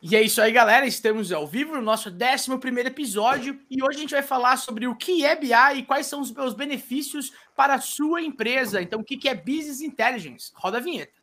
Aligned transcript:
E 0.00 0.14
é 0.14 0.22
isso 0.22 0.40
aí, 0.40 0.52
galera. 0.52 0.86
Estamos 0.86 1.32
ao 1.32 1.44
vivo 1.44 1.74
no 1.74 1.82
nosso 1.82 2.08
11 2.08 2.86
episódio 2.86 3.58
e 3.68 3.82
hoje 3.82 3.98
a 3.98 4.00
gente 4.00 4.14
vai 4.14 4.22
falar 4.22 4.56
sobre 4.56 4.86
o 4.86 4.94
que 4.94 5.24
é 5.24 5.34
BI 5.34 5.52
e 5.74 5.82
quais 5.82 6.06
são 6.06 6.20
os 6.20 6.30
meus 6.30 6.54
benefícios 6.54 7.32
para 7.56 7.74
a 7.74 7.80
sua 7.80 8.22
empresa. 8.22 8.80
Então, 8.80 9.00
o 9.00 9.04
que 9.04 9.28
é 9.28 9.34
Business 9.34 9.80
Intelligence? 9.80 10.52
Roda 10.54 10.78
a 10.78 10.80
vinheta. 10.80 11.18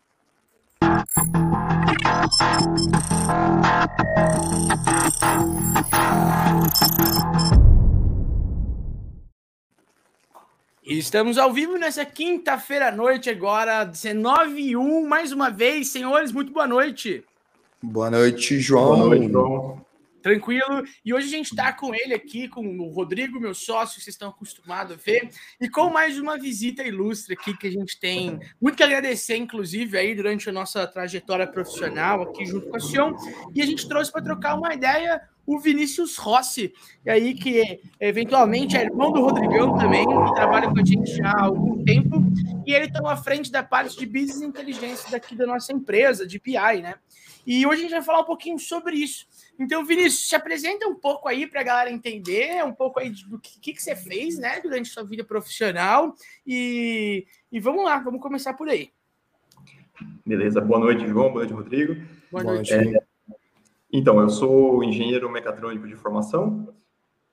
Estamos 10.84 11.38
ao 11.38 11.54
vivo 11.54 11.78
nessa 11.78 12.06
quinta-feira 12.06 12.90
à 12.90 12.92
noite, 12.92 13.30
agora, 13.30 13.86
19 13.86 14.62
e 14.62 14.76
1, 14.76 15.08
mais 15.08 15.32
uma 15.32 15.50
vez. 15.50 15.88
Senhores, 15.88 16.34
muito 16.34 16.52
boa 16.52 16.68
noite. 16.68 17.24
Boa 17.92 18.10
noite, 18.10 18.60
João. 18.60 18.98
Boa 18.98 19.16
noite, 19.16 19.32
João. 19.32 19.86
Tranquilo. 20.22 20.84
E 21.06 21.14
hoje 21.14 21.28
a 21.28 21.30
gente 21.30 21.52
está 21.52 21.72
com 21.72 21.94
ele 21.94 22.14
aqui, 22.16 22.48
com 22.48 22.66
o 22.80 22.90
Rodrigo, 22.90 23.40
meu 23.40 23.54
sócio, 23.54 23.98
que 23.98 24.04
vocês 24.04 24.16
estão 24.16 24.30
acostumados 24.30 24.94
a 24.94 24.96
ver, 24.96 25.30
e 25.62 25.70
com 25.70 25.92
mais 25.92 26.18
uma 26.18 26.36
visita 26.36 26.82
ilustre 26.82 27.36
aqui 27.36 27.56
que 27.56 27.68
a 27.68 27.72
gente 27.72 28.00
tem 28.00 28.40
muito 28.60 28.76
que 28.76 28.82
agradecer, 28.82 29.38
inclusive, 29.38 29.96
aí 29.98 30.16
durante 30.16 30.50
a 30.50 30.52
nossa 30.52 30.88
trajetória 30.88 31.46
profissional 31.46 32.24
aqui 32.24 32.44
junto 32.44 32.68
com 32.68 32.76
a 32.76 32.80
Sion. 32.80 33.14
E 33.54 33.62
a 33.62 33.66
gente 33.68 33.88
trouxe 33.88 34.12
para 34.12 34.24
trocar 34.24 34.56
uma 34.56 34.74
ideia 34.74 35.22
o 35.46 35.60
Vinícius 35.60 36.18
Rossi, 36.18 36.74
e 37.06 37.10
aí 37.12 37.36
que 37.36 37.80
eventualmente 38.00 38.76
é 38.76 38.84
irmão 38.84 39.12
do 39.12 39.22
Rodrigão 39.22 39.78
também, 39.78 40.04
que 40.04 40.34
trabalha 40.34 40.72
com 40.72 40.80
a 40.80 40.84
gente 40.84 41.16
já 41.16 41.30
há 41.30 41.44
algum 41.44 41.84
tempo, 41.84 42.20
e 42.66 42.74
ele 42.74 42.86
está 42.86 43.00
à 43.08 43.16
frente 43.16 43.52
da 43.52 43.62
parte 43.62 43.96
de 43.96 44.08
business 44.08 44.42
inteligência 44.42 45.12
daqui 45.12 45.36
da 45.36 45.46
nossa 45.46 45.72
empresa, 45.72 46.26
de 46.26 46.40
BI, 46.40 46.82
né? 46.82 46.96
E 47.46 47.66
hoje 47.66 47.80
a 47.80 47.84
gente 47.84 47.92
vai 47.92 48.02
falar 48.02 48.22
um 48.22 48.26
pouquinho 48.26 48.58
sobre 48.58 48.96
isso. 48.96 49.28
Então, 49.60 49.86
Vinícius, 49.86 50.28
se 50.28 50.36
apresenta 50.36 50.88
um 50.88 50.96
pouco 50.96 51.30
aí 51.30 51.46
para 51.46 51.62
a 51.62 51.64
galera 51.64 51.92
entender 51.92 52.64
um 52.66 52.74
pouco 52.74 53.00
aí 53.00 53.12
do 53.30 53.40
que, 53.40 53.74
que 53.74 53.82
você 53.82 53.96
fez, 53.96 54.40
né, 54.40 54.60
durante 54.62 54.90
sua 54.90 55.04
vida 55.04 55.24
profissional. 55.24 56.16
E, 56.46 57.26
e 57.52 57.60
vamos 57.60 57.86
lá, 57.86 58.00
vamos 58.00 58.20
começar 58.22 58.54
por 58.56 58.68
aí. 58.68 58.92
Beleza, 60.26 60.60
boa 60.60 60.80
noite, 60.80 61.08
João, 61.08 61.30
boa 61.30 61.46
noite, 61.46 61.54
Rodrigo. 61.54 61.96
Boa 62.32 62.44
noite. 62.44 62.74
É, 62.74 62.94
então, 63.94 64.20
eu 64.20 64.30
sou 64.30 64.84
engenheiro 64.84 65.30
mecatrônico 65.30 65.88
de 65.88 65.96
formação. 65.96 66.74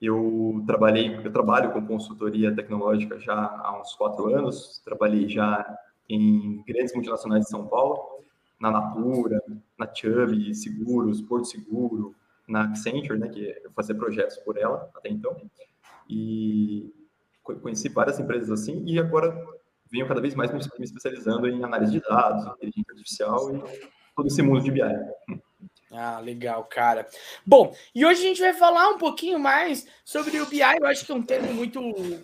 Eu 0.00 0.62
trabalhei, 0.66 1.14
eu 1.24 1.32
trabalho 1.32 1.72
com 1.72 1.86
consultoria 1.86 2.54
tecnológica 2.54 3.18
já 3.18 3.34
há 3.34 3.80
uns 3.80 3.94
quatro 3.94 4.34
anos. 4.34 4.82
Trabalhei 4.84 5.28
já 5.28 5.64
em 6.08 6.62
grandes 6.66 6.92
multinacionais 6.92 7.44
de 7.44 7.50
São 7.50 7.66
Paulo 7.66 8.22
na 8.62 8.70
Natura, 8.70 9.42
na 9.76 9.92
Chubb 9.92 10.54
Seguros, 10.54 11.20
Porto 11.20 11.48
Seguro, 11.48 12.14
na 12.46 12.62
Accenture, 12.66 13.18
né, 13.18 13.28
que 13.28 13.40
eu 13.64 13.72
fazia 13.72 13.92
projetos 13.92 14.36
por 14.38 14.56
ela 14.56 14.88
até 14.94 15.08
então. 15.08 15.36
E 16.08 16.94
conheci 17.42 17.88
várias 17.88 18.20
empresas 18.20 18.50
assim 18.52 18.84
e 18.86 19.00
agora 19.00 19.36
venho 19.90 20.06
cada 20.06 20.20
vez 20.20 20.36
mais 20.36 20.52
me 20.52 20.84
especializando 20.84 21.48
em 21.48 21.64
análise 21.64 21.90
de 21.90 22.00
dados, 22.00 22.46
inteligência 22.54 22.92
artificial 22.92 23.56
e 23.56 23.62
todo 24.14 24.28
esse 24.28 24.40
mundo 24.40 24.62
de 24.62 24.70
BI. 24.70 24.80
Ah, 25.94 26.20
legal, 26.20 26.64
cara. 26.64 27.06
Bom, 27.44 27.76
e 27.94 28.06
hoje 28.06 28.20
a 28.20 28.24
gente 28.24 28.40
vai 28.40 28.54
falar 28.54 28.88
um 28.88 28.96
pouquinho 28.96 29.38
mais 29.38 29.86
sobre 30.02 30.40
o 30.40 30.46
BI. 30.46 30.62
Eu 30.62 30.86
acho 30.86 31.04
que 31.04 31.12
é 31.12 31.14
um 31.14 31.22
termo 31.22 31.52
muito, 31.52 31.80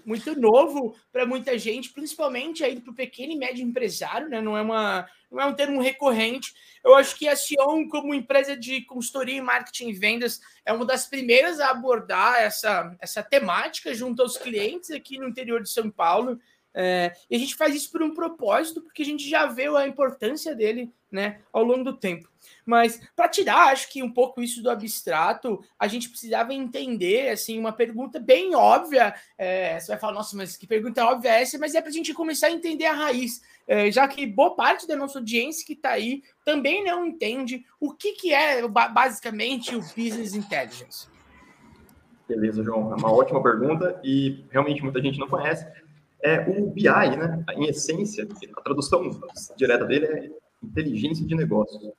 muito 0.06 0.40
novo 0.40 0.96
para 1.12 1.26
muita 1.26 1.58
gente, 1.58 1.90
principalmente 1.90 2.64
aí 2.64 2.80
para 2.80 2.90
o 2.90 2.94
pequeno 2.94 3.34
e 3.34 3.36
médio 3.36 3.62
empresário, 3.62 4.30
né? 4.30 4.40
Não 4.40 4.56
é, 4.56 4.62
uma, 4.62 5.06
não 5.30 5.38
é 5.38 5.44
um 5.44 5.52
termo 5.52 5.82
recorrente. 5.82 6.54
Eu 6.82 6.94
acho 6.94 7.14
que 7.18 7.28
a 7.28 7.36
Sion, 7.36 7.86
como 7.90 8.14
empresa 8.14 8.56
de 8.56 8.80
consultoria 8.86 9.36
em 9.36 9.42
marketing 9.42 9.88
e 9.88 9.92
vendas, 9.92 10.40
é 10.64 10.72
uma 10.72 10.86
das 10.86 11.06
primeiras 11.06 11.60
a 11.60 11.68
abordar 11.68 12.40
essa, 12.40 12.96
essa 13.02 13.22
temática 13.22 13.92
junto 13.92 14.22
aos 14.22 14.38
clientes 14.38 14.90
aqui 14.90 15.18
no 15.18 15.28
interior 15.28 15.62
de 15.62 15.68
São 15.68 15.90
Paulo. 15.90 16.40
É, 16.80 17.12
e 17.28 17.34
a 17.34 17.38
gente 17.40 17.56
faz 17.56 17.74
isso 17.74 17.90
por 17.90 18.00
um 18.04 18.14
propósito, 18.14 18.80
porque 18.80 19.02
a 19.02 19.04
gente 19.04 19.28
já 19.28 19.46
vê 19.46 19.66
a 19.66 19.88
importância 19.88 20.54
dele 20.54 20.92
né, 21.10 21.40
ao 21.52 21.64
longo 21.64 21.82
do 21.82 21.96
tempo. 21.96 22.28
Mas 22.64 23.00
para 23.16 23.28
tirar, 23.28 23.72
acho 23.72 23.90
que 23.90 24.00
um 24.00 24.12
pouco 24.12 24.40
isso 24.40 24.62
do 24.62 24.70
abstrato, 24.70 25.60
a 25.76 25.88
gente 25.88 26.08
precisava 26.08 26.54
entender 26.54 27.30
assim 27.30 27.58
uma 27.58 27.72
pergunta 27.72 28.20
bem 28.20 28.54
óbvia. 28.54 29.12
É, 29.36 29.80
você 29.80 29.88
vai 29.88 29.98
falar, 29.98 30.12
nossa, 30.12 30.36
mas 30.36 30.56
que 30.56 30.68
pergunta 30.68 31.04
óbvia 31.04 31.30
é 31.30 31.42
essa? 31.42 31.58
Mas 31.58 31.74
é 31.74 31.80
para 31.80 31.90
a 31.90 31.92
gente 31.92 32.14
começar 32.14 32.46
a 32.46 32.52
entender 32.52 32.86
a 32.86 32.92
raiz, 32.92 33.42
é, 33.66 33.90
já 33.90 34.06
que 34.06 34.24
boa 34.24 34.54
parte 34.54 34.86
da 34.86 34.94
nossa 34.94 35.18
audiência 35.18 35.66
que 35.66 35.72
está 35.72 35.90
aí 35.90 36.22
também 36.44 36.84
não 36.84 37.04
entende 37.04 37.64
o 37.80 37.92
que, 37.92 38.12
que 38.12 38.32
é 38.32 38.68
basicamente 38.68 39.74
o 39.74 39.80
business 39.80 40.32
intelligence. 40.32 41.08
Beleza, 42.28 42.62
João. 42.62 42.92
É 42.92 42.94
uma 42.94 43.10
ótima 43.10 43.42
pergunta 43.42 43.98
e 44.04 44.44
realmente 44.50 44.80
muita 44.80 45.02
gente 45.02 45.18
não 45.18 45.26
conhece. 45.26 45.66
É 46.22 46.40
o 46.48 46.70
BI, 46.70 46.82
né? 46.84 47.44
Em 47.54 47.66
essência, 47.66 48.26
a 48.56 48.60
tradução 48.60 49.08
direta 49.56 49.84
dele 49.84 50.06
é 50.06 50.30
inteligência 50.62 51.24
de 51.24 51.34
negócios. 51.34 51.92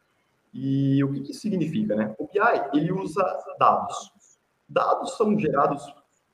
E 0.53 1.03
o 1.03 1.13
que, 1.13 1.31
isso 1.31 1.41
significa, 1.41 1.95
né? 1.95 2.15
O 2.17 2.25
BI, 2.27 2.77
ele 2.77 2.91
usa 2.91 3.23
dados. 3.57 4.11
Dados 4.67 5.15
são 5.15 5.37
gerados 5.39 5.93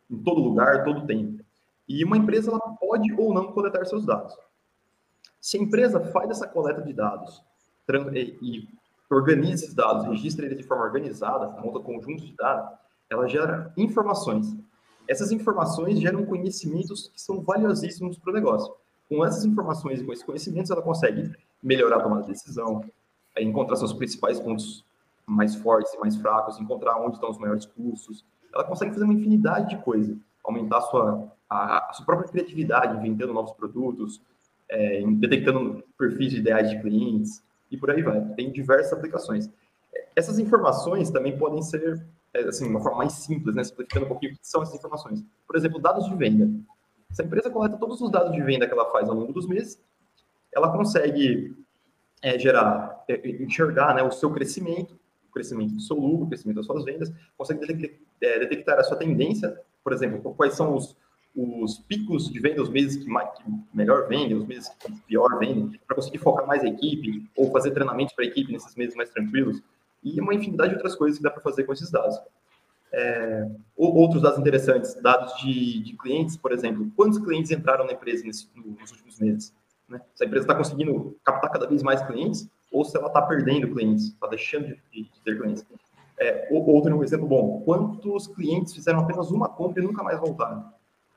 em 0.10 0.18
todo 0.18 0.42
lugar, 0.42 0.84
todo 0.84 1.06
tempo. 1.06 1.44
E 1.88 2.04
uma 2.04 2.18
empresa 2.18 2.50
ela 2.50 2.60
pode 2.60 3.14
ou 3.14 3.34
não 3.34 3.52
coletar 3.52 3.86
seus 3.86 4.06
dados. 4.06 4.36
Se 5.40 5.58
a 5.58 5.62
empresa 5.62 6.00
faz 6.00 6.30
essa 6.32 6.48
coleta 6.48 6.82
de 6.82 6.92
dados 6.92 7.44
e 8.42 8.68
organiza 9.12 9.66
esses 9.66 9.76
dados, 9.76 10.08
registra 10.08 10.46
eles 10.46 10.58
de 10.58 10.64
forma 10.64 10.84
organizada, 10.84 11.62
monta 11.62 11.80
conjuntos 11.80 12.26
de 12.26 12.36
dados, 12.36 12.76
ela 13.10 13.28
gera 13.28 13.72
informações. 13.78 14.58
Essas 15.08 15.32
informações 15.32 16.00
geram 16.00 16.26
conhecimentos 16.26 17.10
que 17.10 17.22
são 17.22 17.42
valiosíssimos 17.42 18.18
para 18.18 18.32
o 18.32 18.34
negócio. 18.34 18.74
Com 19.08 19.24
essas 19.24 19.46
informações 19.46 20.02
e 20.02 20.04
com 20.04 20.12
esses 20.12 20.26
conhecimentos, 20.26 20.72
ela 20.72 20.82
consegue 20.82 21.32
melhorar 21.62 21.98
a 21.98 22.02
tomada 22.02 22.24
de 22.24 22.30
decisão, 22.30 22.84
é 23.36 23.44
encontrar 23.44 23.76
seus 23.76 23.94
principais 23.94 24.40
pontos 24.40 24.84
mais 25.26 25.56
fortes 25.56 25.94
e 25.94 25.98
mais 26.00 26.16
fracos, 26.16 26.60
encontrar 26.60 27.00
onde 27.00 27.16
estão 27.16 27.30
os 27.30 27.38
maiores 27.38 27.66
custos. 27.66 28.24
Ela 28.54 28.64
consegue 28.64 28.92
fazer 28.92 29.04
uma 29.04 29.14
infinidade 29.14 29.76
de 29.76 29.84
coisas, 29.84 30.18
aumentar 30.44 30.78
a 30.78 30.82
sua, 30.82 31.32
a, 31.50 31.90
a 31.90 31.94
sua 31.94 32.06
própria 32.06 32.30
criatividade, 32.30 32.98
inventando 32.98 33.34
novos 33.34 33.52
produtos, 33.52 34.22
é, 34.70 35.04
detectando 35.06 35.84
perfis 35.98 36.34
ideais 36.34 36.70
de 36.70 36.80
clientes 36.82 37.44
e 37.70 37.78
por 37.78 37.92
aí 37.92 38.02
vai. 38.02 38.22
Tem 38.36 38.52
diversas 38.52 38.94
aplicações. 38.94 39.50
Essas 40.16 40.40
informações 40.40 41.10
também 41.10 41.38
podem 41.38 41.62
ser, 41.62 42.06
assim, 42.42 42.68
uma 42.68 42.82
forma 42.82 43.00
mais 43.00 43.14
simples, 43.14 43.56
né? 43.56 43.64
Simplificando 43.64 44.06
um 44.06 44.10
pouquinho 44.10 44.34
o 44.34 44.38
que 44.38 44.48
são 44.48 44.62
essas 44.62 44.76
informações. 44.76 45.24
Por 45.48 45.56
exemplo, 45.56 45.80
dados 45.80 46.06
de 46.06 46.16
venda. 46.16 46.50
Se 47.12 47.22
a 47.22 47.26
empresa 47.26 47.50
coleta 47.50 47.78
todos 47.78 48.02
os 48.02 48.12
dados 48.12 48.34
de 48.34 48.42
venda 48.42 48.68
que 48.68 48.74
ela 48.74 48.92
faz 48.92 49.08
ao 49.08 49.16
longo 49.16 49.32
dos 49.32 49.48
meses, 49.48 49.82
ela 50.54 50.72
consegue 50.72 51.56
é, 52.22 52.40
gerar, 52.40 53.04
é, 53.08 53.30
enxergar 53.44 53.94
né, 53.94 54.04
o 54.04 54.12
seu 54.12 54.32
crescimento, 54.32 54.98
o 55.30 55.34
crescimento 55.34 55.74
do 55.74 55.82
seu 55.82 55.96
lucro, 55.96 56.26
o 56.26 56.28
crescimento 56.28 56.58
das 56.58 56.66
suas 56.66 56.84
vendas, 56.84 57.12
consegue 57.38 57.60
detectar, 58.20 58.78
é, 58.78 58.80
a 58.80 58.84
sua 58.84 58.98
tendência, 58.98 59.60
por 59.84 59.94
exemplo, 59.94 60.34
quais 60.34 60.54
são 60.54 60.76
os, 60.76 60.98
os 61.36 61.78
picos 61.80 62.32
de 62.32 62.40
venda, 62.40 62.62
os 62.62 62.70
meses 62.70 63.04
que, 63.04 63.10
mais, 63.10 63.30
que 63.38 63.44
melhor 63.74 64.08
vendem, 64.08 64.36
os 64.36 64.46
meses 64.46 64.70
que 64.70 64.92
pior 65.02 65.38
vendem, 65.38 65.80
para 65.86 65.96
conseguir 65.96 66.18
focar 66.18 66.48
mais 66.48 66.64
a 66.64 66.68
equipe 66.68 67.30
ou 67.36 67.52
fazer 67.52 67.72
treinamentos 67.72 68.16
para 68.16 68.24
a 68.24 68.28
equipe 68.28 68.52
nesses 68.52 68.74
meses 68.76 68.96
mais 68.96 69.10
tranquilos. 69.10 69.62
E 70.06 70.22
uma 70.22 70.36
infinidade 70.36 70.70
de 70.70 70.76
outras 70.76 70.96
coisas 70.96 71.18
que 71.18 71.24
dá 71.24 71.32
para 71.32 71.42
fazer 71.42 71.64
com 71.64 71.74
esses 71.74 71.90
dados. 71.90 72.16
É, 72.94 73.50
outros 73.76 74.22
dados 74.22 74.40
interessantes, 74.40 74.94
dados 75.02 75.36
de, 75.42 75.84
de, 75.84 75.98
clientes, 75.98 76.38
por 76.38 76.54
exemplo, 76.54 76.90
quantos 76.96 77.18
clientes 77.18 77.52
entraram 77.52 77.86
na 77.86 77.94
empresa 77.94 78.24
nesse, 78.24 78.48
nos 78.56 78.92
últimos 78.92 79.20
meses? 79.20 79.54
Né? 79.90 80.00
Se 80.14 80.24
a 80.24 80.28
empresa 80.28 80.44
está 80.44 80.56
conseguindo 80.56 81.18
captar 81.24 81.52
cada 81.52 81.68
vez 81.68 81.84
mais 81.84 82.02
clientes 82.04 82.48
ou 82.72 82.86
se 82.86 82.96
ela 82.96 83.08
está 83.08 83.22
perdendo 83.22 83.74
clientes, 83.74 84.06
está 84.10 84.28
deixando 84.28 84.68
de, 84.68 84.80
de, 84.92 85.12
ter 85.24 85.38
clientes. 85.38 85.66
É, 86.18 86.48
outro 86.52 87.04
exemplo 87.04 87.28
bom, 87.28 87.62
quantos 87.66 88.28
clientes 88.28 88.74
fizeram 88.74 89.00
apenas 89.00 89.32
uma 89.32 89.50
compra 89.50 89.82
e 89.82 89.86
nunca 89.86 90.04
mais 90.04 90.20
voltaram? 90.20 90.72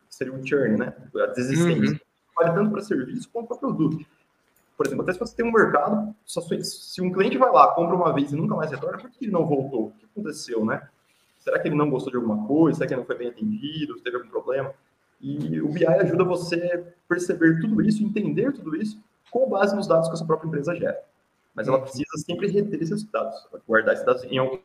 Seria 0.08 0.32
o 0.32 0.44
churn, 0.44 0.78
né? 0.78 0.94
A 1.14 1.26
desistência. 1.26 1.92
Uhum. 1.92 1.98
Vale 2.34 2.54
tanto 2.54 2.70
para 2.70 2.82
serviço 2.82 3.28
quanto 3.30 3.48
para 3.48 3.58
produto. 3.58 4.04
Por 4.78 4.86
exemplo, 4.86 5.02
até 5.02 5.12
se 5.12 5.18
você 5.18 5.34
tem 5.34 5.44
um 5.44 5.50
mercado, 5.50 6.14
se 6.24 7.02
um 7.02 7.12
cliente 7.12 7.36
vai 7.36 7.50
lá, 7.50 7.74
compra 7.74 7.96
uma 7.96 8.14
vez 8.14 8.30
e 8.30 8.36
nunca 8.36 8.54
mais 8.54 8.70
retorna, 8.70 8.96
por 8.96 9.10
que 9.10 9.24
ele 9.24 9.32
não 9.32 9.44
voltou? 9.44 9.88
O 9.88 9.90
que 9.90 10.06
aconteceu, 10.06 10.64
né? 10.64 10.88
Será 11.40 11.58
que 11.58 11.66
ele 11.66 11.74
não 11.74 11.90
gostou 11.90 12.12
de 12.12 12.16
alguma 12.16 12.46
coisa? 12.46 12.76
Será 12.78 12.86
que 12.86 12.94
ele 12.94 13.00
não 13.00 13.06
foi 13.06 13.18
bem 13.18 13.26
atendido? 13.26 14.00
Teve 14.00 14.18
algum 14.18 14.28
problema? 14.28 14.72
E 15.20 15.60
o 15.60 15.68
BI 15.68 15.84
ajuda 15.84 16.22
você 16.22 16.54
a 16.54 17.08
perceber 17.08 17.60
tudo 17.60 17.82
isso, 17.82 18.04
entender 18.04 18.52
tudo 18.52 18.76
isso, 18.76 19.02
com 19.32 19.50
base 19.50 19.74
nos 19.74 19.88
dados 19.88 20.06
que 20.06 20.14
a 20.14 20.16
sua 20.16 20.26
própria 20.28 20.46
empresa 20.46 20.76
gera. 20.76 21.02
Mas 21.56 21.66
ela 21.66 21.80
precisa 21.80 22.04
sempre 22.24 22.46
reter 22.46 22.80
esses 22.80 23.02
dados, 23.02 23.48
guardar 23.66 23.94
esses 23.94 24.06
dados 24.06 24.22
em 24.22 24.38
algum 24.38 24.60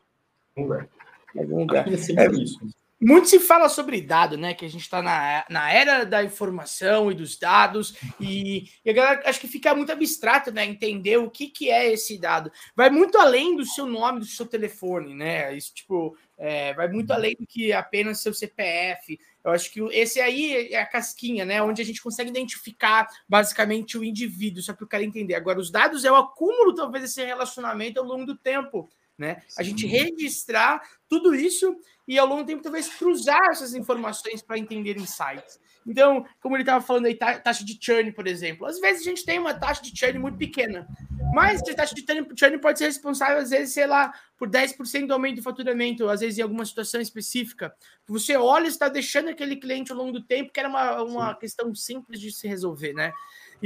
lugar. 0.56 0.88
Em 1.34 1.40
algum 1.40 1.58
lugar. 1.58 1.88
É, 1.88 1.92
é 1.92 2.30
isso. 2.30 2.60
Muito 3.06 3.28
se 3.28 3.38
fala 3.38 3.68
sobre 3.68 4.00
dado, 4.00 4.38
né? 4.38 4.54
Que 4.54 4.64
a 4.64 4.70
gente 4.70 4.80
está 4.80 5.02
na, 5.02 5.44
na 5.50 5.70
era 5.70 6.04
da 6.04 6.24
informação 6.24 7.12
e 7.12 7.14
dos 7.14 7.36
dados, 7.36 7.94
e, 8.18 8.70
e, 8.82 8.88
a 8.88 8.94
galera 8.94 9.28
acho 9.28 9.38
que 9.38 9.46
fica 9.46 9.74
muito 9.74 9.92
abstrato, 9.92 10.50
né? 10.50 10.64
Entender 10.64 11.18
o 11.18 11.30
que, 11.30 11.48
que 11.48 11.70
é 11.70 11.92
esse 11.92 12.18
dado. 12.18 12.50
Vai 12.74 12.88
muito 12.88 13.18
além 13.18 13.56
do 13.56 13.66
seu 13.66 13.84
nome, 13.84 14.20
do 14.20 14.24
seu 14.24 14.46
telefone, 14.46 15.14
né? 15.14 15.54
Isso, 15.54 15.74
tipo, 15.74 16.16
é, 16.38 16.72
vai 16.72 16.88
muito 16.88 17.10
além 17.12 17.36
do 17.38 17.46
que 17.46 17.74
apenas 17.74 18.22
seu 18.22 18.32
CPF. 18.32 19.18
Eu 19.44 19.50
acho 19.50 19.70
que 19.70 19.80
esse 19.92 20.18
aí 20.18 20.72
é 20.72 20.80
a 20.80 20.86
casquinha, 20.86 21.44
né? 21.44 21.62
Onde 21.62 21.82
a 21.82 21.84
gente 21.84 22.02
consegue 22.02 22.30
identificar 22.30 23.06
basicamente 23.28 23.98
o 23.98 24.04
indivíduo, 24.04 24.62
só 24.62 24.72
para 24.72 24.86
o 24.86 24.88
cara 24.88 25.04
entender. 25.04 25.34
Agora, 25.34 25.60
os 25.60 25.70
dados 25.70 26.06
é 26.06 26.10
o 26.10 26.16
acúmulo, 26.16 26.74
talvez, 26.74 27.04
desse 27.04 27.22
relacionamento 27.22 28.00
ao 28.00 28.06
longo 28.06 28.24
do 28.24 28.34
tempo 28.34 28.88
né? 29.18 29.42
A 29.56 29.62
gente 29.62 29.86
registrar 29.86 30.82
tudo 31.08 31.34
isso 31.34 31.76
e 32.06 32.18
ao 32.18 32.26
longo 32.26 32.42
do 32.42 32.46
tempo 32.46 32.62
talvez 32.62 32.88
cruzar 32.88 33.50
essas 33.50 33.74
informações 33.74 34.42
para 34.42 34.58
entender 34.58 34.96
insights. 34.96 35.58
Então, 35.86 36.24
como 36.40 36.56
ele 36.56 36.62
estava 36.62 36.84
falando 36.84 37.06
aí, 37.06 37.14
taxa 37.14 37.64
de 37.64 37.78
churn, 37.80 38.10
por 38.12 38.26
exemplo. 38.26 38.66
Às 38.66 38.80
vezes 38.80 39.02
a 39.02 39.04
gente 39.04 39.24
tem 39.24 39.38
uma 39.38 39.52
taxa 39.52 39.82
de 39.82 39.96
churn 39.96 40.18
muito 40.18 40.38
pequena, 40.38 40.86
mas 41.34 41.60
a 41.60 41.74
taxa 41.74 41.94
de 41.94 42.04
churn 42.38 42.58
pode 42.58 42.78
ser 42.78 42.86
responsável, 42.86 43.38
às 43.38 43.50
vezes, 43.50 43.74
sei 43.74 43.86
lá, 43.86 44.12
por 44.38 44.48
10% 44.48 45.06
do 45.06 45.12
aumento 45.12 45.36
do 45.36 45.42
faturamento, 45.42 46.08
às 46.08 46.20
vezes 46.20 46.38
em 46.38 46.42
alguma 46.42 46.64
situação 46.64 47.00
específica. 47.00 47.74
Você 48.06 48.36
olha 48.36 48.64
e 48.64 48.68
está 48.68 48.88
deixando 48.88 49.28
aquele 49.28 49.56
cliente 49.56 49.92
ao 49.92 49.98
longo 49.98 50.12
do 50.12 50.22
tempo, 50.22 50.52
que 50.52 50.60
era 50.60 50.68
uma, 50.68 51.02
uma 51.02 51.34
questão 51.34 51.74
simples 51.74 52.18
de 52.18 52.32
se 52.32 52.48
resolver, 52.48 52.94
né? 52.94 53.12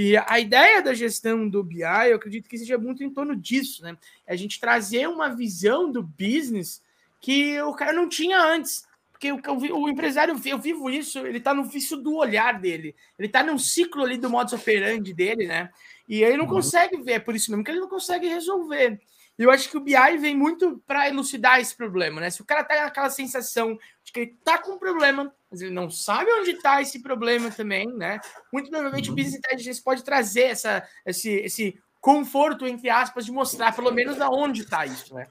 E 0.00 0.16
a 0.16 0.38
ideia 0.38 0.80
da 0.80 0.94
gestão 0.94 1.48
do 1.48 1.64
BI, 1.64 1.82
eu 1.82 2.14
acredito 2.14 2.48
que 2.48 2.56
seja 2.56 2.78
muito 2.78 3.02
em 3.02 3.10
torno 3.10 3.34
disso, 3.34 3.82
né? 3.82 3.98
É 4.24 4.32
a 4.32 4.36
gente 4.36 4.60
trazer 4.60 5.08
uma 5.08 5.34
visão 5.34 5.90
do 5.90 6.04
business 6.04 6.80
que 7.20 7.60
o 7.62 7.74
cara 7.74 7.92
não 7.92 8.08
tinha 8.08 8.40
antes. 8.40 8.86
Porque 9.10 9.32
o, 9.32 9.40
o 9.76 9.88
empresário, 9.88 10.40
eu 10.44 10.58
vivo 10.58 10.88
isso, 10.88 11.18
ele 11.26 11.38
está 11.38 11.52
no 11.52 11.64
vício 11.64 11.96
do 11.96 12.14
olhar 12.14 12.60
dele. 12.60 12.94
Ele 13.18 13.26
está 13.26 13.42
num 13.42 13.58
ciclo 13.58 14.04
ali 14.04 14.16
do 14.16 14.30
modus 14.30 14.52
operandi 14.52 15.12
dele, 15.12 15.48
né? 15.48 15.68
E 16.08 16.22
ele 16.22 16.36
não 16.36 16.44
uhum. 16.44 16.52
consegue 16.52 16.96
ver, 16.98 17.14
é 17.14 17.18
por 17.18 17.34
isso 17.34 17.50
mesmo 17.50 17.64
que 17.64 17.72
ele 17.72 17.80
não 17.80 17.88
consegue 17.88 18.28
resolver. 18.28 19.00
E 19.36 19.42
eu 19.42 19.50
acho 19.50 19.68
que 19.68 19.76
o 19.76 19.80
BI 19.80 20.16
vem 20.20 20.36
muito 20.36 20.80
para 20.86 21.08
elucidar 21.08 21.58
esse 21.58 21.76
problema, 21.76 22.20
né? 22.20 22.30
Se 22.30 22.40
o 22.40 22.44
cara 22.44 22.62
tá 22.62 22.84
naquela 22.84 23.10
sensação 23.10 23.76
de 24.04 24.12
que 24.12 24.20
ele 24.20 24.36
tá 24.44 24.58
com 24.58 24.74
um 24.74 24.78
problema, 24.78 25.34
mas 25.50 25.60
ele 25.60 25.72
não 25.72 25.90
sabe 25.90 26.30
onde 26.32 26.50
está 26.50 26.80
esse 26.82 27.02
problema 27.02 27.50
também, 27.50 27.86
né? 27.86 28.20
Muito 28.52 28.68
provavelmente 28.68 29.08
uhum. 29.08 29.14
o 29.14 29.16
Business 29.16 29.38
Intelligence 29.38 29.82
pode 29.82 30.04
trazer 30.04 30.42
essa, 30.42 30.86
esse, 31.06 31.30
esse 31.30 31.80
conforto, 32.00 32.66
entre 32.66 32.90
aspas, 32.90 33.24
de 33.24 33.32
mostrar 33.32 33.74
pelo 33.74 33.90
menos 33.90 34.20
aonde 34.20 34.62
está 34.62 34.84
isso, 34.84 35.14
né? 35.14 35.26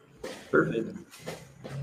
Perfeito. 0.49 0.95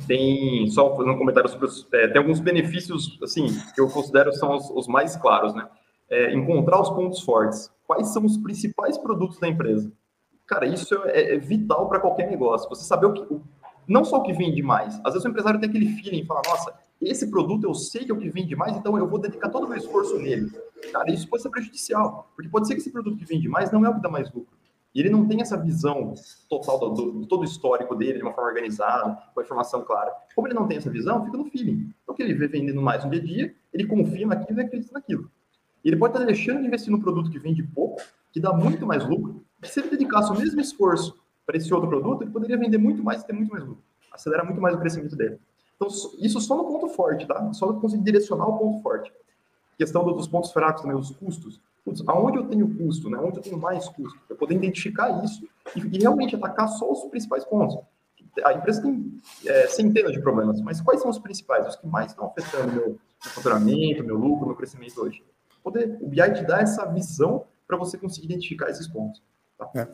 Tem, 0.06 0.68
só 0.70 0.96
fazendo 0.96 1.14
um 1.14 1.18
comentário 1.18 1.48
sobre 1.48 1.66
os, 1.66 1.86
é, 1.92 2.08
tem 2.08 2.18
alguns 2.18 2.40
benefícios, 2.40 3.18
assim, 3.22 3.46
que 3.74 3.80
eu 3.80 3.88
considero 3.88 4.32
são 4.32 4.54
os, 4.54 4.68
os 4.70 4.86
mais 4.88 5.16
claros, 5.16 5.54
né? 5.54 5.68
É, 6.10 6.34
encontrar 6.34 6.80
os 6.80 6.90
pontos 6.90 7.20
fortes. 7.20 7.70
Quais 7.86 8.08
são 8.08 8.24
os 8.24 8.36
principais 8.36 8.98
produtos 8.98 9.38
da 9.38 9.48
empresa? 9.48 9.92
Cara, 10.46 10.66
isso 10.66 10.94
é, 11.06 11.34
é 11.34 11.38
vital 11.38 11.88
para 11.88 12.00
qualquer 12.00 12.28
negócio. 12.28 12.68
Você 12.68 12.84
saber 12.84 13.06
o 13.06 13.12
que, 13.12 13.22
o, 13.22 13.42
não 13.88 14.04
só 14.04 14.18
o 14.18 14.22
que 14.22 14.32
vende 14.32 14.62
mais. 14.62 15.00
Às 15.04 15.14
vezes 15.14 15.24
o 15.24 15.28
empresário 15.28 15.60
tem 15.60 15.68
aquele 15.68 15.88
feeling 15.88 16.24
fala, 16.26 16.42
nossa, 16.46 16.74
esse 17.08 17.30
produto 17.30 17.64
eu 17.64 17.74
sei 17.74 18.04
que 18.04 18.10
é 18.10 18.14
o 18.14 18.18
que 18.18 18.28
vende 18.28 18.54
mais, 18.54 18.76
então 18.76 18.96
eu 18.98 19.08
vou 19.08 19.18
dedicar 19.18 19.48
todo 19.48 19.64
o 19.64 19.68
meu 19.68 19.78
esforço 19.78 20.18
nele. 20.18 20.50
Cara, 20.92 21.10
isso 21.10 21.28
pode 21.28 21.42
ser 21.42 21.50
prejudicial, 21.50 22.30
porque 22.34 22.50
pode 22.50 22.66
ser 22.66 22.74
que 22.74 22.80
esse 22.80 22.90
produto 22.90 23.16
que 23.16 23.24
vende 23.24 23.48
mais 23.48 23.70
não 23.70 23.84
é 23.84 23.88
o 23.88 23.94
que 23.94 24.02
dá 24.02 24.08
mais 24.08 24.32
lucro. 24.32 24.54
E 24.94 25.00
ele 25.00 25.10
não 25.10 25.26
tem 25.26 25.40
essa 25.40 25.56
visão 25.56 26.14
total 26.48 26.78
do, 26.78 26.90
do, 26.90 27.12
do 27.20 27.26
todo 27.26 27.44
histórico 27.44 27.96
dele 27.96 28.18
de 28.18 28.22
uma 28.22 28.32
forma 28.32 28.50
organizada, 28.50 29.18
com 29.34 29.40
a 29.40 29.42
informação 29.42 29.82
clara. 29.82 30.12
Como 30.36 30.46
ele 30.46 30.54
não 30.54 30.68
tem 30.68 30.76
essa 30.76 30.88
visão, 30.88 31.24
fica 31.24 31.36
no 31.36 31.46
feeling. 31.46 31.92
Então, 32.02 32.14
que 32.14 32.22
ele 32.22 32.32
vê 32.32 32.46
vendendo 32.46 32.80
mais 32.80 33.04
no 33.04 33.10
dia 33.10 33.20
a 33.20 33.24
dia, 33.24 33.54
ele 33.72 33.86
confia 33.86 34.24
naquilo 34.24 34.60
e 34.60 34.62
acredita 34.62 34.92
naquilo. 34.92 35.28
E 35.84 35.88
ele 35.88 35.96
pode 35.96 36.14
estar 36.14 36.24
deixando 36.24 36.60
de 36.60 36.68
investir 36.68 36.92
no 36.92 37.00
produto 37.00 37.28
que 37.28 37.40
vende 37.40 37.62
pouco, 37.62 38.00
que 38.32 38.38
dá 38.38 38.52
muito 38.52 38.86
mais 38.86 39.04
lucro, 39.04 39.44
se 39.64 39.80
ele 39.80 39.90
dedicasse 39.90 40.30
o 40.30 40.38
mesmo 40.38 40.60
esforço 40.60 41.18
para 41.46 41.56
esse 41.56 41.72
outro 41.72 41.88
produto, 41.88 42.22
ele 42.22 42.30
poderia 42.30 42.56
vender 42.56 42.78
muito 42.78 43.02
mais 43.02 43.22
e 43.22 43.26
ter 43.26 43.32
muito 43.32 43.52
mais 43.52 43.64
lucro. 43.64 43.82
Acelera 44.12 44.44
muito 44.44 44.60
mais 44.60 44.74
o 44.74 44.78
crescimento 44.78 45.16
dele. 45.16 45.38
Então, 45.76 45.88
isso 46.18 46.40
só 46.40 46.56
no 46.56 46.64
ponto 46.64 46.88
forte, 46.88 47.26
tá? 47.26 47.52
Só 47.52 47.72
conseguir 47.74 48.04
direcionar 48.04 48.46
o 48.48 48.58
ponto 48.58 48.82
forte. 48.82 49.12
Questão 49.76 50.04
dos 50.04 50.28
pontos 50.28 50.52
fracos 50.52 50.82
também, 50.82 50.96
os 50.96 51.10
custos. 51.10 51.60
Putz, 51.84 52.02
aonde 52.06 52.38
eu 52.38 52.46
tenho 52.46 52.74
custo, 52.76 53.10
né? 53.10 53.18
Onde 53.18 53.38
eu 53.38 53.42
tenho 53.42 53.58
mais 53.58 53.88
custo? 53.88 54.18
Eu 54.28 54.36
poder 54.36 54.54
identificar 54.54 55.22
isso 55.24 55.46
e, 55.76 55.80
e 55.80 55.98
realmente 55.98 56.34
atacar 56.34 56.68
só 56.68 56.90
os 56.90 57.04
principais 57.10 57.44
pontos. 57.44 57.76
A 58.44 58.52
empresa 58.54 58.82
tem 58.82 59.20
é, 59.46 59.66
centenas 59.68 60.12
de 60.12 60.20
problemas, 60.20 60.60
mas 60.60 60.80
quais 60.80 61.00
são 61.00 61.10
os 61.10 61.18
principais, 61.18 61.68
os 61.68 61.76
que 61.76 61.86
mais 61.86 62.10
estão 62.10 62.26
afetando 62.26 62.72
meu, 62.72 62.86
meu 62.88 62.98
faturamento, 63.20 64.02
meu 64.02 64.16
lucro, 64.16 64.46
meu 64.46 64.56
crescimento 64.56 65.00
hoje? 65.00 65.22
Poder, 65.62 65.98
o 66.00 66.08
BI 66.08 66.32
te 66.34 66.44
dá 66.44 66.60
essa 66.60 66.84
visão 66.86 67.44
para 67.66 67.76
você 67.76 67.98
conseguir 67.98 68.26
identificar 68.26 68.70
esses 68.70 68.88
pontos. 68.88 69.22
Tá? 69.58 69.70
É. 69.74 69.88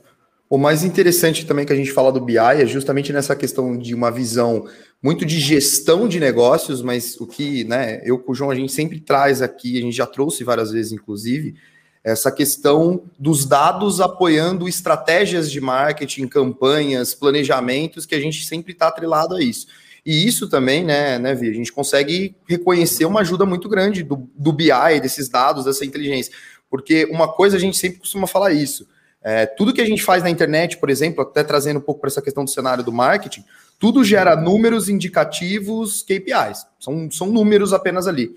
O 0.50 0.58
mais 0.58 0.82
interessante 0.82 1.46
também 1.46 1.64
que 1.64 1.72
a 1.72 1.76
gente 1.76 1.92
fala 1.92 2.10
do 2.10 2.20
BI 2.20 2.36
é 2.36 2.66
justamente 2.66 3.12
nessa 3.12 3.36
questão 3.36 3.78
de 3.78 3.94
uma 3.94 4.10
visão 4.10 4.66
muito 5.00 5.24
de 5.24 5.38
gestão 5.38 6.08
de 6.08 6.18
negócios, 6.18 6.82
mas 6.82 7.16
o 7.20 7.24
que, 7.24 7.62
né, 7.62 8.00
eu 8.04 8.18
com 8.18 8.32
o 8.32 8.34
João 8.34 8.50
a 8.50 8.54
gente 8.56 8.72
sempre 8.72 8.98
traz 8.98 9.40
aqui, 9.40 9.78
a 9.78 9.80
gente 9.80 9.96
já 9.96 10.06
trouxe 10.06 10.42
várias 10.42 10.72
vezes, 10.72 10.90
inclusive, 10.90 11.54
essa 12.02 12.32
questão 12.32 13.04
dos 13.16 13.44
dados 13.46 14.00
apoiando 14.00 14.68
estratégias 14.68 15.48
de 15.48 15.60
marketing, 15.60 16.26
campanhas, 16.26 17.14
planejamentos, 17.14 18.04
que 18.04 18.16
a 18.16 18.20
gente 18.20 18.44
sempre 18.44 18.72
está 18.72 18.88
atrelado 18.88 19.36
a 19.36 19.40
isso. 19.40 19.68
E 20.04 20.26
isso 20.26 20.48
também, 20.48 20.84
né, 20.84 21.16
né, 21.16 21.32
Vi, 21.32 21.48
a 21.48 21.54
gente 21.54 21.72
consegue 21.72 22.34
reconhecer 22.48 23.04
uma 23.04 23.20
ajuda 23.20 23.46
muito 23.46 23.68
grande 23.68 24.02
do, 24.02 24.28
do 24.34 24.52
BI, 24.52 25.00
desses 25.00 25.28
dados, 25.28 25.66
dessa 25.66 25.84
inteligência. 25.84 26.32
Porque 26.68 27.04
uma 27.04 27.28
coisa 27.28 27.56
a 27.56 27.60
gente 27.60 27.76
sempre 27.76 28.00
costuma 28.00 28.26
falar 28.26 28.52
isso 28.52 28.84
é, 29.22 29.44
tudo 29.44 29.72
que 29.72 29.80
a 29.80 29.86
gente 29.86 30.02
faz 30.02 30.22
na 30.22 30.30
internet, 30.30 30.78
por 30.78 30.88
exemplo, 30.88 31.22
até 31.22 31.44
trazendo 31.44 31.78
um 31.78 31.82
pouco 31.82 32.00
para 32.00 32.08
essa 32.08 32.22
questão 32.22 32.44
do 32.44 32.50
cenário 32.50 32.82
do 32.82 32.92
marketing, 32.92 33.44
tudo 33.78 34.04
gera 34.04 34.34
números 34.34 34.88
indicativos, 34.88 36.02
KPIs. 36.02 36.66
São, 36.78 37.10
são 37.10 37.26
números 37.28 37.72
apenas 37.72 38.06
ali. 38.06 38.34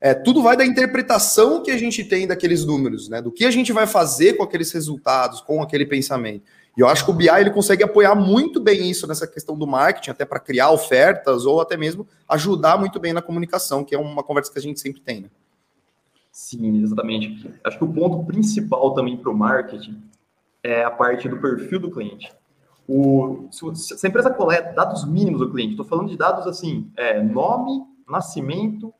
É, 0.00 0.14
tudo 0.14 0.42
vai 0.42 0.56
da 0.56 0.66
interpretação 0.66 1.62
que 1.62 1.70
a 1.70 1.78
gente 1.78 2.02
tem 2.04 2.26
daqueles 2.26 2.64
números, 2.64 3.08
né? 3.08 3.22
Do 3.22 3.30
que 3.30 3.44
a 3.44 3.50
gente 3.50 3.72
vai 3.72 3.86
fazer 3.86 4.34
com 4.34 4.42
aqueles 4.42 4.72
resultados, 4.72 5.40
com 5.40 5.62
aquele 5.62 5.86
pensamento. 5.86 6.44
E 6.76 6.80
eu 6.80 6.88
acho 6.88 7.04
que 7.04 7.10
o 7.10 7.14
BI 7.14 7.28
ele 7.28 7.50
consegue 7.50 7.84
apoiar 7.84 8.14
muito 8.14 8.58
bem 8.58 8.90
isso 8.90 9.06
nessa 9.06 9.26
questão 9.26 9.56
do 9.56 9.66
marketing, 9.66 10.10
até 10.10 10.24
para 10.24 10.40
criar 10.40 10.70
ofertas 10.70 11.44
ou 11.44 11.60
até 11.60 11.76
mesmo 11.76 12.06
ajudar 12.28 12.78
muito 12.78 12.98
bem 12.98 13.12
na 13.12 13.22
comunicação, 13.22 13.84
que 13.84 13.94
é 13.94 13.98
uma 13.98 14.22
conversa 14.22 14.50
que 14.50 14.58
a 14.58 14.62
gente 14.62 14.80
sempre 14.80 15.00
tem. 15.00 15.20
Né? 15.20 15.28
Sim, 16.32 16.82
exatamente. 16.82 17.50
Acho 17.62 17.78
que 17.78 17.84
o 17.84 17.92
ponto 17.92 18.24
principal 18.24 18.94
também 18.94 19.16
para 19.16 19.30
o 19.30 19.36
marketing 19.36 20.02
é 20.62 20.84
a 20.84 20.90
parte 20.90 21.28
do 21.28 21.40
perfil 21.40 21.80
do 21.80 21.90
cliente. 21.90 22.32
O, 22.88 23.48
se, 23.50 24.06
a 24.06 24.08
empresa 24.08 24.30
coleta 24.30 24.72
dados 24.72 25.04
mínimos 25.04 25.40
do 25.40 25.50
cliente, 25.50 25.72
estou 25.72 25.86
falando 25.86 26.08
de 26.08 26.16
dados 26.16 26.46
assim, 26.46 26.90
é, 26.96 27.22
nome, 27.22 27.84
nascimento 28.08 28.92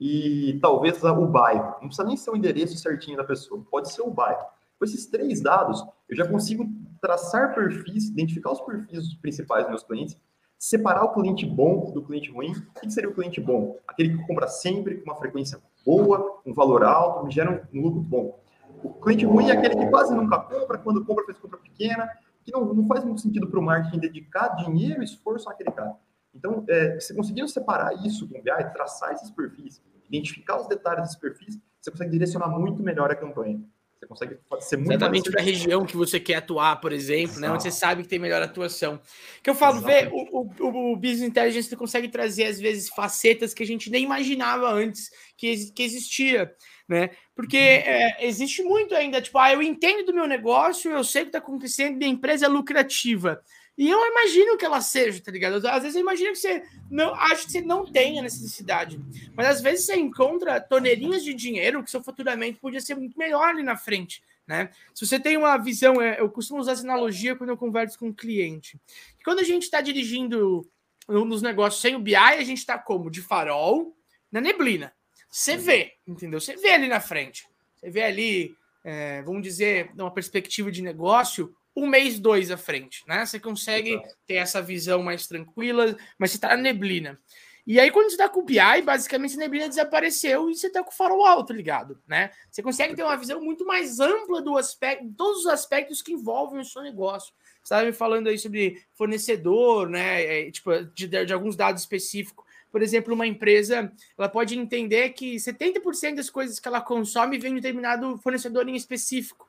e 0.00 0.58
talvez 0.60 1.02
o 1.02 1.26
bairro. 1.26 1.76
Não 1.80 1.88
precisa 1.88 2.04
nem 2.04 2.16
ser 2.16 2.30
o 2.30 2.36
endereço 2.36 2.76
certinho 2.76 3.16
da 3.16 3.24
pessoa, 3.24 3.64
pode 3.70 3.92
ser 3.92 4.02
o 4.02 4.10
bairro. 4.10 4.44
Com 4.78 4.84
esses 4.84 5.06
três 5.06 5.40
dados, 5.40 5.84
eu 6.08 6.16
já 6.16 6.26
consigo 6.26 6.68
traçar 7.00 7.54
perfis, 7.54 8.08
identificar 8.08 8.52
os 8.52 8.60
perfis 8.60 9.14
principais 9.14 9.62
dos 9.64 9.70
meus 9.70 9.82
clientes, 9.82 10.16
separar 10.58 11.04
o 11.04 11.12
cliente 11.12 11.44
bom 11.46 11.92
do 11.92 12.02
cliente 12.02 12.30
ruim. 12.30 12.52
O 12.52 12.80
que 12.80 12.90
seria 12.90 13.10
o 13.10 13.14
cliente 13.14 13.40
bom? 13.40 13.78
Aquele 13.86 14.16
que 14.16 14.26
compra 14.26 14.46
sempre, 14.46 14.96
com 14.96 15.10
uma 15.10 15.16
frequência 15.16 15.60
boa, 15.84 16.40
um 16.46 16.54
valor 16.54 16.84
alto, 16.84 17.24
me 17.24 17.32
gera 17.32 17.68
um 17.72 17.80
lucro 17.80 18.00
bom. 18.00 18.41
O 18.82 18.94
cliente 18.94 19.24
ruim 19.24 19.48
é 19.48 19.52
aquele 19.52 19.76
que 19.76 19.86
quase 19.88 20.14
nunca 20.14 20.38
compra, 20.38 20.78
quando 20.78 21.04
compra, 21.04 21.24
faz 21.24 21.38
compra 21.38 21.58
pequena, 21.58 22.08
que 22.44 22.52
não, 22.52 22.74
não 22.74 22.86
faz 22.86 23.04
muito 23.04 23.20
sentido 23.20 23.48
para 23.48 23.58
o 23.58 23.62
marketing 23.62 23.98
dedicar 23.98 24.48
dinheiro 24.56 25.02
e 25.02 25.04
esforço 25.04 25.48
àquele 25.48 25.70
cara. 25.70 25.94
Então, 26.34 26.64
é, 26.68 26.98
se 26.98 27.14
conseguindo 27.14 27.48
separar 27.48 27.92
isso 28.04 28.28
com 28.28 28.40
BI, 28.40 28.72
traçar 28.72 29.12
esses 29.12 29.30
perfis, 29.30 29.82
identificar 30.08 30.60
os 30.60 30.66
detalhes 30.66 31.02
desses 31.02 31.16
perfis, 31.16 31.58
você 31.80 31.90
consegue 31.90 32.10
direcionar 32.10 32.48
muito 32.48 32.82
melhor 32.82 33.10
a 33.10 33.14
campanha. 33.14 33.60
Você 33.98 34.06
consegue 34.06 34.38
ser 34.60 34.76
muito 34.78 34.92
Exatamente 34.92 35.30
para 35.30 35.40
a 35.40 35.44
região 35.44 35.86
que 35.86 35.96
você 35.96 36.18
quer 36.18 36.36
atuar, 36.36 36.80
por 36.80 36.92
exemplo, 36.92 37.38
né? 37.38 37.48
Onde 37.50 37.62
você 37.62 37.70
sabe 37.70 38.02
que 38.02 38.08
tem 38.08 38.18
melhor 38.18 38.42
atuação. 38.42 39.00
Que 39.42 39.48
eu 39.48 39.54
falo, 39.54 39.80
ver 39.80 40.10
o, 40.12 40.48
o, 40.58 40.92
o, 40.92 40.96
Business 40.96 41.22
Intelligence 41.22 41.76
consegue 41.76 42.08
trazer, 42.08 42.46
às 42.46 42.58
vezes, 42.58 42.88
facetas 42.88 43.54
que 43.54 43.62
a 43.62 43.66
gente 43.66 43.90
nem 43.90 44.02
imaginava 44.02 44.72
antes 44.72 45.08
que, 45.36 45.70
que 45.72 45.84
existia 45.84 46.52
né? 46.92 47.10
Porque 47.34 47.56
uhum. 47.56 47.62
é, 47.62 48.26
existe 48.26 48.62
muito 48.62 48.94
ainda, 48.94 49.22
tipo, 49.22 49.38
ah, 49.38 49.50
eu 49.50 49.62
entendo 49.62 50.04
do 50.04 50.14
meu 50.14 50.26
negócio, 50.26 50.90
eu 50.90 51.02
sei 51.02 51.22
o 51.22 51.24
que 51.24 51.28
está 51.30 51.38
acontecendo, 51.38 51.96
minha 51.96 52.10
empresa 52.10 52.44
é 52.44 52.48
lucrativa. 52.48 53.42
E 53.78 53.88
eu 53.88 53.98
imagino 53.98 54.58
que 54.58 54.64
ela 54.66 54.82
seja, 54.82 55.22
tá 55.22 55.32
ligado? 55.32 55.66
Às 55.66 55.82
vezes 55.82 55.94
eu 55.96 56.02
imagino 56.02 56.32
que 56.32 56.38
você 56.38 56.62
não 56.90 57.14
acho 57.14 57.46
que 57.46 57.52
você 57.52 57.62
não 57.62 57.90
tenha 57.90 58.20
necessidade. 58.20 59.00
Mas 59.34 59.46
às 59.46 59.62
vezes 59.62 59.86
você 59.86 59.96
encontra 59.96 60.60
torneirinhas 60.60 61.24
de 61.24 61.32
dinheiro 61.32 61.82
que 61.82 61.90
seu 61.90 62.04
faturamento 62.04 62.60
podia 62.60 62.82
ser 62.82 62.94
muito 62.94 63.18
melhor 63.18 63.48
ali 63.48 63.62
na 63.62 63.74
frente. 63.74 64.22
Né? 64.46 64.68
Se 64.94 65.06
você 65.06 65.18
tem 65.18 65.38
uma 65.38 65.56
visão, 65.56 66.02
é, 66.02 66.20
eu 66.20 66.28
costumo 66.28 66.60
usar 66.60 66.72
essa 66.72 66.82
analogia 66.82 67.34
quando 67.34 67.48
eu 67.48 67.56
converso 67.56 67.98
com 67.98 68.08
um 68.08 68.12
cliente. 68.12 68.78
quando 69.24 69.38
a 69.38 69.44
gente 69.44 69.62
está 69.62 69.80
dirigindo 69.80 70.68
nos 71.08 71.40
negócios 71.40 71.80
sem 71.80 71.96
o 71.96 71.98
BI, 71.98 72.14
a 72.14 72.44
gente 72.44 72.58
está 72.58 72.78
como? 72.78 73.10
De 73.10 73.22
farol 73.22 73.96
na 74.30 74.42
neblina. 74.42 74.92
Você 75.32 75.56
vê, 75.56 75.94
entendeu? 76.06 76.38
Você 76.38 76.54
vê 76.56 76.72
ali 76.72 76.88
na 76.88 77.00
frente. 77.00 77.48
Você 77.74 77.88
vê 77.88 78.02
ali, 78.02 78.54
é, 78.84 79.22
vamos 79.22 79.42
dizer, 79.42 79.90
de 79.94 80.02
uma 80.02 80.12
perspectiva 80.12 80.70
de 80.70 80.82
negócio, 80.82 81.54
um 81.74 81.86
mês, 81.86 82.18
dois 82.18 82.50
à 82.50 82.58
frente, 82.58 83.02
né? 83.08 83.24
Você 83.24 83.40
consegue 83.40 83.94
Exato. 83.94 84.14
ter 84.26 84.34
essa 84.34 84.60
visão 84.60 85.02
mais 85.02 85.26
tranquila, 85.26 85.96
mas 86.18 86.32
você 86.32 86.36
está 86.36 86.50
na 86.50 86.58
neblina. 86.58 87.18
E 87.66 87.80
aí, 87.80 87.90
quando 87.90 88.10
você 88.10 88.14
está 88.14 88.28
com 88.28 88.40
o 88.40 88.44
BI, 88.44 88.82
basicamente 88.84 89.34
a 89.34 89.38
neblina 89.38 89.68
desapareceu 89.70 90.50
e 90.50 90.54
você 90.54 90.66
está 90.66 90.84
com 90.84 90.90
o 90.90 90.94
farol 90.94 91.24
alto 91.24 91.52
ligado, 91.54 91.98
né? 92.06 92.30
Você 92.50 92.62
consegue 92.62 92.94
ter 92.94 93.02
uma 93.02 93.16
visão 93.16 93.40
muito 93.40 93.64
mais 93.64 94.00
ampla 94.00 94.42
do 94.42 94.58
aspecto, 94.58 95.14
todos 95.16 95.40
os 95.40 95.46
aspectos 95.46 96.02
que 96.02 96.12
envolvem 96.12 96.60
o 96.60 96.64
seu 96.64 96.82
negócio. 96.82 97.32
Você 97.62 97.62
estava 97.62 97.84
me 97.86 97.92
falando 97.92 98.28
aí 98.28 98.36
sobre 98.36 98.84
fornecedor, 98.92 99.88
né? 99.88 100.22
É, 100.24 100.50
tipo, 100.50 100.72
de, 100.92 101.06
de 101.24 101.32
alguns 101.32 101.56
dados 101.56 101.80
específicos. 101.80 102.44
Por 102.72 102.82
exemplo, 102.82 103.14
uma 103.14 103.26
empresa 103.26 103.92
ela 104.18 104.28
pode 104.28 104.58
entender 104.58 105.10
que 105.10 105.36
70% 105.36 106.16
das 106.16 106.30
coisas 106.30 106.58
que 106.58 106.66
ela 106.66 106.80
consome 106.80 107.38
vem 107.38 107.54
de 107.54 107.60
determinado 107.60 108.18
fornecedor 108.18 108.66
em 108.68 108.74
específico. 108.74 109.46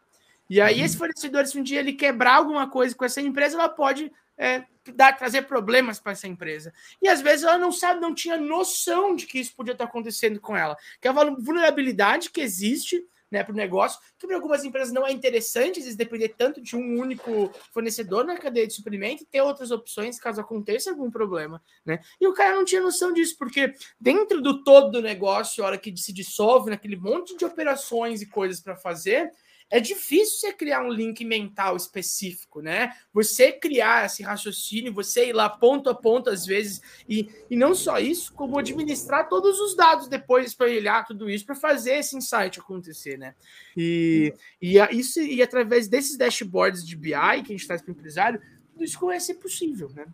E 0.49 0.59
aí, 0.59 0.79
uhum. 0.79 0.85
esse 0.85 0.97
fornecedor, 0.97 1.47
se 1.47 1.57
um 1.57 1.63
dia 1.63 1.79
ele 1.79 1.93
quebrar 1.93 2.35
alguma 2.35 2.69
coisa 2.69 2.93
com 2.93 3.05
essa 3.05 3.21
empresa, 3.21 3.55
ela 3.55 3.69
pode 3.69 4.11
é, 4.37 4.65
dar, 4.93 5.13
trazer 5.13 5.43
problemas 5.43 5.99
para 5.99 6.11
essa 6.11 6.27
empresa. 6.27 6.73
E 7.01 7.07
às 7.07 7.21
vezes 7.21 7.45
ela 7.45 7.57
não 7.57 7.71
sabe, 7.71 8.01
não 8.01 8.13
tinha 8.13 8.37
noção 8.37 9.15
de 9.15 9.25
que 9.25 9.39
isso 9.39 9.55
podia 9.55 9.71
estar 9.71 9.85
acontecendo 9.85 10.39
com 10.41 10.55
ela. 10.55 10.75
Que 10.99 11.07
é 11.07 11.11
a 11.11 11.13
vulnerabilidade 11.13 12.29
que 12.29 12.41
existe 12.41 13.03
né, 13.33 13.43
para 13.43 13.51
o 13.51 13.55
negócio, 13.55 13.99
que 14.19 14.27
para 14.27 14.35
algumas 14.35 14.63
empresas 14.63 14.93
não 14.93 15.07
é 15.07 15.11
interessante, 15.11 15.79
às 15.79 15.85
vezes 15.85 15.95
depender 15.95 16.35
tanto 16.37 16.61
de 16.61 16.75
um 16.75 16.99
único 16.99 17.51
fornecedor 17.71 18.23
na 18.23 18.37
cadeia 18.37 18.67
de 18.67 18.73
suprimento 18.73 19.23
e 19.23 19.25
ter 19.25 19.41
outras 19.41 19.71
opções 19.71 20.19
caso 20.19 20.39
aconteça 20.39 20.91
algum 20.91 21.09
problema, 21.09 21.59
né? 21.83 21.99
E 22.21 22.27
o 22.27 22.33
cara 22.33 22.55
não 22.55 22.63
tinha 22.63 22.79
noção 22.79 23.11
disso, 23.11 23.35
porque 23.39 23.73
dentro 23.99 24.39
do 24.39 24.63
todo 24.63 24.91
do 24.91 25.01
negócio, 25.01 25.63
a 25.63 25.67
hora 25.67 25.77
que 25.79 25.97
se 25.97 26.13
dissolve 26.13 26.69
naquele 26.69 26.95
monte 26.95 27.35
de 27.35 27.43
operações 27.43 28.21
e 28.21 28.27
coisas 28.27 28.61
para 28.61 28.75
fazer, 28.75 29.31
é 29.69 29.79
difícil 29.79 30.39
você 30.39 30.53
criar 30.53 30.83
um 30.83 30.91
link 30.91 31.23
mental 31.25 31.75
específico, 31.75 32.61
né? 32.61 32.93
Você 33.13 33.51
criar 33.51 34.05
esse 34.05 34.21
raciocínio, 34.21 34.93
você 34.93 35.29
ir 35.29 35.33
lá 35.33 35.49
ponto 35.49 35.89
a 35.89 35.95
ponto 35.95 36.29
às 36.29 36.45
vezes, 36.45 36.81
e, 37.07 37.29
e 37.49 37.55
não 37.55 37.73
só 37.73 37.99
isso, 37.99 38.33
como 38.33 38.59
administrar 38.59 39.27
todos 39.27 39.59
os 39.59 39.75
dados 39.75 40.07
depois 40.07 40.53
para 40.53 40.67
olhar 40.67 41.05
tudo 41.05 41.29
isso, 41.29 41.45
para 41.45 41.55
fazer 41.55 41.93
esse 41.95 42.15
insight 42.15 42.59
acontecer, 42.59 43.17
né? 43.17 43.35
E, 43.75 44.33
e 44.61 44.77
isso 44.91 45.19
e 45.19 45.41
através 45.41 45.87
desses 45.87 46.17
dashboards 46.17 46.85
de 46.85 46.95
BI 46.95 47.11
que 47.11 47.53
a 47.53 47.57
gente 47.57 47.67
traz 47.67 47.81
para 47.81 47.91
o 47.91 47.95
empresário, 47.95 48.41
tudo 48.71 48.83
isso 48.83 48.99
vai 48.99 49.19
ser 49.19 49.35
possível, 49.35 49.89
né? 49.95 50.05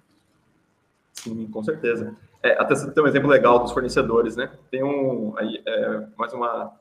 Sim, 1.14 1.48
com 1.48 1.64
certeza. 1.64 2.16
É, 2.42 2.54
até 2.54 2.76
você 2.76 2.90
tem 2.92 3.04
um 3.04 3.08
exemplo 3.08 3.30
legal 3.30 3.60
dos 3.60 3.72
fornecedores, 3.72 4.36
né? 4.36 4.52
Tem 4.72 4.84
um 4.84 5.38
aí, 5.38 5.62
é, 5.66 6.08
mais 6.16 6.32
uma, 6.32 6.74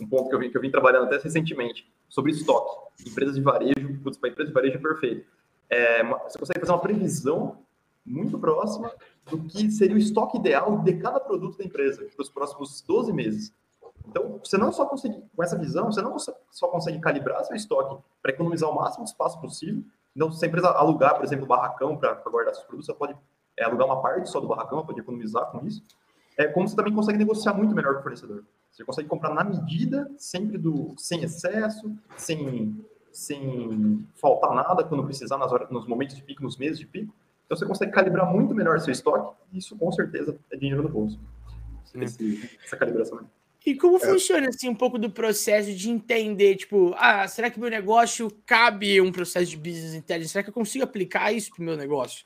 um 0.00 0.06
ponto 0.06 0.28
que 0.28 0.34
eu, 0.34 0.38
vim, 0.38 0.50
que 0.50 0.56
eu 0.56 0.60
vim 0.60 0.70
trabalhando 0.70 1.04
até 1.04 1.18
recentemente 1.18 1.86
sobre 2.14 2.30
estoque. 2.30 2.78
Empresas 3.04 3.34
de 3.34 3.42
varejo, 3.42 4.00
putz, 4.02 4.16
para 4.16 4.30
empresa 4.30 4.48
de 4.48 4.54
varejo 4.54 4.76
é 4.76 4.80
perfeito. 4.80 5.26
É, 5.68 6.04
você 6.04 6.38
consegue 6.38 6.60
fazer 6.60 6.72
uma 6.72 6.78
previsão 6.78 7.58
muito 8.06 8.38
próxima 8.38 8.92
do 9.28 9.38
que 9.44 9.68
seria 9.68 9.96
o 9.96 9.98
estoque 9.98 10.38
ideal 10.38 10.78
de 10.78 10.94
cada 10.94 11.18
produto 11.18 11.58
da 11.58 11.64
empresa 11.64 12.04
para 12.14 12.22
os 12.22 12.30
próximos 12.30 12.82
12 12.82 13.12
meses. 13.12 13.52
Então, 14.06 14.38
você 14.44 14.56
não 14.56 14.70
só 14.70 14.86
consegue, 14.86 15.20
com 15.34 15.42
essa 15.42 15.58
visão, 15.58 15.90
você 15.90 16.00
não 16.02 16.16
só 16.18 16.68
consegue 16.68 17.00
calibrar 17.00 17.42
seu 17.44 17.56
estoque 17.56 18.00
para 18.22 18.30
economizar 18.30 18.70
o 18.70 18.76
máximo 18.76 19.04
de 19.04 19.10
espaço 19.10 19.40
possível. 19.40 19.82
Então, 20.14 20.30
se 20.30 20.44
a 20.44 20.48
empresa 20.48 20.68
alugar, 20.68 21.16
por 21.16 21.24
exemplo, 21.24 21.46
o 21.46 21.48
barracão 21.48 21.96
para 21.96 22.14
guardar 22.30 22.54
seus 22.54 22.66
produtos, 22.66 22.86
você 22.86 22.94
pode 22.94 23.16
é, 23.56 23.64
alugar 23.64 23.88
uma 23.88 24.00
parte 24.00 24.28
só 24.28 24.38
do 24.38 24.46
barracão, 24.46 24.86
pode 24.86 25.00
economizar 25.00 25.46
com 25.46 25.66
isso. 25.66 25.82
É 26.38 26.46
como 26.46 26.68
você 26.68 26.76
também 26.76 26.94
consegue 26.94 27.18
negociar 27.18 27.54
muito 27.54 27.74
melhor 27.74 27.94
com 27.94 28.00
o 28.00 28.02
fornecedor. 28.02 28.44
Você 28.74 28.84
consegue 28.84 29.08
comprar 29.08 29.32
na 29.32 29.44
medida, 29.44 30.10
sempre 30.18 30.58
do 30.58 30.94
sem 30.96 31.22
excesso, 31.22 31.96
sem, 32.16 32.84
sem 33.12 34.04
faltar 34.16 34.52
nada 34.52 34.82
quando 34.82 35.04
precisar 35.04 35.38
nas 35.38 35.52
horas, 35.52 35.70
nos 35.70 35.86
momentos 35.86 36.16
de 36.16 36.22
pico, 36.22 36.42
nos 36.42 36.56
meses 36.56 36.80
de 36.80 36.84
pico. 36.84 37.14
Então 37.46 37.56
você 37.56 37.64
consegue 37.64 37.92
calibrar 37.92 38.28
muito 38.32 38.52
melhor 38.52 38.80
seu 38.80 38.90
estoque 38.90 39.36
e 39.52 39.58
isso 39.58 39.76
com 39.76 39.92
certeza 39.92 40.36
é 40.50 40.56
dinheiro 40.56 40.82
no 40.82 40.88
bolso. 40.88 41.20
Esse, 41.94 42.50
essa 42.64 42.76
calibração. 42.76 43.20
E 43.64 43.76
como 43.76 43.96
é. 43.96 44.00
funciona 44.00 44.48
assim 44.48 44.68
um 44.68 44.74
pouco 44.74 44.98
do 44.98 45.08
processo 45.08 45.72
de 45.72 45.88
entender, 45.88 46.56
tipo, 46.56 46.92
ah, 46.98 47.28
será 47.28 47.48
que 47.50 47.60
meu 47.60 47.70
negócio 47.70 48.28
cabe 48.44 49.00
um 49.00 49.12
processo 49.12 49.46
de 49.46 49.56
business 49.56 49.94
intelligence? 49.94 50.32
Será 50.32 50.42
que 50.42 50.50
eu 50.50 50.54
consigo 50.54 50.82
aplicar 50.82 51.32
isso 51.32 51.50
para 51.54 51.62
o 51.62 51.64
meu 51.64 51.76
negócio? 51.76 52.24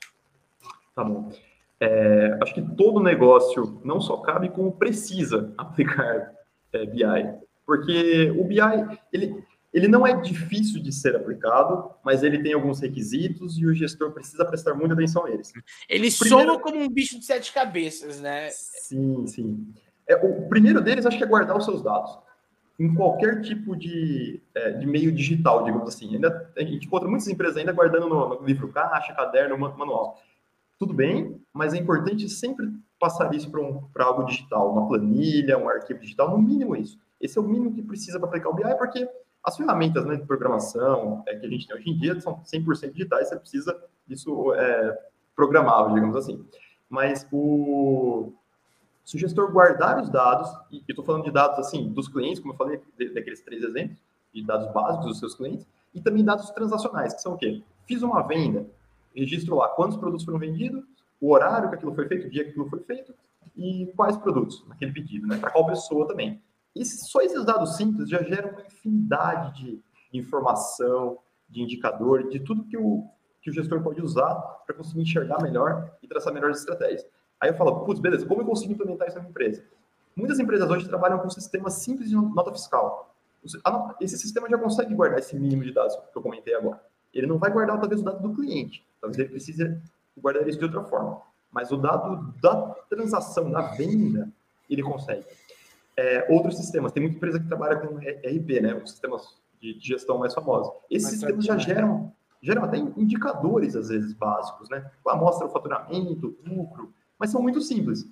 Tá 0.95 1.03
bom. 1.03 1.31
É, 1.79 2.37
acho 2.41 2.55
que 2.55 2.61
todo 2.75 2.99
negócio 2.99 3.79
não 3.85 4.01
só 4.01 4.17
cabe, 4.17 4.49
como 4.49 4.71
precisa 4.71 5.53
aplicar 5.55 6.38
é, 6.73 6.85
BI. 6.85 7.03
Porque 7.65 8.31
o 8.31 8.43
BI, 8.45 8.59
ele, 9.13 9.43
ele 9.71 9.87
não 9.87 10.05
é 10.05 10.19
difícil 10.19 10.81
de 10.81 10.91
ser 10.91 11.15
aplicado, 11.15 11.91
mas 12.03 12.23
ele 12.23 12.41
tem 12.41 12.53
alguns 12.53 12.79
requisitos 12.79 13.57
e 13.59 13.65
o 13.65 13.73
gestor 13.73 14.11
precisa 14.11 14.43
prestar 14.43 14.73
muita 14.73 14.95
atenção 14.95 15.25
a 15.25 15.31
eles. 15.31 15.53
Ele 15.87 16.09
primeiro... 16.11 16.51
soa 16.51 16.59
como 16.59 16.81
um 16.81 16.89
bicho 16.89 17.19
de 17.19 17.25
sete 17.25 17.53
cabeças, 17.53 18.19
né? 18.19 18.49
Sim, 18.49 19.27
sim. 19.27 19.73
É, 20.07 20.15
o 20.15 20.47
primeiro 20.49 20.81
deles, 20.81 21.05
acho 21.05 21.17
que 21.17 21.23
é 21.23 21.27
guardar 21.27 21.55
os 21.55 21.65
seus 21.65 21.83
dados. 21.83 22.17
Em 22.79 22.93
qualquer 22.95 23.41
tipo 23.41 23.75
de, 23.75 24.41
é, 24.55 24.71
de 24.71 24.87
meio 24.87 25.11
digital, 25.11 25.63
digamos 25.63 25.87
assim. 25.87 26.15
Ainda, 26.15 26.51
a 26.57 26.61
gente 26.61 26.87
encontra 26.87 27.07
muitas 27.07 27.27
empresas 27.27 27.57
ainda 27.57 27.73
guardando 27.73 28.09
no, 28.09 28.41
no 28.41 28.47
livro 28.47 28.69
caixa, 28.69 29.13
caderno, 29.13 29.57
manual. 29.57 30.19
Tudo 30.79 30.93
bem, 30.93 31.39
mas 31.53 31.73
é 31.73 31.77
importante 31.77 32.27
sempre 32.27 32.67
passar 32.99 33.33
isso 33.33 33.49
para 33.49 33.61
um, 33.61 33.87
algo 33.97 34.23
digital, 34.23 34.71
uma 34.71 34.87
planilha, 34.87 35.57
um 35.57 35.69
arquivo 35.69 35.99
digital, 35.99 36.29
no 36.29 36.37
mínimo 36.37 36.75
isso. 36.75 36.99
Esse 37.19 37.37
é 37.37 37.41
o 37.41 37.45
mínimo 37.45 37.73
que 37.73 37.81
precisa 37.81 38.19
para 38.19 38.27
aplicar 38.27 38.49
o 38.49 38.53
BI, 38.53 38.75
porque 38.77 39.09
as 39.43 39.55
ferramentas 39.55 40.05
né, 40.05 40.15
de 40.15 40.25
programação 40.25 41.23
é, 41.27 41.35
que 41.35 41.45
a 41.45 41.49
gente 41.49 41.67
tem 41.67 41.75
hoje 41.75 41.89
em 41.89 41.97
dia 41.97 42.19
são 42.19 42.41
100% 42.43 42.91
digitais, 42.91 43.29
você 43.29 43.37
precisa 43.37 43.83
disso 44.05 44.53
é, 44.53 44.99
programável, 45.35 45.93
digamos 45.93 46.15
assim. 46.15 46.45
Mas 46.89 47.25
o, 47.31 48.33
se 49.05 49.15
o 49.15 49.19
gestor 49.19 49.51
guardar 49.51 50.01
os 50.01 50.09
dados, 50.09 50.49
e 50.71 50.83
estou 50.87 51.05
falando 51.05 51.23
de 51.23 51.31
dados 51.31 51.59
assim 51.59 51.87
dos 51.89 52.07
clientes, 52.07 52.39
como 52.39 52.53
eu 52.53 52.57
falei, 52.57 52.81
daqueles 53.13 53.41
três 53.41 53.63
exemplos, 53.63 53.97
de 54.33 54.43
dados 54.43 54.71
básicos 54.73 55.07
dos 55.07 55.19
seus 55.19 55.35
clientes, 55.35 55.65
e 55.93 56.01
também 56.01 56.23
dados 56.23 56.49
transacionais, 56.51 57.13
que 57.13 57.21
são 57.21 57.33
o 57.33 57.37
quê? 57.37 57.63
Fiz 57.87 58.01
uma 58.01 58.21
venda, 58.21 58.67
registro 59.15 59.55
lá 59.55 59.67
quantos 59.69 59.97
produtos 59.97 60.25
foram 60.25 60.39
vendidos, 60.39 60.83
o 61.21 61.31
horário 61.31 61.69
que 61.69 61.75
aquilo 61.75 61.93
foi 61.93 62.07
feito, 62.07 62.27
o 62.27 62.29
dia 62.29 62.43
que 62.43 62.51
aquilo 62.51 62.69
foi 62.69 62.79
feito 62.79 63.13
e 63.55 63.91
quais 63.95 64.15
produtos 64.17 64.65
naquele 64.67 64.91
pedido, 64.91 65.27
né? 65.27 65.37
Para 65.37 65.51
qual 65.51 65.65
pessoa 65.65 66.07
também. 66.07 66.41
E 66.75 66.85
só 66.85 67.21
esses 67.21 67.43
dados 67.45 67.75
simples 67.75 68.09
já 68.09 68.21
geram 68.23 68.51
uma 68.51 68.61
infinidade 68.61 69.81
de 70.11 70.17
informação, 70.17 71.17
de 71.49 71.61
indicador, 71.61 72.29
de 72.29 72.39
tudo 72.39 72.63
que 72.63 72.77
o, 72.77 73.07
que 73.41 73.49
o 73.49 73.53
gestor 73.53 73.81
pode 73.81 74.01
usar 74.01 74.35
para 74.65 74.75
conseguir 74.75 75.01
enxergar 75.01 75.41
melhor 75.41 75.91
e 76.01 76.07
traçar 76.07 76.33
melhores 76.33 76.59
estratégias. 76.59 77.05
Aí 77.39 77.49
eu 77.49 77.55
falo, 77.55 77.83
putz, 77.85 77.99
beleza, 77.99 78.25
como 78.25 78.41
eu 78.41 78.45
consigo 78.45 78.73
implementar 78.73 79.07
isso 79.07 79.17
na 79.17 79.23
minha 79.23 79.31
empresa? 79.31 79.63
Muitas 80.15 80.39
empresas 80.39 80.69
hoje 80.69 80.87
trabalham 80.87 81.19
com 81.19 81.29
sistemas 81.29 81.73
simples 81.75 82.09
de 82.09 82.15
nota 82.15 82.51
fiscal. 82.51 83.15
Esse 84.01 84.17
sistema 84.17 84.49
já 84.49 84.57
consegue 84.57 84.93
guardar 84.93 85.19
esse 85.19 85.37
mínimo 85.37 85.63
de 85.63 85.73
dados 85.73 85.95
que 85.95 86.17
eu 86.17 86.21
comentei 86.21 86.53
agora. 86.53 86.81
Ele 87.13 87.25
não 87.25 87.37
vai 87.37 87.51
guardar, 87.51 87.79
talvez, 87.79 88.01
o 88.01 88.03
dado 88.03 88.21
do 88.21 88.35
cliente. 88.35 88.85
Talvez 88.99 89.17
ele 89.17 89.29
precise 89.29 89.79
guardar 90.21 90.47
isso 90.47 90.57
de 90.59 90.65
outra 90.65 90.83
forma. 90.83 91.21
Mas 91.51 91.71
o 91.71 91.77
dado 91.77 92.33
da 92.41 92.75
transação, 92.89 93.49
da 93.49 93.61
venda, 93.61 94.31
ele 94.69 94.83
consegue. 94.83 95.25
É, 95.97 96.27
outros 96.29 96.57
sistemas, 96.57 96.91
tem 96.91 97.01
muita 97.01 97.17
empresa 97.17 97.39
que 97.39 97.47
trabalha 97.47 97.77
com 97.77 97.97
RP, 97.97 98.61
né? 98.61 98.75
Os 98.75 98.91
sistemas 98.91 99.37
de, 99.59 99.77
gestão 99.79 100.17
mais 100.17 100.33
famosos. 100.33 100.71
Esses 100.89 101.09
sistemas 101.11 101.43
já 101.43 101.57
geram, 101.57 102.13
geram 102.41 102.63
até 102.63 102.77
indicadores, 102.77 103.75
às 103.75 103.89
vezes, 103.89 104.13
básicos, 104.13 104.69
né? 104.69 104.81
Tipo, 104.95 105.15
mostra 105.17 105.47
o 105.47 105.49
faturamento, 105.49 106.37
lucro, 106.45 106.93
mas 107.17 107.31
são 107.31 107.41
muito 107.41 107.59
simples. 107.61 108.07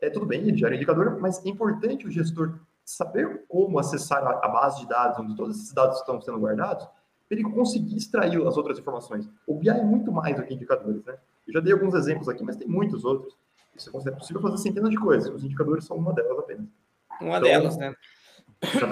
É, 0.00 0.10
tudo 0.10 0.26
bem, 0.26 0.42
ele 0.42 0.56
gera 0.56 0.74
indicador, 0.74 1.20
mas 1.20 1.44
é 1.44 1.48
importante 1.48 2.06
o 2.06 2.10
gestor 2.10 2.58
saber 2.84 3.44
como 3.48 3.78
acessar 3.78 4.24
a, 4.24 4.46
a 4.46 4.48
base 4.48 4.80
de 4.80 4.88
dados, 4.88 5.18
onde 5.18 5.36
todos 5.36 5.56
esses 5.56 5.72
dados 5.72 5.98
estão 5.98 6.20
sendo 6.20 6.38
guardados, 6.38 6.88
para 7.28 7.38
ele 7.38 7.50
conseguir 7.50 7.96
extrair 7.96 8.40
as 8.46 8.56
outras 8.56 8.78
informações. 8.78 9.28
O 9.46 9.54
BI 9.54 9.68
é 9.68 9.82
muito 9.82 10.10
mais 10.10 10.34
do 10.34 10.42
que 10.42 10.54
indicadores, 10.54 11.04
né? 11.04 11.16
Eu 11.46 11.52
já 11.52 11.60
dei 11.60 11.72
alguns 11.72 11.94
exemplos 11.94 12.28
aqui, 12.28 12.42
mas 12.42 12.56
tem 12.56 12.66
muitos 12.66 13.04
outros. 13.04 13.36
Isso 13.76 13.90
é 14.08 14.10
possível 14.10 14.42
fazer 14.42 14.58
centenas 14.58 14.90
de 14.90 14.96
coisas. 14.96 15.32
Os 15.32 15.44
indicadores 15.44 15.84
são 15.84 15.96
uma 15.96 16.12
delas 16.12 16.38
apenas. 16.38 16.66
Uma 17.20 17.38
então, 17.38 17.40
delas, 17.40 17.76
né? 17.76 17.94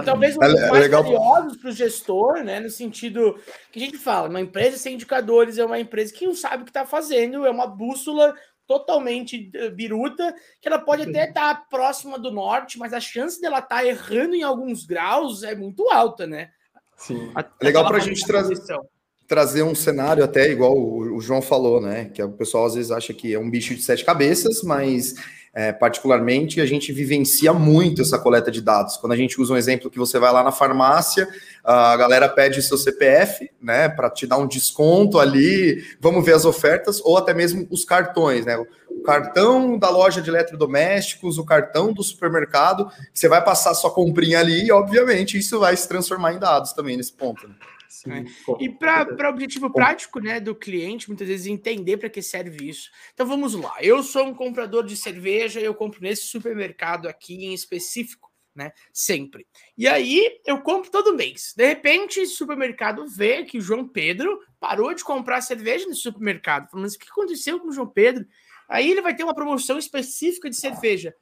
Talvez 0.05 0.37
um 0.37 0.43
é, 0.43 0.71
mais 0.71 0.83
legal. 0.83 1.03
valiosos 1.03 1.57
para 1.57 1.71
o 1.71 1.73
gestor, 1.73 2.45
né? 2.45 2.61
No 2.61 2.71
sentido 2.71 3.37
que 3.73 3.81
a 3.81 3.85
gente 3.85 3.99
fala, 3.99 4.29
uma 4.29 4.41
empresa 4.41 4.77
sem 4.77 4.95
indicadores 4.95 5.59
é 5.59 5.65
uma 5.65 5.81
empresa 5.81 6.13
que 6.13 6.27
não 6.27 6.35
sabe 6.35 6.63
o 6.63 6.65
que 6.65 6.71
está 6.71 6.87
fazendo, 6.87 7.45
é 7.45 7.51
uma 7.51 7.67
bússola 7.67 8.35
totalmente 8.67 9.51
eh, 9.55 9.71
biruta, 9.71 10.35
que 10.61 10.69
ela 10.69 10.79
pode 10.79 11.03
até 11.03 11.29
estar 11.29 11.55
tá 11.55 11.67
próxima 11.69 12.19
do 12.19 12.31
norte, 12.31 12.79
mas 12.79 12.93
a 12.93 13.01
chance 13.01 13.41
dela 13.41 13.59
estar 13.59 13.77
tá 13.77 13.85
errando 13.85 14.35
em 14.35 14.43
alguns 14.43 14.85
graus 14.85 15.43
é 15.43 15.55
muito 15.55 15.89
alta, 15.91 16.27
né? 16.27 16.51
Sim. 16.97 17.31
A, 17.35 17.45
legal 17.63 17.87
para 17.87 17.99
a 17.99 18.01
gente 18.01 18.25
trazer 18.27 18.57
trazer 19.27 19.63
um 19.63 19.75
cenário 19.75 20.23
até 20.23 20.51
igual 20.51 20.77
o, 20.77 21.17
o, 21.17 21.21
João 21.21 21.43
falou, 21.43 21.81
né? 21.81 22.11
Que 22.15 22.23
o 22.23 22.31
pessoal 22.31 22.67
às 22.67 22.75
vezes 22.75 22.91
acha 22.91 23.13
que 23.13 23.35
é 23.35 23.39
um 23.39 23.51
bicho 23.51 23.75
de 23.75 23.83
sete 23.83 24.05
cabeças, 24.05 24.63
mas 24.63 25.15
é, 25.53 25.73
particularmente 25.73 26.61
a 26.61 26.67
gente 26.67 26.93
vivencia 26.93 27.53
muito 27.53 28.03
essa 28.03 28.19
coleta 28.19 28.51
de 28.51 28.61
dados. 28.61 28.97
Quando 28.99 29.13
a 29.13 29.17
gente 29.17 29.41
usa 29.41 29.55
um 29.55 29.57
exemplo 29.57 29.91
que 29.91 29.99
você 29.99 30.19
vai 30.19 30.33
lá 30.33 30.45
na 30.45 30.53
farmácia, 30.53 31.27
a 31.65 31.97
galera 31.97 32.29
pede 32.29 32.63
seu 32.63 32.79
CPF, 32.79 33.51
né? 33.61 33.89
Para 33.89 34.11
te 34.11 34.27
dar 34.27 34.37
um 34.37 34.47
desconto 34.47 35.19
ali, 35.19 35.83
vamos 36.01 36.25
ver 36.25 36.35
as 36.35 36.45
ofertas, 36.45 37.01
ou 37.03 37.17
até 37.17 37.35
mesmo 37.35 37.67
os 37.71 37.85
cartões, 37.85 38.47
né? 38.47 38.57
O 39.07 39.13
cartão 39.13 39.79
da 39.79 39.89
loja 39.89 40.21
de 40.21 40.29
eletrodomésticos, 40.29 41.39
o 41.39 41.45
cartão 41.45 41.93
do 41.93 42.03
supermercado, 42.03 42.91
você 43.15 43.29
vai 43.29 43.43
passar 43.43 43.73
sua 43.75 43.93
comprinha 43.93 44.41
ali 44.41 44.67
e, 44.67 44.73
obviamente, 44.73 45.39
isso 45.39 45.61
vai 45.61 45.77
se 45.77 45.89
transformar 45.89 46.33
em 46.33 46.41
dados 46.41 46.73
também 46.73 46.97
nesse 46.97 47.13
ponto. 47.13 47.47
Né? 47.47 47.55
Sim, 47.89 48.13
é. 48.13 48.25
E 48.61 48.69
para 48.69 49.31
objetivo 49.31 49.73
prático 49.73 50.19
né, 50.19 50.41
do 50.41 50.57
cliente, 50.57 51.09
muitas 51.09 51.29
vezes 51.29 51.47
entender 51.47 51.97
para 51.99 52.11
que 52.11 52.21
serve 52.21 52.69
isso. 52.69 52.91
Então 53.15 53.25
vamos 53.27 53.55
lá. 53.55 53.77
Eu 53.81 54.03
sou 54.03 54.25
um 54.25 54.35
comprador 54.35 54.85
de 54.85 54.97
cerveja, 54.97 55.61
eu 55.61 55.73
compro 55.73 56.01
nesse 56.03 56.23
supermercado 56.23 57.09
aqui 57.09 57.47
em 57.47 57.55
específico, 57.55 58.31
né? 58.55 58.73
Sempre. 58.93 59.47
E 59.79 59.87
aí 59.87 60.41
eu 60.45 60.61
compro 60.63 60.91
todo 60.91 61.15
mês. 61.15 61.55
De 61.57 61.67
repente, 61.67 62.21
o 62.21 62.27
supermercado 62.27 63.07
vê 63.07 63.45
que 63.45 63.59
o 63.59 63.63
João 63.63 63.87
Pedro 63.87 64.41
parou 64.59 64.93
de 64.93 65.05
comprar 65.05 65.41
cerveja 65.41 65.87
nesse 65.87 66.01
supermercado. 66.01 66.69
Falando 66.69 66.87
assim, 66.87 66.97
o 66.97 67.01
que 67.01 67.11
aconteceu 67.11 67.61
com 67.61 67.69
o 67.69 67.73
João 67.73 67.87
Pedro? 67.87 68.27
Aí 68.69 68.91
ele 68.91 69.03
vai 69.03 69.15
ter 69.15 69.25
uma 69.25 69.35
promoção 69.35 69.79
específica 69.79 70.51
de 70.51 70.57
cerveja. 70.57 71.15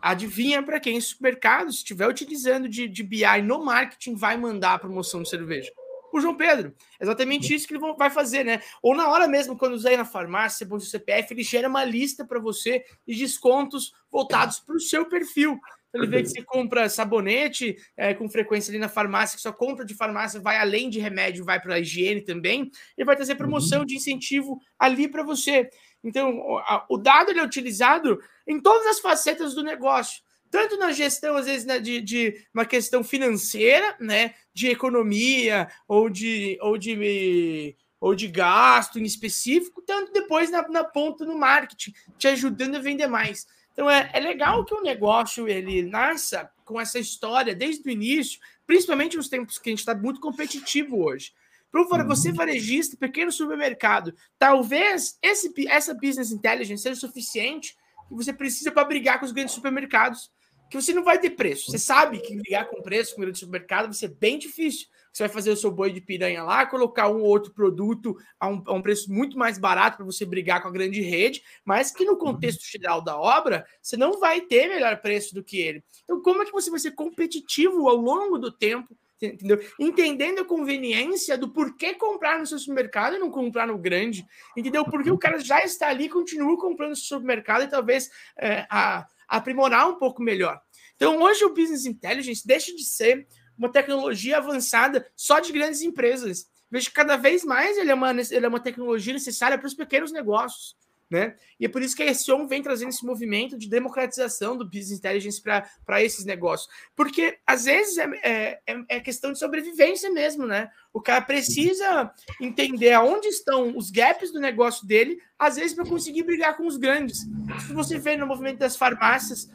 Adivinha 0.00 0.62
para 0.62 0.80
quem? 0.80 1.00
Supermercado, 1.00 1.70
se 1.70 1.78
estiver 1.78 2.08
utilizando 2.08 2.68
de, 2.68 2.88
de 2.88 3.02
BI 3.02 3.42
no 3.42 3.64
marketing, 3.64 4.16
vai 4.16 4.36
mandar 4.36 4.74
a 4.74 4.78
promoção 4.78 5.22
de 5.22 5.28
cerveja 5.28 5.70
o 6.12 6.20
João 6.20 6.36
Pedro. 6.36 6.74
Exatamente 7.00 7.54
isso 7.54 7.66
que 7.66 7.74
ele 7.74 7.94
vai 7.96 8.10
fazer, 8.10 8.44
né? 8.44 8.60
Ou 8.82 8.94
na 8.94 9.08
hora 9.08 9.26
mesmo, 9.26 9.56
quando 9.56 9.72
usar 9.72 9.96
na 9.96 10.04
farmácia, 10.04 10.66
põe 10.66 10.78
o 10.78 10.80
CPF, 10.80 11.32
ele 11.32 11.42
gera 11.42 11.68
uma 11.68 11.84
lista 11.84 12.24
para 12.24 12.38
você 12.38 12.84
de 13.06 13.16
descontos 13.16 13.92
voltados 14.10 14.60
para 14.60 14.76
o 14.76 14.80
seu 14.80 15.08
perfil. 15.08 15.58
Então, 15.88 16.02
ele 16.02 16.10
vê 16.10 16.22
que 16.22 16.28
você 16.28 16.42
compra 16.42 16.88
sabonete 16.88 17.76
é, 17.96 18.14
com 18.14 18.28
frequência 18.28 18.70
ali 18.70 18.78
na 18.78 18.88
farmácia, 18.88 19.36
que 19.36 19.42
sua 19.42 19.52
compra 19.52 19.84
de 19.84 19.94
farmácia 19.94 20.40
vai 20.40 20.56
além 20.56 20.88
de 20.88 20.98
remédio, 20.98 21.44
vai 21.44 21.60
para 21.60 21.74
a 21.74 21.80
higiene 21.80 22.22
também, 22.22 22.70
ele 22.96 23.04
vai 23.04 23.14
trazer 23.14 23.34
promoção 23.34 23.80
uhum. 23.80 23.86
de 23.86 23.96
incentivo 23.96 24.58
ali 24.78 25.06
para 25.06 25.22
você. 25.22 25.68
Então, 26.02 26.36
o, 26.38 26.60
o 26.90 26.98
dado 26.98 27.30
ele 27.30 27.40
é 27.40 27.44
utilizado 27.44 28.22
em 28.46 28.60
todas 28.60 28.86
as 28.86 29.00
facetas 29.00 29.54
do 29.54 29.62
negócio 29.62 30.22
tanto 30.52 30.76
na 30.76 30.92
gestão, 30.92 31.34
às 31.34 31.46
vezes, 31.46 31.64
né, 31.64 31.80
de, 31.80 31.98
de 32.02 32.46
uma 32.52 32.66
questão 32.66 33.02
financeira, 33.02 33.96
né, 33.98 34.34
de 34.52 34.68
economia 34.68 35.66
ou 35.88 36.10
de, 36.10 36.58
ou 36.60 36.76
de, 36.76 37.74
ou 37.98 38.14
de 38.14 38.28
gasto 38.28 38.98
em 38.98 39.02
específico, 39.02 39.80
tanto 39.80 40.12
depois 40.12 40.50
na, 40.50 40.68
na 40.68 40.84
ponta 40.84 41.24
no 41.24 41.38
marketing, 41.38 41.94
te 42.18 42.28
ajudando 42.28 42.74
a 42.74 42.80
vender 42.80 43.06
mais. 43.06 43.46
Então 43.72 43.88
é, 43.88 44.10
é 44.12 44.20
legal 44.20 44.62
que 44.62 44.74
o 44.74 44.82
negócio 44.82 45.48
ele 45.48 45.82
nasça 45.82 46.50
com 46.66 46.78
essa 46.78 46.98
história 46.98 47.54
desde 47.54 47.88
o 47.88 47.90
início, 47.90 48.38
principalmente 48.66 49.16
nos 49.16 49.30
tempos 49.30 49.56
que 49.56 49.70
a 49.70 49.72
gente 49.72 49.78
está 49.78 49.94
muito 49.94 50.20
competitivo 50.20 51.02
hoje. 51.02 51.32
Para 51.72 52.04
você, 52.04 52.28
uhum. 52.28 52.34
varejista, 52.34 52.96
pequeno 52.98 53.32
supermercado, 53.32 54.14
talvez 54.38 55.18
esse, 55.22 55.52
essa 55.66 55.94
business 55.94 56.30
intelligence 56.30 56.82
seja 56.82 57.00
suficiente 57.00 57.74
que 58.08 58.14
você 58.14 58.32
precisa 58.32 58.70
para 58.70 58.84
brigar 58.84 59.18
com 59.18 59.24
os 59.24 59.32
grandes 59.32 59.54
supermercados 59.54 60.30
que 60.72 60.80
você 60.80 60.94
não 60.94 61.04
vai 61.04 61.18
ter 61.18 61.30
preço. 61.30 61.70
Você 61.70 61.78
sabe 61.78 62.18
que 62.18 62.34
ligar 62.34 62.66
com 62.66 62.80
preço 62.80 63.14
com 63.14 63.22
o 63.22 63.34
supermercado 63.34 63.84
vai 63.84 63.92
ser 63.92 64.08
bem 64.08 64.38
difícil. 64.38 64.86
Você 65.12 65.24
vai 65.24 65.28
fazer 65.28 65.50
o 65.50 65.56
seu 65.56 65.70
boi 65.70 65.92
de 65.92 66.00
piranha 66.00 66.42
lá, 66.42 66.64
colocar 66.64 67.10
um 67.10 67.20
ou 67.20 67.26
outro 67.26 67.52
produto 67.52 68.16
a 68.40 68.48
um, 68.48 68.62
a 68.66 68.72
um 68.72 68.80
preço 68.80 69.12
muito 69.12 69.36
mais 69.36 69.58
barato 69.58 69.98
para 69.98 70.06
você 70.06 70.24
brigar 70.24 70.62
com 70.62 70.68
a 70.68 70.72
grande 70.72 71.02
rede, 71.02 71.42
mas 71.62 71.90
que 71.90 72.06
no 72.06 72.16
contexto 72.16 72.64
geral 72.64 73.02
da 73.02 73.18
obra, 73.18 73.66
você 73.82 73.98
não 73.98 74.18
vai 74.18 74.40
ter 74.40 74.68
melhor 74.68 74.96
preço 75.02 75.34
do 75.34 75.44
que 75.44 75.60
ele. 75.60 75.84
Então, 76.04 76.22
como 76.22 76.40
é 76.40 76.46
que 76.46 76.52
você 76.52 76.70
vai 76.70 76.80
ser 76.80 76.92
competitivo 76.92 77.86
ao 77.86 77.96
longo 77.96 78.38
do 78.38 78.50
tempo 78.50 78.96
entendeu? 79.26 79.60
Entendendo 79.78 80.40
a 80.40 80.44
conveniência 80.44 81.38
do 81.38 81.52
porquê 81.52 81.94
comprar 81.94 82.38
no 82.38 82.46
seu 82.46 82.58
supermercado 82.58 83.16
e 83.16 83.18
não 83.18 83.30
comprar 83.30 83.66
no 83.66 83.78
grande, 83.78 84.26
entendeu? 84.56 84.84
Porque 84.84 85.10
o 85.10 85.18
cara 85.18 85.38
já 85.38 85.62
está 85.64 85.88
ali, 85.88 86.08
continua 86.08 86.58
comprando 86.58 86.90
no 86.90 86.96
seu 86.96 87.18
supermercado 87.18 87.62
e 87.62 87.68
talvez 87.68 88.10
é, 88.38 88.66
a, 88.70 89.06
aprimorar 89.28 89.88
um 89.88 89.96
pouco 89.96 90.22
melhor. 90.22 90.60
Então, 90.96 91.20
hoje 91.20 91.44
o 91.44 91.54
Business 91.54 91.86
Intelligence 91.86 92.46
deixa 92.46 92.74
de 92.74 92.84
ser 92.84 93.26
uma 93.56 93.70
tecnologia 93.70 94.38
avançada 94.38 95.06
só 95.16 95.40
de 95.40 95.52
grandes 95.52 95.82
empresas. 95.82 96.46
Vejo 96.70 96.88
que 96.88 96.94
cada 96.94 97.16
vez 97.16 97.44
mais 97.44 97.76
ele 97.76 97.90
é 97.90 97.94
uma, 97.94 98.10
ele 98.10 98.46
é 98.46 98.48
uma 98.48 98.60
tecnologia 98.60 99.12
necessária 99.12 99.58
para 99.58 99.66
os 99.66 99.74
pequenos 99.74 100.10
negócios. 100.10 100.76
Né? 101.12 101.36
E 101.60 101.66
é 101.66 101.68
por 101.68 101.82
isso 101.82 101.94
que 101.94 102.02
a 102.02 102.10
ESON 102.10 102.46
vem 102.46 102.62
trazendo 102.62 102.88
esse 102.88 103.04
movimento 103.04 103.58
de 103.58 103.68
democratização 103.68 104.56
do 104.56 104.64
business 104.64 104.92
intelligence 104.92 105.42
para 105.42 106.02
esses 106.02 106.24
negócios. 106.24 106.72
Porque 106.96 107.36
às 107.46 107.66
vezes 107.66 107.98
é, 107.98 108.04
é, 108.22 108.60
é, 108.66 108.84
é, 108.88 109.00
questão 109.00 109.30
de 109.30 109.38
sobrevivência 109.38 110.10
mesmo, 110.10 110.46
né? 110.46 110.70
O 110.90 111.02
cara 111.02 111.20
precisa 111.20 112.10
entender 112.40 112.92
aonde 112.92 113.28
estão 113.28 113.76
os 113.76 113.90
gaps 113.90 114.32
do 114.32 114.40
negócio 114.40 114.86
dele, 114.86 115.18
às 115.38 115.56
vezes 115.56 115.74
para 115.74 115.84
conseguir 115.84 116.22
brigar 116.22 116.56
com 116.56 116.66
os 116.66 116.78
grandes. 116.78 117.18
Se 117.66 117.74
você 117.74 117.98
vê 117.98 118.16
no 118.16 118.26
movimento 118.26 118.60
das 118.60 118.74
farmácias, 118.74 119.50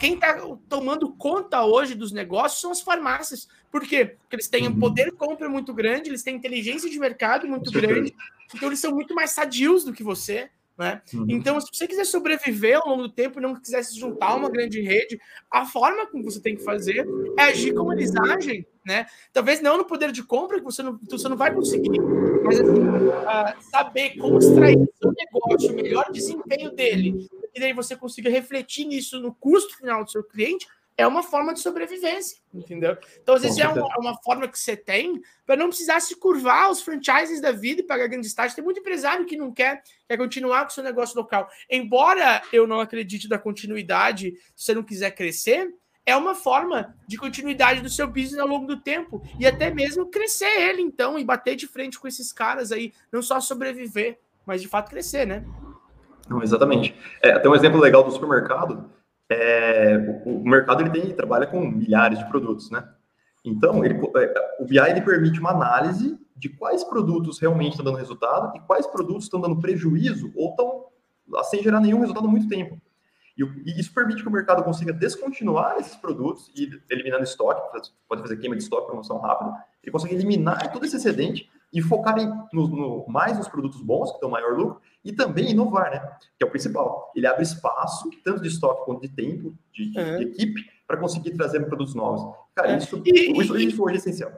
quem 0.00 0.14
está 0.14 0.40
tomando 0.68 1.12
conta 1.12 1.64
hoje 1.64 1.94
dos 1.94 2.10
negócios 2.10 2.60
são 2.60 2.72
as 2.72 2.80
farmácias. 2.80 3.46
Por 3.70 3.82
quê? 3.86 4.06
Porque 4.06 4.34
eles 4.34 4.48
têm 4.48 4.66
um 4.66 4.72
uhum. 4.72 4.80
poder 4.80 5.04
de 5.04 5.12
compra 5.12 5.48
muito 5.48 5.72
grande, 5.72 6.10
eles 6.10 6.24
têm 6.24 6.34
inteligência 6.34 6.90
de 6.90 6.98
mercado 6.98 7.46
muito 7.46 7.70
grande, 7.70 8.12
então 8.52 8.68
eles 8.68 8.80
são 8.80 8.92
muito 8.92 9.14
mais 9.14 9.30
sadios 9.30 9.84
do 9.84 9.92
que 9.92 10.02
você. 10.02 10.50
Né? 10.80 11.02
Uhum. 11.12 11.26
Então, 11.28 11.60
se 11.60 11.66
você 11.70 11.86
quiser 11.86 12.06
sobreviver 12.06 12.78
ao 12.78 12.88
longo 12.88 13.02
do 13.02 13.12
tempo 13.12 13.38
e 13.38 13.42
não 13.42 13.54
quiser 13.54 13.82
se 13.82 14.00
juntar 14.00 14.28
a 14.28 14.34
uma 14.34 14.48
grande 14.48 14.80
rede, 14.80 15.20
a 15.52 15.66
forma 15.66 16.06
como 16.06 16.24
você 16.24 16.40
tem 16.40 16.56
que 16.56 16.64
fazer 16.64 17.06
é 17.38 17.42
agir 17.42 17.74
como 17.74 17.92
eles 17.92 18.16
agem, 18.16 18.66
né? 18.86 19.04
Talvez 19.30 19.60
não 19.60 19.76
no 19.76 19.84
poder 19.84 20.10
de 20.10 20.22
compra, 20.22 20.56
que 20.56 20.64
você 20.64 20.82
não, 20.82 20.98
você 21.06 21.28
não 21.28 21.36
vai 21.36 21.54
conseguir, 21.54 22.00
mas 22.42 22.58
assim, 22.58 22.80
uh, 22.80 23.62
saber 23.70 24.16
como 24.16 24.38
extrair 24.38 24.78
do 24.78 24.90
seu 24.96 25.12
negócio, 25.12 25.70
o 25.70 25.76
melhor 25.76 26.10
desempenho 26.10 26.70
dele, 26.70 27.28
e 27.54 27.60
daí 27.60 27.74
você 27.74 27.94
consiga 27.94 28.30
refletir 28.30 28.86
nisso 28.86 29.20
no 29.20 29.34
custo 29.34 29.76
final 29.76 30.02
do 30.02 30.10
seu 30.10 30.24
cliente, 30.24 30.66
é 30.96 31.06
uma 31.06 31.22
forma 31.22 31.54
de 31.54 31.60
sobrevivência, 31.60 32.38
entendeu? 32.52 32.96
Então, 33.22 33.34
às 33.34 33.42
vezes, 33.42 33.58
é 33.58 33.66
uma, 33.66 33.88
uma, 33.98 34.22
forma 34.22 34.46
que 34.46 34.58
você 34.58 34.76
tem 34.76 35.20
para 35.46 35.56
não 35.56 35.68
precisar 35.68 35.98
se 36.00 36.14
curvar 36.14 36.64
aos 36.64 36.82
franchises 36.82 37.40
da 37.40 37.52
vida 37.52 37.80
e 37.80 37.86
pagar 37.86 38.06
grande 38.06 38.26
estágio. 38.26 38.54
Tem 38.54 38.64
muito 38.64 38.80
empresário 38.80 39.24
que 39.24 39.36
não 39.36 39.52
quer, 39.52 39.82
quer 40.06 40.16
continuar 40.18 40.62
com 40.62 40.70
o 40.70 40.72
seu 40.72 40.84
negócio 40.84 41.16
local. 41.16 41.48
Embora 41.70 42.42
eu 42.52 42.66
não 42.66 42.80
acredite 42.80 43.28
na 43.28 43.38
continuidade, 43.38 44.34
se 44.54 44.66
você 44.66 44.74
não 44.74 44.82
quiser 44.82 45.12
crescer, 45.12 45.72
é 46.04 46.14
uma 46.16 46.34
forma 46.34 46.94
de 47.06 47.16
continuidade 47.16 47.80
do 47.80 47.88
seu 47.88 48.06
business 48.06 48.38
ao 48.38 48.48
longo 48.48 48.66
do 48.66 48.80
tempo 48.80 49.22
e 49.38 49.46
até 49.46 49.70
mesmo 49.70 50.10
crescer 50.10 50.68
ele, 50.68 50.82
então, 50.82 51.18
e 51.18 51.24
bater 51.24 51.56
de 51.56 51.66
frente 51.66 51.98
com 51.98 52.08
esses 52.08 52.32
caras 52.32 52.72
aí, 52.72 52.92
não 53.12 53.22
só 53.22 53.40
sobreviver, 53.40 54.18
mas 54.44 54.60
de 54.60 54.68
fato 54.68 54.90
crescer, 54.90 55.26
né? 55.26 55.44
Não, 56.28 56.42
exatamente. 56.42 56.94
É, 57.22 57.38
tem 57.38 57.50
um 57.50 57.54
exemplo 57.54 57.80
legal 57.80 58.04
do 58.04 58.10
supermercado 58.10 58.99
é, 59.30 59.96
o, 60.26 60.40
o, 60.40 60.44
mercado 60.44 60.82
ele 60.82 60.90
tem, 60.90 61.14
trabalha 61.14 61.46
com 61.46 61.60
milhares 61.60 62.18
de 62.18 62.28
produtos, 62.28 62.70
né? 62.70 62.86
Então, 63.44 63.84
ele, 63.84 63.94
é, 63.94 64.34
o 64.58 64.66
BI 64.66 64.78
ele 64.78 65.00
permite 65.00 65.38
uma 65.38 65.50
análise 65.50 66.18
de 66.36 66.48
quais 66.48 66.82
produtos 66.82 67.38
realmente 67.38 67.72
estão 67.72 67.84
dando 67.84 67.96
resultado 67.96 68.56
e 68.56 68.60
quais 68.60 68.86
produtos 68.86 69.24
estão 69.24 69.40
dando 69.40 69.60
prejuízo 69.60 70.32
ou 70.34 70.50
estão 70.50 70.84
sem 71.44 71.62
gerar 71.62 71.80
nenhum 71.80 72.00
resultado 72.00 72.26
há 72.26 72.30
muito 72.30 72.48
tempo. 72.48 72.76
E, 73.38 73.42
e, 73.42 73.80
isso 73.80 73.94
permite 73.94 74.22
que 74.22 74.28
o 74.28 74.32
mercado 74.32 74.64
consiga 74.64 74.92
descontinuar 74.92 75.76
esses 75.78 75.94
produtos 75.94 76.50
e 76.54 76.68
eliminando 76.90 77.22
estoque, 77.22 77.62
pode 78.08 78.22
fazer 78.22 78.36
queima 78.36 78.56
de 78.56 78.64
estoque, 78.64 78.88
promoção 78.88 79.18
rápida, 79.18 79.52
ele 79.82 79.92
consegue 79.92 80.14
eliminar 80.14 80.72
todo 80.72 80.84
esse 80.84 80.96
excedente 80.96 81.48
e 81.72 81.80
focar 81.80 82.18
em, 82.18 82.28
no, 82.52 82.68
no, 82.68 83.06
mais 83.08 83.38
nos 83.38 83.48
produtos 83.48 83.80
bons, 83.80 84.12
que 84.12 84.20
dão 84.20 84.30
maior 84.30 84.56
lucro, 84.56 84.80
e 85.04 85.12
também 85.12 85.50
inovar, 85.50 85.90
né? 85.90 86.00
Que 86.38 86.44
é 86.44 86.46
o 86.46 86.50
principal. 86.50 87.12
Ele 87.14 87.26
abre 87.26 87.42
espaço, 87.42 88.10
tanto 88.24 88.42
de 88.42 88.48
estoque 88.48 88.84
quanto 88.84 89.02
de 89.02 89.08
tempo, 89.08 89.54
de, 89.72 89.90
de, 89.90 89.98
uhum. 89.98 90.18
de 90.18 90.24
equipe, 90.24 90.64
para 90.86 90.96
conseguir 90.96 91.30
trazer 91.32 91.60
produtos 91.66 91.94
novos. 91.94 92.36
Cara, 92.54 92.72
é. 92.72 92.78
isso, 92.78 93.00
e, 93.04 93.40
isso, 93.40 93.56
isso 93.56 93.76
foi 93.76 93.94
essencial. 93.94 94.32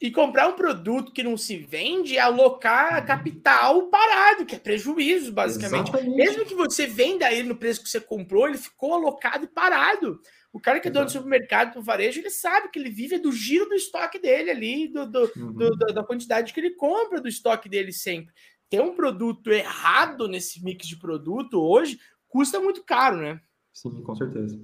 E 0.00 0.10
comprar 0.10 0.48
um 0.48 0.52
produto 0.52 1.10
que 1.10 1.22
não 1.22 1.38
se 1.38 1.56
vende 1.56 2.18
é 2.18 2.20
alocar 2.20 3.00
uhum. 3.00 3.06
capital 3.06 3.88
parado, 3.88 4.44
que 4.44 4.54
é 4.54 4.58
prejuízo, 4.58 5.32
basicamente. 5.32 5.88
Exatamente. 5.88 6.16
Mesmo 6.16 6.44
que 6.44 6.54
você 6.54 6.86
venda 6.86 7.32
ele 7.32 7.48
no 7.48 7.56
preço 7.56 7.82
que 7.82 7.88
você 7.88 7.98
comprou, 7.98 8.46
ele 8.46 8.58
ficou 8.58 8.92
alocado 8.92 9.44
e 9.44 9.48
parado. 9.48 10.20
O 10.52 10.60
cara 10.60 10.80
que 10.80 10.88
é 10.88 10.90
dono 10.90 11.06
do 11.06 11.12
supermercado, 11.12 11.74
do 11.74 11.82
varejo, 11.82 12.20
ele 12.20 12.30
sabe 12.30 12.70
que 12.70 12.78
ele 12.78 12.90
vive 12.90 13.18
do 13.18 13.32
giro 13.32 13.68
do 13.68 13.74
estoque 13.74 14.18
dele 14.18 14.50
ali, 14.50 14.88
do, 14.88 15.06
do, 15.10 15.32
uhum. 15.36 15.52
do, 15.52 15.76
da 15.76 16.04
quantidade 16.04 16.52
que 16.52 16.60
ele 16.60 16.74
compra 16.74 17.20
do 17.20 17.28
estoque 17.28 17.68
dele 17.68 17.92
sempre. 17.92 18.34
Ter 18.68 18.80
um 18.80 18.94
produto 18.94 19.50
errado 19.50 20.28
nesse 20.28 20.62
mix 20.62 20.86
de 20.86 20.98
produto 20.98 21.60
hoje 21.60 21.98
custa 22.28 22.60
muito 22.60 22.84
caro, 22.84 23.18
né? 23.18 23.40
Sim, 23.72 24.02
com 24.02 24.14
certeza. 24.14 24.58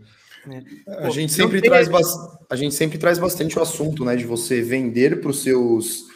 É. 0.49 1.07
A, 1.07 1.11
gente 1.11 1.33
sempre 1.33 1.61
traz 1.61 1.89
a 2.51 2.57
gente 2.57 2.75
sempre 2.75 2.99
traz 2.99 3.19
bastante 3.19 3.59
o 3.59 3.63
assunto, 3.63 4.05
né, 4.05 4.17
de 4.17 4.25
você 4.25 4.61
vender 4.61 5.21
para 5.21 5.31
os 5.31 5.43
seus 5.43 6.11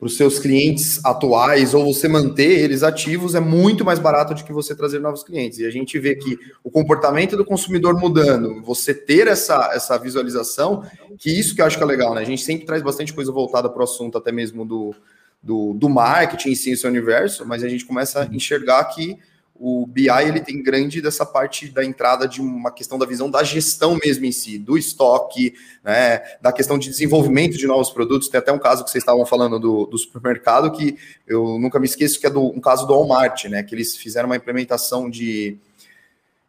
para 0.00 0.06
os 0.06 0.16
seus 0.16 0.38
clientes 0.38 0.98
atuais 1.04 1.74
ou 1.74 1.92
você 1.92 2.08
manter 2.08 2.58
eles 2.60 2.82
ativos 2.82 3.34
é 3.34 3.40
muito 3.40 3.84
mais 3.84 3.98
barato 3.98 4.32
do 4.32 4.42
que 4.42 4.50
você 4.50 4.74
trazer 4.74 4.98
novos 4.98 5.22
clientes. 5.22 5.58
E 5.58 5.66
a 5.66 5.70
gente 5.70 5.98
vê 5.98 6.14
que 6.14 6.38
o 6.64 6.70
comportamento 6.70 7.36
do 7.36 7.44
consumidor 7.44 7.94
mudando, 8.00 8.62
você 8.62 8.94
ter 8.94 9.28
essa, 9.28 9.72
essa 9.74 9.98
visualização, 9.98 10.82
que 11.18 11.30
isso 11.30 11.54
que 11.54 11.60
eu 11.60 11.66
acho 11.66 11.76
que 11.76 11.82
é 11.82 11.86
legal, 11.86 12.14
né? 12.14 12.22
A 12.22 12.24
gente 12.24 12.42
sempre 12.42 12.64
traz 12.64 12.82
bastante 12.82 13.12
coisa 13.12 13.30
voltada 13.30 13.68
para 13.68 13.80
o 13.80 13.84
assunto, 13.84 14.16
até 14.16 14.32
mesmo 14.32 14.64
do, 14.64 14.94
do, 15.42 15.74
do 15.74 15.90
marketing 15.90 16.52
em 16.52 16.54
si, 16.54 16.70
esse 16.70 16.86
universo, 16.86 17.44
mas 17.46 17.62
a 17.62 17.68
gente 17.68 17.84
começa 17.84 18.22
a 18.22 18.34
enxergar 18.34 18.82
que 18.84 19.18
o 19.62 19.86
BI 19.86 20.08
ele 20.08 20.40
tem 20.40 20.62
grande 20.62 21.02
dessa 21.02 21.26
parte 21.26 21.68
da 21.68 21.84
entrada 21.84 22.26
de 22.26 22.40
uma 22.40 22.72
questão 22.72 22.98
da 22.98 23.04
visão 23.04 23.30
da 23.30 23.42
gestão 23.44 23.98
mesmo 24.02 24.24
em 24.24 24.32
si, 24.32 24.58
do 24.58 24.78
estoque, 24.78 25.52
né, 25.84 26.22
da 26.40 26.50
questão 26.50 26.78
de 26.78 26.88
desenvolvimento 26.88 27.58
de 27.58 27.66
novos 27.66 27.90
produtos. 27.90 28.30
Tem 28.30 28.38
até 28.38 28.50
um 28.50 28.58
caso 28.58 28.82
que 28.82 28.90
vocês 28.90 29.02
estavam 29.02 29.26
falando 29.26 29.60
do, 29.60 29.84
do 29.84 29.98
supermercado 29.98 30.72
que 30.72 30.96
eu 31.26 31.58
nunca 31.58 31.78
me 31.78 31.84
esqueço 31.84 32.18
que 32.18 32.26
é 32.26 32.30
do, 32.30 32.42
um 32.42 32.58
caso 32.58 32.86
do 32.86 32.94
Walmart, 32.94 33.44
né, 33.44 33.62
que 33.62 33.74
eles 33.74 33.94
fizeram 33.98 34.30
uma 34.30 34.36
implementação 34.36 35.10
de, 35.10 35.58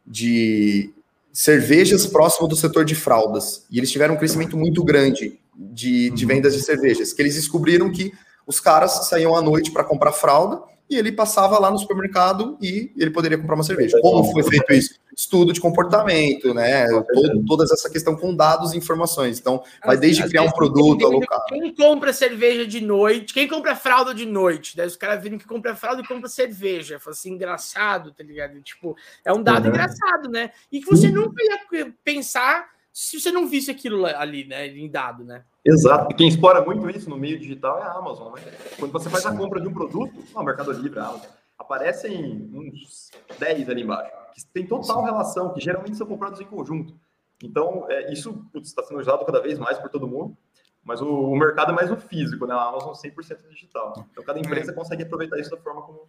de 0.06 0.90
cervejas 1.30 2.06
próximo 2.06 2.48
do 2.48 2.56
setor 2.56 2.82
de 2.82 2.94
fraldas 2.94 3.66
e 3.70 3.76
eles 3.76 3.90
tiveram 3.90 4.14
um 4.14 4.18
crescimento 4.18 4.56
muito 4.56 4.82
grande 4.82 5.38
de, 5.54 6.08
de 6.08 6.24
vendas 6.24 6.54
de 6.54 6.62
cervejas, 6.62 7.12
que 7.12 7.20
eles 7.20 7.34
descobriram 7.34 7.92
que 7.92 8.10
os 8.46 8.58
caras 8.58 9.06
saíam 9.06 9.36
à 9.36 9.42
noite 9.42 9.70
para 9.70 9.84
comprar 9.84 10.12
fralda 10.12 10.71
e 10.92 10.98
ele 10.98 11.10
passava 11.10 11.58
lá 11.58 11.70
no 11.70 11.78
supermercado 11.78 12.58
e 12.60 12.92
ele 12.96 13.10
poderia 13.10 13.38
comprar 13.38 13.54
uma 13.54 13.64
cerveja. 13.64 13.98
Como 14.00 14.30
foi 14.30 14.42
feito 14.42 14.72
isso? 14.72 15.00
Estudo 15.16 15.52
de 15.52 15.60
comportamento, 15.60 16.52
né? 16.52 16.86
Todo, 17.12 17.44
toda 17.46 17.64
essa 17.64 17.88
questão 17.90 18.14
com 18.14 18.34
dados 18.34 18.72
e 18.72 18.78
informações. 18.78 19.38
Então, 19.38 19.62
vai 19.84 19.96
desde 19.96 20.26
criar 20.28 20.42
um 20.42 20.50
produto, 20.50 21.06
alocar. 21.06 21.44
Quem 21.48 21.74
compra 21.74 22.12
cerveja 22.12 22.66
de 22.66 22.80
noite, 22.80 23.32
quem 23.32 23.48
compra 23.48 23.74
fralda 23.74 24.14
de 24.14 24.26
noite? 24.26 24.76
Daí 24.76 24.86
os 24.86 24.96
caras 24.96 25.22
viram 25.22 25.38
que 25.38 25.46
compra 25.46 25.74
fralda 25.74 26.02
e 26.02 26.06
compra 26.06 26.28
cerveja. 26.28 26.98
Foi 26.98 27.12
assim, 27.12 27.32
engraçado, 27.32 28.12
tá 28.12 28.22
ligado? 28.22 28.60
Tipo, 28.60 28.96
é 29.24 29.32
um 29.32 29.42
dado 29.42 29.64
uhum. 29.64 29.70
engraçado, 29.70 30.28
né? 30.28 30.50
E 30.70 30.80
que 30.80 30.86
você 30.86 31.08
nunca 31.10 31.42
ia 31.42 31.92
pensar 32.04 32.66
se 32.92 33.18
você 33.18 33.30
não 33.30 33.48
visse 33.48 33.70
aquilo 33.70 34.04
ali, 34.04 34.44
né? 34.44 34.66
Em 34.66 34.90
dado, 34.90 35.24
né? 35.24 35.42
Exato. 35.64 36.12
E 36.12 36.16
quem 36.16 36.28
explora 36.28 36.64
muito 36.64 36.90
isso 36.90 37.08
no 37.08 37.16
meio 37.16 37.38
digital 37.38 37.78
é 37.78 37.82
a 37.82 37.92
Amazon, 37.92 38.34
né? 38.34 38.42
Quando 38.78 38.92
você 38.92 39.08
faz 39.08 39.24
a 39.26 39.36
compra 39.36 39.60
de 39.60 39.68
um 39.68 39.72
produto, 39.72 40.12
no 40.34 40.42
Mercado 40.42 40.72
Livre, 40.72 40.98
a 40.98 41.06
Amazon, 41.06 41.30
aparecem 41.56 42.50
uns 42.52 43.10
10 43.38 43.68
ali 43.70 43.82
embaixo, 43.82 44.10
que 44.34 44.44
tem 44.46 44.66
total 44.66 45.04
relação, 45.04 45.52
que 45.54 45.60
geralmente 45.60 45.96
são 45.96 46.06
comprados 46.06 46.40
em 46.40 46.44
conjunto. 46.44 46.94
Então, 47.42 47.86
é, 47.88 48.12
isso 48.12 48.44
está 48.54 48.82
sendo 48.82 49.00
usado 49.00 49.24
cada 49.24 49.40
vez 49.40 49.58
mais 49.58 49.78
por 49.78 49.88
todo 49.88 50.06
mundo, 50.06 50.36
mas 50.84 51.00
o, 51.00 51.06
o 51.06 51.36
mercado 51.36 51.72
é 51.72 51.74
mais 51.74 51.90
o 51.90 51.96
físico, 51.96 52.46
né? 52.46 52.54
A 52.54 52.68
Amazon 52.68 52.92
100% 52.92 53.48
digital. 53.50 54.06
Então, 54.10 54.24
cada 54.24 54.38
empresa 54.38 54.72
consegue 54.72 55.02
aproveitar 55.02 55.38
isso 55.38 55.50
da 55.50 55.56
forma 55.56 55.82
como 55.82 56.06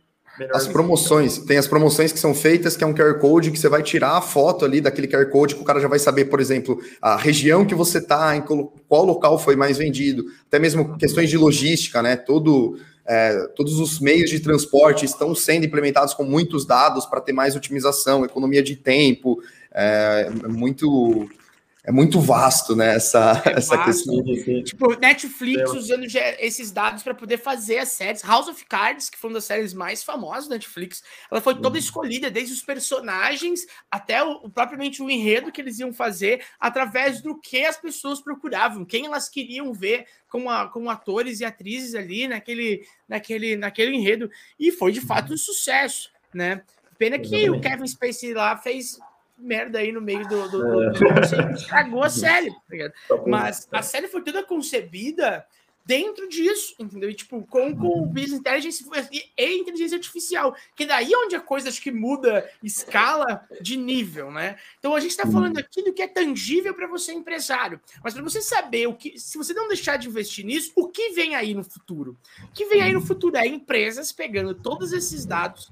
as 0.52 0.68
promoções, 0.68 1.38
tem 1.38 1.58
as 1.58 1.68
promoções 1.68 2.12
que 2.12 2.18
são 2.18 2.34
feitas, 2.34 2.76
que 2.76 2.84
é 2.84 2.88
um 2.88 2.94
QR 2.94 3.20
Code 3.20 3.52
que 3.52 3.60
você 3.60 3.70
vai 3.70 3.84
tirar 3.84 4.18
a 4.18 4.22
foto 4.22 4.66
ali 4.66 4.82
daquele 4.82 5.08
QR 5.08 5.28
Code, 5.28 5.54
que 5.54 5.62
o 5.62 5.64
cara 5.64 5.80
já 5.80 5.88
vai 5.88 6.00
saber, 6.00 6.26
por 6.26 6.40
exemplo, 6.40 6.82
a 7.00 7.16
região 7.16 7.64
que 7.64 7.76
você 7.76 8.00
está, 8.00 8.36
em 8.36 8.42
qual 8.42 9.06
local 9.06 9.38
foi 9.38 9.56
mais 9.56 9.78
vendido, 9.78 10.26
até 10.48 10.58
mesmo 10.58 10.98
questões 10.98 11.30
de 11.30 11.38
logística, 11.38 12.02
né? 12.02 12.16
Todo, 12.16 12.80
é, 13.06 13.48
todos 13.56 13.80
os 13.80 14.00
meios 14.00 14.32
de 14.32 14.40
transporte 14.40 15.06
estão 15.06 15.36
sendo 15.36 15.68
implementados 15.68 16.16
com 16.16 16.24
muitos 16.24 16.66
dados 16.66 17.06
para 17.06 17.22
ter 17.22 17.34
mais 17.34 17.56
otimização, 17.56 18.26
economia 18.26 18.64
de 18.64 18.76
tempo, 18.76 19.40
é, 19.72 20.32
é 20.44 20.48
muito 20.48 21.30
é 21.86 21.92
muito 21.92 22.22
vasto, 22.22 22.78
né? 22.78 22.96
Essa, 22.96 23.42
é 23.46 23.52
essa 23.60 23.76
vasto. 23.76 24.24
questão. 24.24 24.64
Tipo, 24.64 24.96
Netflix 24.98 25.62
é. 25.62 25.78
usando 25.78 26.06
esses 26.40 26.72
dados 26.72 27.04
para 27.04 27.14
poder 27.14 27.38
fazer 27.38 27.80
as 27.80 27.90
séries. 27.90 28.24
House 28.24 28.48
of 28.48 28.66
Cards, 28.66 29.10
que 29.10 29.18
foi 29.18 29.30
uma 29.30 29.36
das 29.36 29.44
séries 29.44 29.74
mais 29.74 30.02
famosas 30.02 30.48
da 30.48 30.56
Netflix, 30.56 31.04
ela 31.30 31.42
foi 31.42 31.56
toda 31.56 31.72
uhum. 31.72 31.76
escolhida, 31.76 32.32
desde 32.32 32.54
os 32.54 32.62
personagens 32.62 33.66
até 33.92 34.24
o, 34.24 34.50
propriamente 34.50 35.04
o 35.04 35.10
enredo 35.10 35.52
que 35.52 35.60
eles 35.60 35.78
iam 35.80 35.92
fazer, 35.92 36.42
através 36.58 37.22
do 37.22 37.38
que 37.38 37.66
as 37.66 37.76
pessoas 37.76 38.22
procuravam, 38.22 38.86
quem 38.86 39.06
elas 39.06 39.28
queriam 39.28 39.74
ver 39.74 40.06
como, 40.30 40.50
a, 40.50 40.70
como 40.70 40.90
atores 40.90 41.42
e 41.42 41.46
atrizes 41.46 41.96
ali 41.96 42.30
naquele, 42.30 42.88
naquele, 43.10 43.58
naquele 43.58 43.94
enredo. 43.94 44.32
E 44.58 44.72
foi 44.72 44.94
de 44.94 45.02
fato 45.02 45.34
um 45.34 45.38
sucesso, 45.38 46.10
né? 46.34 46.62
Pena 46.98 47.20
que 47.20 47.50
o 47.50 47.60
Kevin 47.60 47.88
Spacey 47.88 48.34
lá 48.34 48.56
fez 48.56 48.98
merda 49.44 49.80
aí 49.80 49.92
no 49.92 50.02
meio 50.02 50.28
do. 50.28 50.50
do, 50.50 50.58
do, 50.58 50.92
do 50.92 51.08
é. 51.08 51.54
estragou 51.54 52.04
a 52.04 52.10
série, 52.10 52.50
tá 52.50 52.62
ligado? 52.72 52.94
Tá 53.08 53.18
Mas 53.28 53.68
a 53.72 53.82
série 53.82 54.08
foi 54.08 54.22
toda 54.22 54.44
concebida 54.44 55.46
dentro 55.86 56.28
disso, 56.30 56.74
entendeu? 56.80 57.10
E, 57.10 57.14
tipo, 57.14 57.46
com, 57.46 57.76
com 57.76 58.04
o 58.04 58.06
Business 58.06 58.40
Intelligence 58.40 58.86
e 59.38 59.58
inteligência 59.58 59.98
artificial, 59.98 60.56
que 60.76 60.86
daí 60.86 61.12
é 61.12 61.18
onde 61.18 61.36
a 61.36 61.42
coisa 61.42 61.70
acho 61.70 61.82
que 61.82 61.92
muda 61.92 62.50
escala 62.62 63.46
de 63.62 63.76
nível, 63.76 64.32
né? 64.32 64.58
Então 64.80 64.96
a 64.96 65.00
gente 65.00 65.12
está 65.12 65.28
falando 65.28 65.58
aqui 65.58 65.84
do 65.84 65.94
que 65.94 66.02
é 66.02 66.08
tangível 66.08 66.74
para 66.74 66.88
você 66.88 67.12
empresário, 67.12 67.80
mas 68.04 68.14
para 68.14 68.24
você 68.24 68.42
saber 68.42 68.88
o 68.88 68.94
que, 68.94 69.20
se 69.20 69.38
você 69.38 69.54
não 69.54 69.68
deixar 69.68 69.98
de 69.98 70.08
investir 70.08 70.46
nisso, 70.46 70.72
o 70.76 70.88
que 70.88 71.10
vem 71.12 71.36
aí 71.36 71.54
no 71.54 71.64
futuro? 71.64 72.18
O 72.44 72.52
que 72.54 72.66
vem 72.66 72.82
aí 72.82 72.94
no 72.94 73.02
futuro 73.02 73.36
é 73.36 73.46
empresas 73.46 74.12
pegando 74.12 74.56
todos 74.56 74.94
esses 74.94 75.26
dados 75.26 75.72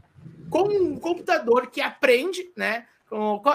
com 0.50 0.64
um 0.64 1.00
computador 1.00 1.72
que 1.72 1.80
aprende, 1.80 2.52
né? 2.58 2.86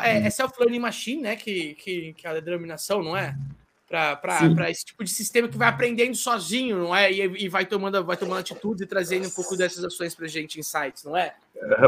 É, 0.03 0.27
é 0.27 0.31
self-learning 0.31 0.79
machine, 0.79 1.23
né? 1.23 1.37
Que, 1.37 1.75
que, 1.75 2.13
que 2.15 2.27
é 2.27 2.31
a 2.31 2.41
denominação, 2.41 3.03
não 3.03 3.17
é? 3.17 3.37
Para 3.89 4.69
esse 4.69 4.85
tipo 4.85 5.05
de 5.05 5.11
sistema 5.11 5.47
que 5.47 5.57
vai 5.57 5.69
aprendendo 5.69 6.15
sozinho, 6.17 6.77
não 6.77 6.95
é? 6.95 7.11
E, 7.11 7.45
e, 7.45 7.49
vai, 7.49 7.65
tomando, 7.65 8.05
vai 8.05 8.17
tomando 8.17 8.41
atitudes 8.41 8.83
e 8.83 8.87
trazendo 8.87 9.29
um 9.29 9.31
pouco 9.31 9.57
dessas 9.57 9.85
ações 9.85 10.13
para 10.13 10.27
a 10.27 10.29
gente, 10.29 10.59
insights, 10.59 11.05
não 11.05 11.17
é? 11.17 11.35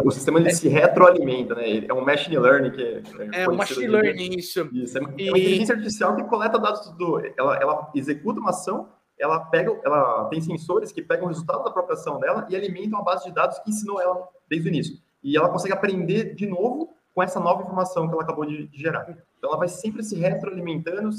O 0.04 0.10
sistema 0.10 0.38
ele 0.38 0.48
é. 0.48 0.52
se 0.52 0.68
retroalimenta, 0.68 1.56
né? 1.56 1.84
É 1.86 1.92
um 1.92 2.04
machine 2.04 2.38
learning 2.38 2.70
que 2.70 2.82
é. 2.82 3.42
É 3.42 3.48
um 3.48 3.56
machine 3.56 3.88
learning, 3.88 4.38
isso. 4.38 4.68
Isso. 4.72 4.96
É 4.96 5.00
uma, 5.00 5.10
e... 5.18 5.28
inteligência 5.28 5.74
artificial 5.74 6.16
que 6.16 6.22
coleta 6.24 6.58
dados 6.58 6.88
do. 6.92 7.20
Ela, 7.36 7.56
ela 7.56 7.90
executa 7.94 8.38
uma 8.40 8.50
ação, 8.50 8.88
ela 9.18 9.40
pega, 9.40 9.78
ela 9.84 10.26
tem 10.26 10.40
sensores 10.40 10.92
que 10.92 11.02
pegam 11.02 11.26
o 11.26 11.28
resultado 11.28 11.64
da 11.64 11.70
própria 11.70 11.94
ação 11.94 12.20
dela 12.20 12.46
e 12.48 12.56
alimentam 12.56 12.98
a 13.00 13.02
base 13.02 13.24
de 13.24 13.32
dados 13.32 13.58
que 13.58 13.70
ensinou 13.70 14.00
ela 14.00 14.26
desde 14.48 14.68
o 14.68 14.70
início. 14.70 14.98
E 15.22 15.36
ela 15.36 15.48
consegue 15.48 15.74
aprender 15.74 16.34
de 16.36 16.46
novo 16.46 16.94
com 17.18 17.22
essa 17.24 17.40
nova 17.40 17.62
informação 17.62 18.06
que 18.06 18.14
ela 18.14 18.22
acabou 18.22 18.46
de, 18.46 18.68
de 18.68 18.78
gerar. 18.78 19.04
Então, 19.36 19.50
ela 19.50 19.58
vai 19.58 19.66
sempre 19.66 20.04
se 20.04 20.14
retroalimentando, 20.14 21.10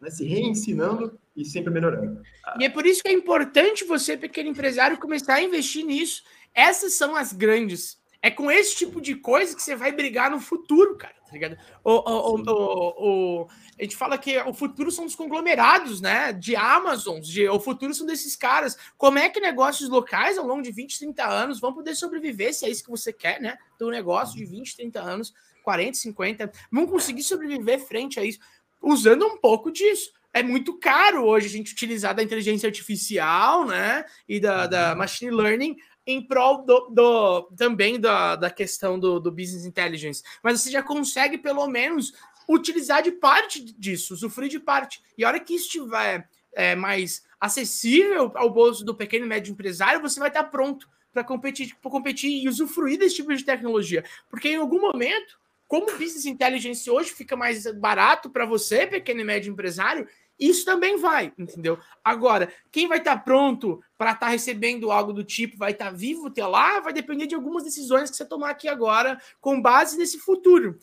né, 0.00 0.08
se 0.08 0.24
reensinando 0.24 1.18
e 1.36 1.44
sempre 1.44 1.72
melhorando. 1.72 2.22
E 2.60 2.64
é 2.64 2.70
por 2.70 2.86
isso 2.86 3.02
que 3.02 3.08
é 3.08 3.12
importante 3.12 3.82
você, 3.82 4.16
pequeno 4.16 4.50
empresário, 4.50 4.98
começar 4.98 5.34
a 5.34 5.42
investir 5.42 5.84
nisso. 5.84 6.22
Essas 6.54 6.92
são 6.94 7.16
as 7.16 7.32
grandes. 7.32 7.98
É 8.22 8.30
com 8.30 8.48
esse 8.48 8.76
tipo 8.76 9.00
de 9.00 9.16
coisa 9.16 9.56
que 9.56 9.60
você 9.60 9.74
vai 9.74 9.90
brigar 9.90 10.30
no 10.30 10.38
futuro, 10.38 10.94
cara, 10.96 11.16
tá 11.28 11.32
ligado? 11.34 11.58
O, 11.84 11.92
o, 11.92 12.36
o, 12.40 13.42
o, 13.42 13.48
a 13.78 13.82
gente 13.82 13.96
fala 13.96 14.16
que 14.16 14.38
o 14.40 14.54
futuro 14.54 14.90
são 14.90 15.04
dos 15.04 15.14
conglomerados, 15.14 16.00
né? 16.00 16.32
De 16.32 16.56
Amazon, 16.56 17.20
de, 17.20 17.46
o 17.48 17.60
futuro 17.60 17.92
são 17.92 18.06
desses 18.06 18.34
caras. 18.34 18.76
Como 18.96 19.18
é 19.18 19.28
que 19.28 19.38
negócios 19.40 19.88
locais, 19.88 20.38
ao 20.38 20.46
longo 20.46 20.62
de 20.62 20.72
20, 20.72 20.98
30 20.98 21.24
anos, 21.24 21.60
vão 21.60 21.72
poder 21.74 21.94
sobreviver, 21.94 22.54
se 22.54 22.64
é 22.64 22.70
isso 22.70 22.82
que 22.82 22.90
você 22.90 23.12
quer, 23.12 23.40
né? 23.40 23.58
Um 23.80 23.90
negócio 23.90 24.36
de 24.36 24.44
20, 24.44 24.76
30 24.76 25.00
anos 25.00 25.34
40, 25.62 25.98
50, 25.98 26.52
vão 26.72 26.86
conseguir 26.86 27.22
sobreviver 27.22 27.78
frente 27.86 28.18
a 28.18 28.24
isso, 28.24 28.38
usando 28.80 29.26
um 29.26 29.36
pouco 29.36 29.70
disso. 29.70 30.10
É 30.32 30.42
muito 30.42 30.78
caro 30.78 31.24
hoje 31.24 31.46
a 31.46 31.50
gente 31.50 31.72
utilizar 31.72 32.14
da 32.14 32.22
inteligência 32.22 32.66
artificial, 32.66 33.66
né? 33.66 34.04
E 34.28 34.40
da, 34.40 34.66
da 34.66 34.92
uhum. 34.92 34.98
machine 34.98 35.30
learning 35.30 35.76
em 36.08 36.22
prol 36.22 36.64
do, 36.64 36.88
do 36.88 37.42
também 37.54 38.00
da, 38.00 38.34
da 38.34 38.50
questão 38.50 38.98
do, 38.98 39.20
do 39.20 39.30
business 39.30 39.66
intelligence. 39.66 40.22
Mas 40.42 40.58
você 40.58 40.70
já 40.70 40.82
consegue, 40.82 41.36
pelo 41.36 41.66
menos, 41.66 42.14
utilizar 42.48 43.02
de 43.02 43.12
parte 43.12 43.60
disso, 43.60 44.14
usufruir 44.14 44.48
de 44.48 44.58
parte. 44.58 45.02
E 45.18 45.24
a 45.24 45.28
hora 45.28 45.38
que 45.38 45.54
isso 45.54 45.66
estiver 45.66 46.26
é, 46.54 46.74
mais 46.74 47.22
acessível 47.38 48.32
ao 48.34 48.48
bolso 48.48 48.82
do 48.86 48.94
pequeno 48.94 49.26
e 49.26 49.28
médio 49.28 49.52
empresário, 49.52 50.00
você 50.00 50.18
vai 50.18 50.28
estar 50.28 50.44
pronto 50.44 50.88
para 51.12 51.22
competir, 51.22 51.76
competir 51.82 52.42
e 52.42 52.48
usufruir 52.48 52.98
desse 52.98 53.16
tipo 53.16 53.34
de 53.34 53.44
tecnologia. 53.44 54.02
Porque 54.30 54.48
em 54.48 54.56
algum 54.56 54.80
momento 54.80 55.38
como 55.68 55.90
o 55.90 55.98
business 55.98 56.24
intelligence 56.24 56.90
hoje 56.90 57.10
fica 57.10 57.36
mais 57.36 57.70
barato 57.74 58.30
para 58.30 58.46
você, 58.46 58.86
pequeno 58.86 59.20
e 59.20 59.24
médio 59.24 59.52
empresário, 59.52 60.08
isso 60.38 60.64
também 60.64 60.96
vai, 60.96 61.32
entendeu? 61.36 61.78
Agora, 62.04 62.52
quem 62.70 62.86
vai 62.86 62.98
estar 62.98 63.16
tá 63.16 63.22
pronto 63.22 63.82
para 63.96 64.12
estar 64.12 64.26
tá 64.26 64.32
recebendo 64.32 64.92
algo 64.92 65.12
do 65.12 65.24
tipo, 65.24 65.56
vai 65.56 65.72
estar 65.72 65.86
tá 65.86 65.90
vivo 65.90 66.28
até 66.28 66.46
lá, 66.46 66.80
vai 66.80 66.92
depender 66.92 67.26
de 67.26 67.34
algumas 67.34 67.64
decisões 67.64 68.10
que 68.10 68.16
você 68.16 68.24
tomar 68.24 68.50
aqui 68.50 68.68
agora, 68.68 69.20
com 69.40 69.60
base 69.60 69.98
nesse 69.98 70.18
futuro. 70.18 70.78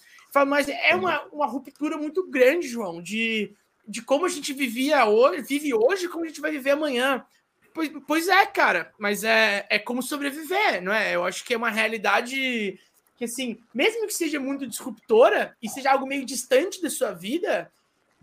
Mas 0.47 0.67
é 0.67 0.93
uma, 0.93 1.23
uma 1.31 1.45
ruptura 1.45 1.97
muito 1.97 2.27
grande, 2.27 2.67
João, 2.67 3.01
de, 3.01 3.53
de 3.87 4.01
como 4.01 4.25
a 4.25 4.29
gente 4.29 4.51
vivia 4.51 5.05
hoje, 5.05 5.41
vive 5.43 5.73
hoje, 5.73 6.09
como 6.09 6.25
a 6.25 6.27
gente 6.27 6.41
vai 6.41 6.51
viver 6.51 6.71
amanhã. 6.71 7.25
Pois, 7.73 7.91
pois 8.05 8.27
é, 8.27 8.45
cara, 8.45 8.93
mas 8.97 9.23
é, 9.23 9.65
é 9.69 9.79
como 9.79 10.01
sobreviver, 10.01 10.81
não 10.81 10.91
é? 10.91 11.15
Eu 11.15 11.23
acho 11.23 11.45
que 11.45 11.53
é 11.53 11.57
uma 11.57 11.69
realidade 11.69 12.79
que, 13.15 13.25
assim, 13.25 13.57
mesmo 13.73 14.07
que 14.07 14.13
seja 14.13 14.39
muito 14.39 14.67
disruptora 14.67 15.55
e 15.61 15.69
seja 15.69 15.91
algo 15.91 16.05
meio 16.05 16.25
distante 16.25 16.81
da 16.81 16.89
sua 16.89 17.11
vida, 17.11 17.71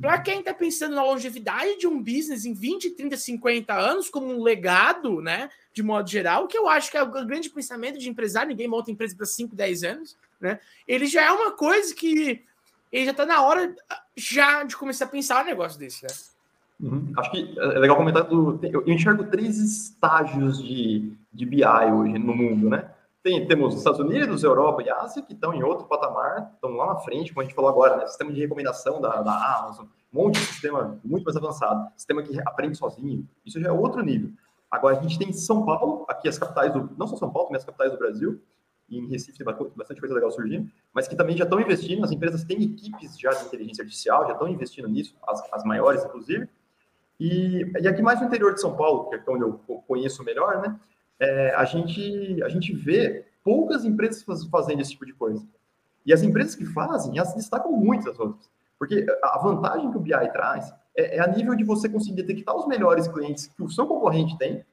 para 0.03 0.19
quem 0.19 0.41
está 0.41 0.53
pensando 0.53 0.97
na 0.97 1.05
longevidade 1.05 1.79
de 1.79 1.87
um 1.87 2.03
business 2.03 2.45
em 2.45 2.53
20, 2.53 2.91
30, 2.91 3.17
50 3.17 3.73
anos, 3.73 4.11
como 4.11 4.27
um 4.27 4.43
legado, 4.43 5.23
né? 5.23 5.49
De 5.73 5.83
modo 5.83 6.11
geral, 6.11 6.49
que 6.49 6.59
eu 6.59 6.69
acho 6.69 6.91
que 6.91 6.97
é 6.97 7.03
o 7.03 7.11
grande 7.25 7.49
pensamento 7.49 7.99
de 7.99 8.11
empresário, 8.11 8.49
ninguém 8.49 8.67
monta 8.67 8.91
empresa 8.91 9.17
para 9.17 9.25
5, 9.25 9.55
10 9.55 9.85
anos, 9.85 10.17
né? 10.41 10.59
Ele 10.89 11.07
já 11.07 11.23
é 11.23 11.31
uma 11.31 11.53
coisa 11.53 11.95
que 11.95 12.43
ele 12.93 13.05
já 13.05 13.13
está 13.13 13.25
na 13.25 13.43
hora 13.43 13.75
já 14.17 14.65
de 14.65 14.77
começar 14.77 15.05
a 15.05 15.09
pensar 15.09 15.45
um 15.45 15.47
negócio 15.47 15.79
desse, 15.79 16.03
né? 16.03 16.11
Uhum. 16.81 17.13
Acho 17.17 17.31
que 17.31 17.55
é 17.57 17.79
legal 17.79 17.97
comentar 17.97 18.25
do. 18.25 18.59
Eu 18.61 18.83
enxergo 18.89 19.23
três 19.25 19.57
estágios 19.59 20.61
de, 20.61 21.13
de 21.33 21.47
BI 21.47 21.65
hoje 21.65 22.19
no 22.19 22.35
mundo, 22.35 22.69
né? 22.69 22.91
Tem, 23.23 23.47
temos 23.47 23.77
Estados 23.77 24.01
Unidos, 24.01 24.43
Europa 24.43 24.83
e 24.83 24.91
Ásia, 24.91 25.23
que 25.23 25.33
estão 25.33 25.55
em 25.55 25.63
outro 25.63 25.87
patamar, 25.87 26.51
estão 26.55 26.73
lá 26.73 26.87
na 26.87 26.97
frente, 26.97 27.33
como 27.33 27.43
a 27.43 27.45
gente 27.45 27.55
falou 27.55 27.71
agora, 27.71 27.97
né? 27.97 28.07
Sistema 28.09 28.33
de 28.33 28.41
recomendação 28.41 29.01
da, 29.01 29.23
da 29.23 29.59
Amazon, 29.59 29.87
um 30.13 30.25
monte 30.25 30.41
de 30.41 30.47
sistema 30.47 30.99
muito 31.05 31.25
mais 31.25 31.37
avançado, 31.37 31.89
sistema 31.97 32.23
que 32.23 32.37
aprende 32.41 32.77
sozinho, 32.77 33.29
isso 33.47 33.61
já 33.61 33.69
é 33.69 33.73
outro 33.73 34.03
nível. 34.03 34.31
Agora, 34.69 34.99
a 34.99 35.03
gente 35.03 35.19
tem 35.19 35.33
São 35.33 35.65
Paulo, 35.65 36.05
aqui 36.09 36.29
as 36.29 36.37
capitais 36.37 36.73
do. 36.73 36.91
Não 36.99 37.07
só 37.07 37.17
São 37.17 37.31
Paulo, 37.31 37.51
mas 37.53 37.61
as 37.61 37.67
capitais 37.67 37.93
do 37.93 37.99
Brasil, 37.99 38.41
e 38.89 38.99
em 38.99 39.07
Recife 39.07 39.39
tem 39.39 39.47
bastante 39.77 40.01
coisa 40.01 40.15
legal 40.15 40.31
surgindo, 40.31 40.69
mas 40.93 41.07
que 41.07 41.15
também 41.15 41.37
já 41.37 41.45
estão 41.45 41.61
investindo, 41.61 42.05
as 42.05 42.11
empresas 42.11 42.43
têm 42.43 42.63
equipes 42.63 43.19
já 43.19 43.31
de 43.31 43.45
inteligência 43.45 43.83
artificial, 43.83 44.27
já 44.27 44.33
estão 44.33 44.49
investindo 44.49 44.89
nisso, 44.89 45.15
as, 45.27 45.43
as 45.53 45.65
maiores, 45.65 46.05
inclusive. 46.05 46.49
E, 47.21 47.65
e 47.81 47.87
aqui 47.87 48.03
mais 48.03 48.21
no 48.21 48.27
interior 48.27 48.53
de 48.53 48.61
São 48.61 48.75
Paulo, 48.75 49.09
que 49.09 49.15
é 49.15 49.23
onde 49.29 49.45
eu 49.45 49.53
conheço 49.87 50.25
melhor, 50.25 50.61
né? 50.61 50.79
É, 51.21 51.55
a, 51.55 51.65
gente, 51.65 52.43
a 52.43 52.49
gente 52.49 52.73
vê 52.75 53.25
poucas 53.45 53.85
empresas 53.85 54.25
fazendo 54.51 54.81
esse 54.81 54.93
tipo 54.93 55.07
de 55.07 55.13
coisa. 55.13 55.47
E 56.05 56.13
as 56.13 56.23
empresas 56.23 56.55
que 56.55 56.65
fazem, 56.65 57.17
elas 57.17 57.35
destacam 57.35 57.73
muito 57.73 58.11
as 58.11 58.19
outras. 58.19 58.51
Porque 58.79 59.07
a 59.23 59.39
vantagem 59.39 59.91
que 59.91 59.97
o 59.97 60.01
BI 60.01 60.33
traz 60.33 60.73
é, 60.97 61.17
é, 61.17 61.21
a 61.21 61.27
nível 61.27 61.55
de 61.55 61.65
você 61.65 61.89
conseguir 61.89 62.23
detectar 62.23 62.57
os 62.57 62.67
melhores 62.67 63.07
clientes 63.07 63.47
que 63.47 63.63
o 63.63 63.71
seu 63.71 63.87
concorrente 63.87 64.37
tem. 64.37 64.65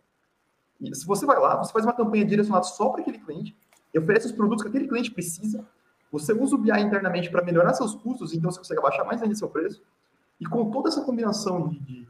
E 0.82 0.96
se 0.96 1.06
você 1.06 1.26
vai 1.26 1.40
lá, 1.40 1.56
você 1.58 1.72
faz 1.72 1.86
uma 1.86 1.94
campanha 1.94 2.26
direcionada 2.26 2.66
só 2.66 2.90
para 2.90 3.02
aquele 3.02 3.20
cliente, 3.20 3.56
oferece 3.96 4.28
os 4.28 4.32
produtos 4.32 4.64
que 4.64 4.70
aquele 4.70 4.88
cliente 4.88 5.12
precisa, 5.12 5.66
você 6.12 6.34
usa 6.34 6.56
o 6.56 6.58
BI 6.58 6.72
internamente 6.80 7.30
para 7.30 7.44
melhorar 7.44 7.74
seus 7.74 7.94
custos, 7.94 8.34
então 8.34 8.50
você 8.50 8.58
consegue 8.58 8.80
abaixar 8.80 9.06
mais 9.06 9.22
ainda 9.22 9.36
seu 9.36 9.50
preço. 9.50 9.82
E 10.40 10.46
com 10.46 10.72
toda 10.72 10.90
essa 10.90 11.02
combinação 11.02 11.68
de, 11.68 11.80
de 11.80 12.08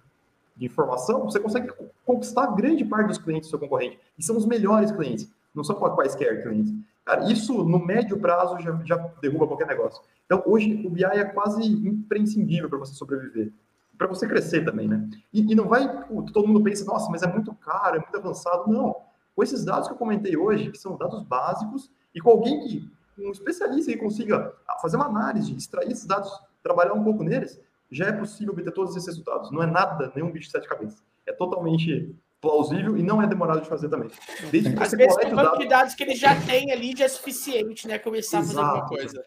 de 0.60 0.66
informação, 0.66 1.24
você 1.24 1.40
consegue 1.40 1.72
conquistar 2.06 2.48
grande 2.48 2.84
parte 2.84 3.08
dos 3.08 3.18
clientes 3.18 3.48
do 3.48 3.52
seu 3.52 3.60
concorrente. 3.60 3.98
E 4.18 4.24
são 4.24 4.36
os 4.36 4.46
melhores 4.46 4.92
clientes, 4.92 5.32
não 5.56 5.64
são 5.64 5.76
quaisquer 5.78 6.44
clientes. 6.44 6.74
Cara, 7.06 7.32
isso 7.32 7.64
no 7.64 7.80
médio 7.80 8.20
prazo 8.20 8.60
já, 8.60 8.78
já 8.84 8.98
derruba 9.22 9.48
qualquer 9.48 9.66
negócio. 9.66 10.04
Então, 10.26 10.44
hoje, 10.46 10.86
o 10.86 10.90
BI 10.90 11.04
é 11.06 11.24
quase 11.24 11.66
imprescindível 11.66 12.70
para 12.70 12.78
você 12.78 12.94
sobreviver. 12.94 13.54
Para 13.98 14.08
você 14.08 14.28
crescer 14.28 14.66
também, 14.66 14.88
né? 14.88 15.10
E, 15.34 15.52
e 15.52 15.56
não 15.56 15.68
vai, 15.68 16.06
todo 16.34 16.48
mundo 16.48 16.62
pensa, 16.62 16.84
nossa, 16.84 17.10
mas 17.10 17.24
é 17.24 17.28
muito 17.28 17.54
caro, 17.56 17.96
é 17.96 18.00
muito 18.00 18.16
avançado. 18.16 18.70
Não. 18.70 18.98
Com 19.34 19.42
esses 19.42 19.64
dados 19.64 19.88
que 19.88 19.94
eu 19.94 19.98
comentei 19.98 20.36
hoje, 20.36 20.72
que 20.72 20.78
são 20.78 20.98
dados 20.98 21.24
básicos, 21.24 21.90
e 22.14 22.20
com 22.20 22.32
alguém 22.32 22.60
que, 22.60 22.92
um 23.18 23.32
especialista 23.32 23.92
que 23.92 23.98
consiga 23.98 24.54
fazer 24.82 24.98
uma 24.98 25.06
análise, 25.06 25.56
extrair 25.56 25.92
esses 25.92 26.06
dados, 26.06 26.30
trabalhar 26.62 26.94
um 26.94 27.04
pouco 27.04 27.24
neles, 27.24 27.60
já 27.92 28.08
é 28.08 28.12
possível 28.12 28.54
obter 28.54 28.72
todos 28.72 28.96
esses 28.96 29.08
resultados. 29.08 29.52
Não 29.52 29.64
é 29.64 29.66
nada, 29.66 30.12
nenhum 30.16 30.32
bicho 30.32 30.46
de 30.46 30.52
sete 30.52 30.68
cabeças. 30.68 31.04
É 31.26 31.34
totalmente 31.34 32.16
plausível 32.42 32.98
e 32.98 33.04
não 33.04 33.22
é 33.22 33.28
demorado 33.28 33.62
de 33.62 33.68
fazer 33.68 33.90
também. 33.90 34.10
Desde 34.52 34.74
que 34.74 34.82
Às 34.82 34.92
vezes 34.92 35.16
o 35.32 35.36
banco 35.36 35.58
de 35.58 35.68
dados 35.68 35.94
que 35.94 36.04
ele 36.04 36.16
já 36.16 36.40
tem 36.42 36.72
ali 36.72 36.96
já 36.96 37.06
é 37.06 37.08
suficiente, 37.08 37.88
né? 37.88 38.00
Começar 38.00 38.40
Exato. 38.40 38.60
a 38.60 38.64
fazer 38.64 38.80
alguma 38.82 38.88
coisa. 38.88 39.24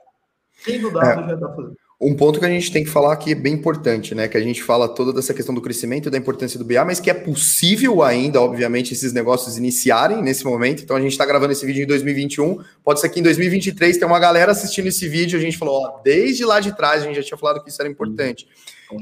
Tendo 0.65 0.91
dado 0.91 1.25
é. 1.25 1.29
já 1.29 1.35
dá 1.35 1.55
fazer. 1.55 1.77
Um 2.05 2.17
ponto 2.17 2.41
que 2.41 2.45
a 2.45 2.49
gente 2.49 2.73
tem 2.73 2.83
que 2.83 2.91
falar 2.91 3.13
aqui 3.13 3.31
é 3.31 3.35
bem 3.37 3.55
importante, 3.55 4.13
né? 4.13 4.27
Que 4.27 4.37
a 4.37 4.41
gente 4.41 4.61
fala 4.61 4.89
toda 4.89 5.13
dessa 5.13 5.33
questão 5.33 5.55
do 5.55 5.63
crescimento 5.63 6.09
e 6.09 6.11
da 6.11 6.19
importância 6.19 6.59
do 6.59 6.65
BA, 6.65 6.85
mas 6.85 6.99
que 6.99 7.09
é 7.09 7.15
possível 7.15 8.03
ainda, 8.03 8.43
obviamente, 8.43 8.93
esses 8.93 9.13
negócios 9.13 9.57
iniciarem 9.57 10.21
nesse 10.21 10.45
momento. 10.45 10.83
Então 10.83 10.97
a 10.97 11.01
gente 11.01 11.13
está 11.13 11.25
gravando 11.25 11.53
esse 11.53 11.65
vídeo 11.65 11.85
em 11.85 11.87
2021. 11.87 12.59
Pode 12.83 13.01
ser 13.01 13.09
que 13.09 13.21
em 13.21 13.23
2023 13.23 13.99
tenha 13.99 14.09
uma 14.09 14.19
galera 14.19 14.51
assistindo 14.51 14.89
esse 14.89 15.09
vídeo. 15.09 15.39
A 15.39 15.43
gente 15.43 15.57
falou, 15.57 15.81
ó, 15.81 16.01
desde 16.03 16.45
lá 16.45 16.59
de 16.59 16.77
trás 16.77 17.05
a 17.05 17.07
gente 17.07 17.15
já 17.15 17.23
tinha 17.23 17.39
falado 17.39 17.63
que 17.63 17.71
isso 17.71 17.81
era 17.81 17.89
importante. 17.89 18.49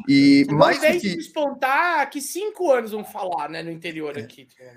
E 0.06 0.46
mais 0.50 0.78
do 0.78 1.00
que 1.00 1.16
despontar, 1.16 2.10
que 2.10 2.20
cinco 2.20 2.70
anos 2.70 2.90
vão 2.90 3.02
falar, 3.02 3.48
né, 3.48 3.62
no 3.62 3.70
interior 3.70 4.14
é. 4.18 4.20
aqui. 4.20 4.46
É, 4.60 4.72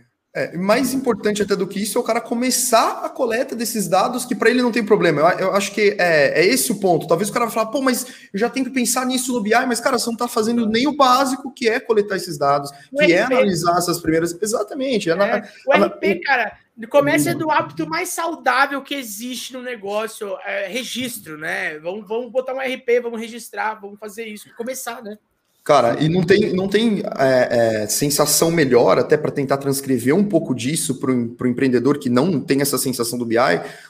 mais 0.58 0.96
importante 0.96 1.44
até 1.44 1.56
do 1.56 1.68
que 1.68 1.80
isso 1.80 1.96
é 1.96 2.02
o 2.02 2.04
cara 2.04 2.20
começar 2.20 3.06
a 3.06 3.10
coleta 3.10 3.56
desses 3.56 3.88
dados 3.88 4.26
que 4.26 4.34
para 4.34 4.50
ele 4.50 4.64
não 4.64 4.72
tem 4.72 4.84
problema. 4.84 5.22
Eu, 5.22 5.40
eu 5.40 5.54
acho 5.54 5.72
que 5.72 5.96
é, 6.00 6.42
é, 6.42 6.46
esse 6.46 6.72
o 6.72 6.80
ponto. 6.80 7.08
Talvez 7.08 7.30
o 7.30 7.34
cara 7.34 7.46
vai 7.46 7.54
falar, 7.54 7.68
pô, 7.68 7.82
mas 7.82 8.08
eu 8.34 8.40
já 8.40 8.50
tenho 8.50 8.66
que 8.66 8.72
pensar 8.72 9.06
nisso 9.06 9.32
no 9.32 9.42
BI, 9.42 9.54
mas 9.68 9.80
cara, 9.80 10.00
você 10.00 10.08
não 10.08 10.14
está 10.14 10.28
fazendo 10.28 10.68
nem 10.68 10.88
o 10.88 10.96
básico 10.96 11.54
que 11.54 11.70
é 11.70 11.80
coletar 11.80 12.16
esses 12.16 12.36
dados, 12.36 12.72
o 12.92 12.98
que 12.98 13.06
RP. 13.06 13.12
é 13.12 13.22
analisar 13.22 13.78
essas 13.78 14.00
primeiras. 14.00 14.36
Exatamente. 14.42 15.12
É, 15.12 15.14
é, 15.14 15.44
o 15.68 15.72
RP, 15.72 16.22
cara, 16.24 16.58
começa 16.90 17.36
do 17.36 17.52
hábito 17.52 17.88
mais 17.88 18.10
saudável 18.10 18.82
que 18.82 18.96
existe 18.96 19.54
no 19.54 19.62
negócio, 19.62 20.36
é 20.44 20.68
registro, 20.68 21.38
né? 21.38 21.78
Vamos, 21.78 22.08
vamos 22.08 22.32
botar 22.32 22.56
um 22.56 22.60
RP, 22.60 23.02
vamos 23.04 23.20
registrar, 23.20 23.76
vamos 23.76 24.00
fazer 24.00 24.26
isso, 24.26 24.50
começar, 24.56 25.04
né? 25.04 25.16
Cara, 25.64 26.04
e 26.04 26.10
não 26.10 26.22
tem, 26.24 26.52
não 26.52 26.68
tem 26.68 27.02
é, 27.18 27.84
é, 27.84 27.88
sensação 27.88 28.52
melhor, 28.52 29.00
até 29.00 29.16
para 29.16 29.32
tentar 29.32 29.56
transcrever 29.56 30.14
um 30.14 30.26
pouco 30.26 30.54
disso 30.54 31.00
para 31.00 31.10
o 31.10 31.48
empreendedor 31.48 32.00
que 32.00 32.10
não 32.10 32.42
tem 32.42 32.60
essa 32.60 32.78
sensação 32.78 33.18
do 33.18 33.26
BI, 33.26 33.38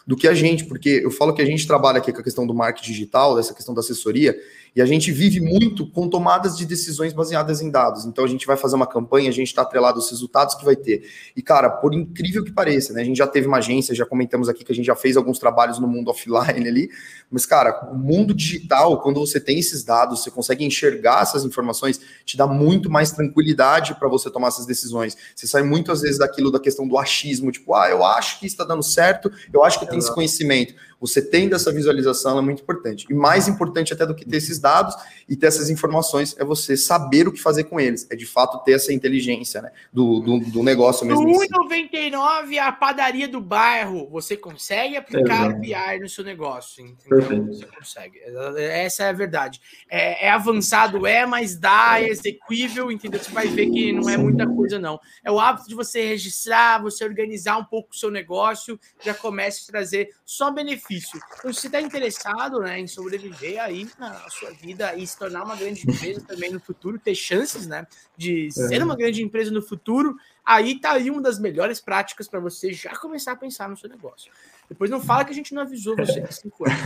do 0.06 0.16
que 0.16 0.28
a 0.28 0.36
gente, 0.36 0.66
porque 0.66 1.02
eu 1.04 1.10
falo 1.10 1.34
que 1.34 1.42
a 1.42 1.46
gente 1.46 1.66
trabalha 1.66 1.98
aqui 1.98 2.14
com 2.14 2.22
a 2.22 2.24
questão 2.24 2.46
do 2.46 2.54
marketing 2.54 2.92
digital, 2.92 3.36
dessa 3.36 3.56
questão 3.56 3.74
da 3.74 3.80
assessoria, 3.80 4.38
e 4.76 4.82
a 4.82 4.86
gente 4.86 5.12
vive 5.12 5.40
muito 5.40 5.86
com 5.88 6.10
tomadas 6.10 6.58
de 6.58 6.66
decisões 6.66 7.14
baseadas 7.14 7.62
em 7.62 7.70
dados. 7.70 8.06
Então 8.06 8.26
a 8.26 8.28
gente 8.28 8.48
vai 8.48 8.58
fazer 8.58 8.76
uma 8.76 8.88
campanha, 8.88 9.30
a 9.30 9.34
gente 9.34 9.48
está 9.48 9.62
atrelado 9.62 9.98
aos 9.98 10.10
resultados 10.10 10.56
que 10.56 10.66
vai 10.66 10.76
ter. 10.76 11.08
E, 11.36 11.42
cara, 11.42 11.70
por 11.70 11.94
incrível 11.94 12.44
que 12.44 12.52
pareça, 12.52 12.92
né? 12.94 13.02
A 13.02 13.06
gente 13.06 13.18
já 13.18 13.28
teve 13.28 13.48
uma 13.48 13.58
agência, 13.58 13.94
já 13.94 14.06
comentamos 14.06 14.50
aqui 14.50 14.64
que 14.64 14.72
a 14.72 14.76
gente 14.76 14.86
já 14.86 14.96
fez 14.96 15.16
alguns 15.16 15.38
trabalhos 15.38 15.78
no 15.78 15.88
mundo 15.88 16.10
offline 16.10 16.68
ali. 16.68 16.90
Mas, 17.30 17.46
cara, 17.46 17.88
o 17.92 17.98
mundo 17.98 18.34
digital, 18.34 19.00
quando 19.02 19.20
você 19.20 19.40
tem 19.40 19.60
esses 19.60 19.84
dados, 19.84 20.24
você 20.24 20.32
consegue 20.32 20.66
enxergar 20.66 21.22
essas 21.22 21.46
informações, 21.46 22.00
te 22.26 22.36
dá 22.36 22.48
muito 22.48 22.90
mais 22.90 23.12
tranquilidade 23.12 23.94
para 23.96 24.08
você 24.08 24.30
tomar 24.30 24.48
essas 24.48 24.66
decisões. 24.66 25.16
Você 25.36 25.46
sai 25.46 25.62
muitas 25.62 26.02
vezes 26.02 26.18
daquilo 26.18 26.52
da 26.52 26.60
questão 26.60 26.88
do 26.88 26.98
achismo, 26.98 27.52
tipo, 27.52 27.76
ah, 27.76 27.90
eu 27.90 28.04
acho 28.04 28.40
que 28.40 28.48
está 28.48 28.64
dando 28.64 28.84
certo, 28.84 29.32
eu 29.54 29.64
acho 29.64 29.80
que 29.80 29.86
tem 29.86 30.00
esse 30.00 30.14
conhecimento. 30.14 30.74
Você 31.04 31.22
tendo 31.22 31.54
essa 31.54 31.70
visualização 31.70 32.40
é 32.40 32.42
muito 32.42 32.62
importante. 32.64 33.06
E 33.10 33.14
mais 33.14 33.50
importante 33.50 33.92
até 33.92 34.06
do 34.06 34.16
que 34.16 34.24
ter 34.24 34.38
esses 34.38 34.58
dados 34.58 34.96
e 35.28 35.36
ter 35.36 35.48
essas 35.48 35.70
informações 35.70 36.34
é 36.40 36.46
você 36.46 36.78
saber 36.78 37.28
o 37.28 37.32
que 37.34 37.42
fazer 37.42 37.66
com 37.66 37.78
eles. 37.78 38.08
É 38.10 38.16
de 38.16 38.26
fato 38.26 38.64
ter 38.64 38.72
essa 38.72 38.94
inteligência 38.94 39.62
né, 39.62 39.74
do, 39.92 40.22
do, 40.22 40.40
do 40.40 40.64
negócio 40.64 41.06
mesmo. 41.06 41.26
No 41.26 41.40
1,99 41.42 42.58
a 42.58 42.72
padaria 42.72 43.28
do 43.28 43.42
bairro, 43.42 44.08
você 44.10 44.38
consegue 44.38 44.96
aplicar 44.96 45.50
o 45.50 45.60
BI 45.60 46.00
no 46.00 46.08
seu 46.08 46.24
negócio. 46.24 46.82
Entendeu? 46.86 47.48
Você 47.48 47.66
consegue. 47.66 48.20
Essa 48.58 49.04
é 49.04 49.10
a 49.10 49.14
verdade. 49.14 49.60
É, 49.90 50.28
é, 50.28 50.30
avançado, 50.32 51.06
é, 51.06 51.26
mas 51.26 51.58
dá, 51.58 52.00
é 52.00 52.08
execuível, 52.08 52.90
entendeu? 52.90 53.22
Você 53.22 53.32
vai 53.32 53.50
ver 53.50 53.70
que 53.70 53.92
não 53.92 54.10
é 54.10 54.16
muita 54.16 54.48
coisa, 54.48 54.80
não. 54.80 54.98
É 55.22 55.30
o 55.30 55.38
hábito 55.38 55.68
de 55.68 55.76
você 55.76 56.08
registrar, 56.08 56.82
você 56.82 57.04
organizar 57.04 57.58
um 57.58 57.66
pouco 57.66 57.90
o 57.92 57.98
seu 57.98 58.10
negócio, 58.10 58.80
já 59.04 59.14
começa 59.14 59.64
a 59.64 59.70
trazer 59.70 60.08
só 60.26 60.50
benefícios 60.50 60.93
difícil. 60.94 61.20
Então, 61.40 61.54
se 61.54 61.62
você 61.62 61.68
está 61.68 61.82
interessado 61.82 62.60
né, 62.60 62.80
em 62.80 62.88
sobreviver 62.88 63.62
aí 63.62 63.88
na 63.98 64.14
sua 64.30 64.52
vida 64.52 64.96
e 64.96 65.06
se 65.06 65.18
tornar 65.18 65.44
uma 65.44 65.56
grande 65.56 65.82
empresa 65.82 66.22
também 66.28 66.52
no 66.52 66.60
futuro, 66.60 67.00
ter 67.00 67.16
chances 67.16 67.68
né, 67.68 67.86
de 68.18 68.52
ser 68.52 68.82
é. 68.82 68.84
uma 68.84 68.96
grande 68.96 69.24
empresa 69.24 69.52
no 69.52 69.62
futuro, 69.62 70.16
aí 70.46 70.80
tá 70.80 70.94
aí 70.94 71.10
uma 71.10 71.22
das 71.22 71.40
melhores 71.40 71.80
práticas 71.80 72.28
para 72.28 72.40
você 72.40 72.74
já 72.74 72.96
começar 72.96 73.34
a 73.34 73.36
pensar 73.36 73.70
no 73.70 73.78
seu 73.78 73.90
negócio. 73.90 74.32
Depois 74.70 74.90
não 74.90 75.02
fala 75.02 75.26
que 75.26 75.32
a 75.32 75.36
gente 75.36 75.54
não 75.54 75.62
avisou 75.64 75.96
você 75.96 76.22
há 76.22 76.32
cinco 76.32 76.66
anos. 76.66 76.80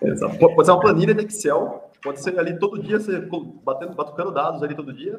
Pode 0.54 0.66
ser 0.66 0.72
uma 0.72 0.80
planilha 0.80 1.14
de 1.14 1.24
Excel, 1.24 1.90
pode 2.02 2.22
ser 2.22 2.38
ali 2.38 2.56
todo 2.58 2.80
dia, 2.80 3.00
você 3.00 3.18
batendo, 3.64 3.94
batucando 3.94 4.30
dados 4.30 4.62
ali 4.62 4.76
todo 4.76 4.92
dia, 4.92 5.16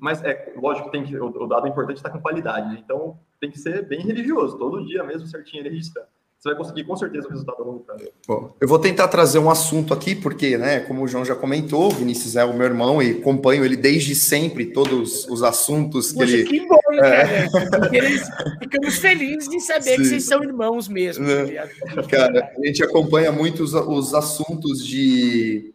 mas 0.00 0.22
é 0.22 0.52
lógico 0.56 0.90
que 0.90 0.92
tem 0.92 1.04
que 1.04 1.16
o, 1.16 1.46
dado 1.46 1.66
importante 1.66 1.96
está 1.96 2.10
com 2.10 2.20
qualidade, 2.20 2.74
né? 2.74 2.82
então 2.84 3.18
tem 3.40 3.50
que 3.50 3.58
ser 3.58 3.86
bem 3.86 4.00
religioso, 4.00 4.58
todo 4.58 4.84
dia 4.84 5.02
mesmo 5.04 5.26
certinho 5.26 5.62
ele 5.62 5.70
registrando 5.70 6.08
você 6.38 6.50
vai 6.50 6.58
conseguir 6.58 6.84
com 6.84 6.96
certeza 6.96 7.26
o 7.26 7.30
resultado 7.30 7.60
a 7.60 7.64
longo 7.64 7.80
prazo. 7.80 8.04
Bom, 8.26 8.54
eu 8.60 8.68
vou 8.68 8.78
tentar 8.78 9.08
trazer 9.08 9.40
um 9.40 9.50
assunto 9.50 9.92
aqui, 9.92 10.14
porque, 10.14 10.56
né, 10.56 10.80
como 10.80 11.02
o 11.02 11.08
João 11.08 11.24
já 11.24 11.34
comentou, 11.34 11.88
o 11.88 11.90
Vinícius 11.90 12.36
é 12.36 12.44
o 12.44 12.56
meu 12.56 12.64
irmão 12.64 13.02
e 13.02 13.10
acompanho 13.10 13.64
ele 13.64 13.76
desde 13.76 14.14
sempre, 14.14 14.66
todos 14.66 15.26
os 15.26 15.42
assuntos 15.42 16.12
que 16.12 16.18
Poxa, 16.18 16.36
ele. 16.36 16.44
Que 16.44 16.66
bom, 16.66 16.78
é. 16.92 17.48
cara. 17.50 17.90
Eles, 17.92 18.22
ficamos 18.60 18.98
felizes 18.98 19.52
em 19.52 19.58
saber 19.58 19.82
Sim. 19.82 19.96
que 19.96 20.04
vocês 20.04 20.24
são 20.24 20.42
irmãos 20.44 20.86
mesmo. 20.86 21.26
Tá 21.26 22.02
cara, 22.04 22.52
a 22.56 22.66
gente 22.66 22.84
acompanha 22.84 23.32
muito 23.32 23.64
os, 23.64 23.74
os 23.74 24.14
assuntos 24.14 24.86
de 24.86 25.74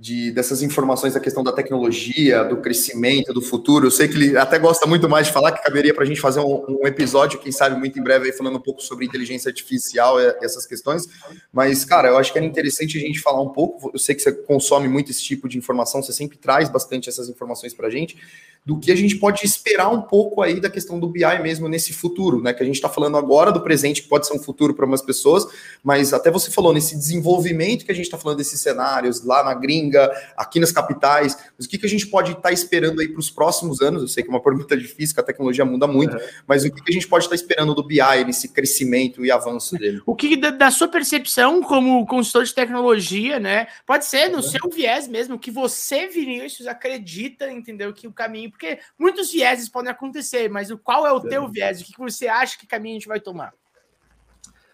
de, 0.00 0.30
dessas 0.30 0.62
informações 0.62 1.12
da 1.12 1.20
questão 1.20 1.44
da 1.44 1.52
tecnologia, 1.52 2.42
do 2.42 2.56
crescimento, 2.56 3.34
do 3.34 3.42
futuro. 3.42 3.86
Eu 3.86 3.90
sei 3.90 4.08
que 4.08 4.14
ele 4.14 4.34
até 4.34 4.58
gosta 4.58 4.86
muito 4.86 5.06
mais 5.10 5.26
de 5.26 5.32
falar, 5.34 5.52
que 5.52 5.62
caberia 5.62 5.92
para 5.92 6.04
a 6.04 6.06
gente 6.06 6.18
fazer 6.18 6.40
um, 6.40 6.64
um, 6.66 6.86
episódio, 6.86 7.38
quem 7.38 7.52
sabe, 7.52 7.78
muito 7.78 7.98
em 7.98 8.02
breve, 8.02 8.24
aí, 8.24 8.32
falando 8.32 8.56
um 8.56 8.62
pouco 8.62 8.80
sobre 8.82 9.04
inteligência 9.04 9.50
artificial 9.50 10.18
e 10.18 10.24
essas 10.40 10.64
questões. 10.64 11.06
Mas, 11.52 11.84
cara, 11.84 12.08
eu 12.08 12.16
acho 12.16 12.32
que 12.32 12.38
era 12.38 12.46
interessante 12.46 12.96
a 12.96 13.00
gente 13.00 13.20
falar 13.20 13.42
um 13.42 13.50
pouco. 13.50 13.90
Eu 13.92 13.98
sei 13.98 14.14
que 14.14 14.22
você 14.22 14.32
consome 14.32 14.88
muito 14.88 15.10
esse 15.10 15.22
tipo 15.22 15.46
de 15.46 15.58
informação, 15.58 16.02
você 16.02 16.14
sempre 16.14 16.38
traz 16.38 16.70
bastante 16.70 17.10
essas 17.10 17.28
informações 17.28 17.74
para 17.74 17.88
a 17.88 17.90
gente 17.90 18.16
do 18.64 18.78
que 18.78 18.92
a 18.92 18.96
gente 18.96 19.16
pode 19.16 19.44
esperar 19.44 19.88
um 19.88 20.02
pouco 20.02 20.42
aí 20.42 20.60
da 20.60 20.68
questão 20.68 21.00
do 21.00 21.08
BI 21.08 21.24
mesmo 21.42 21.68
nesse 21.68 21.92
futuro, 21.92 22.42
né? 22.42 22.52
Que 22.52 22.62
a 22.62 22.66
gente 22.66 22.74
está 22.74 22.88
falando 22.88 23.16
agora 23.16 23.50
do 23.50 23.62
presente, 23.62 24.02
que 24.02 24.08
pode 24.08 24.26
ser 24.26 24.34
um 24.34 24.38
futuro 24.38 24.74
para 24.74 24.84
umas 24.84 25.00
pessoas, 25.00 25.46
mas 25.82 26.12
até 26.12 26.30
você 26.30 26.50
falou 26.50 26.72
nesse 26.72 26.96
desenvolvimento 26.96 27.84
que 27.84 27.92
a 27.92 27.94
gente 27.94 28.04
está 28.04 28.18
falando 28.18 28.36
desses 28.36 28.60
cenários 28.60 29.24
lá 29.24 29.42
na 29.42 29.54
gringa, 29.54 30.10
aqui 30.36 30.60
nas 30.60 30.70
capitais, 30.70 31.36
mas 31.56 31.66
o 31.66 31.68
que, 31.68 31.78
que 31.78 31.86
a 31.86 31.88
gente 31.88 32.06
pode 32.06 32.32
estar 32.32 32.42
tá 32.42 32.52
esperando 32.52 33.00
aí 33.00 33.08
para 33.08 33.20
os 33.20 33.30
próximos 33.30 33.80
anos? 33.80 34.02
Eu 34.02 34.08
sei 34.08 34.22
que 34.22 34.28
é 34.28 34.32
uma 34.32 34.42
pergunta 34.44 34.76
difícil, 34.76 35.14
que 35.14 35.20
a 35.20 35.24
tecnologia 35.24 35.64
muda 35.64 35.86
muito, 35.86 36.16
é. 36.16 36.30
mas 36.46 36.64
o 36.64 36.70
que, 36.70 36.82
que 36.82 36.90
a 36.90 36.94
gente 36.94 37.08
pode 37.08 37.24
estar 37.24 37.36
tá 37.36 37.42
esperando 37.42 37.74
do 37.74 37.82
BI 37.82 38.24
nesse 38.26 38.48
crescimento 38.48 39.24
e 39.24 39.30
avanço 39.30 39.76
dele? 39.76 40.02
O 40.04 40.14
que 40.14 40.36
da, 40.36 40.50
da 40.50 40.70
sua 40.70 40.88
percepção 40.88 41.62
como 41.62 42.06
consultor 42.06 42.44
de 42.44 42.54
tecnologia, 42.54 43.40
né? 43.40 43.68
Pode 43.86 44.04
ser 44.04 44.28
no 44.28 44.40
é. 44.40 44.42
seu 44.42 44.68
viés 44.70 45.08
mesmo, 45.08 45.38
que 45.38 45.50
você, 45.50 46.06
Vinícius, 46.08 46.68
acredita, 46.68 47.50
entendeu? 47.50 47.92
Que 47.92 48.06
o 48.06 48.12
caminho 48.12 48.49
porque 48.50 48.78
muitos 48.98 49.32
vieses 49.32 49.68
podem 49.68 49.90
acontecer, 49.90 50.50
mas 50.50 50.70
o 50.70 50.78
qual 50.78 51.06
é 51.06 51.12
o 51.12 51.20
teu 51.20 51.48
viés? 51.48 51.80
O 51.80 51.84
que 51.84 51.98
você 51.98 52.28
acha 52.28 52.58
que 52.58 52.66
caminho 52.66 52.96
a 52.96 52.98
gente 52.98 53.08
vai 53.08 53.20
tomar? 53.20 53.52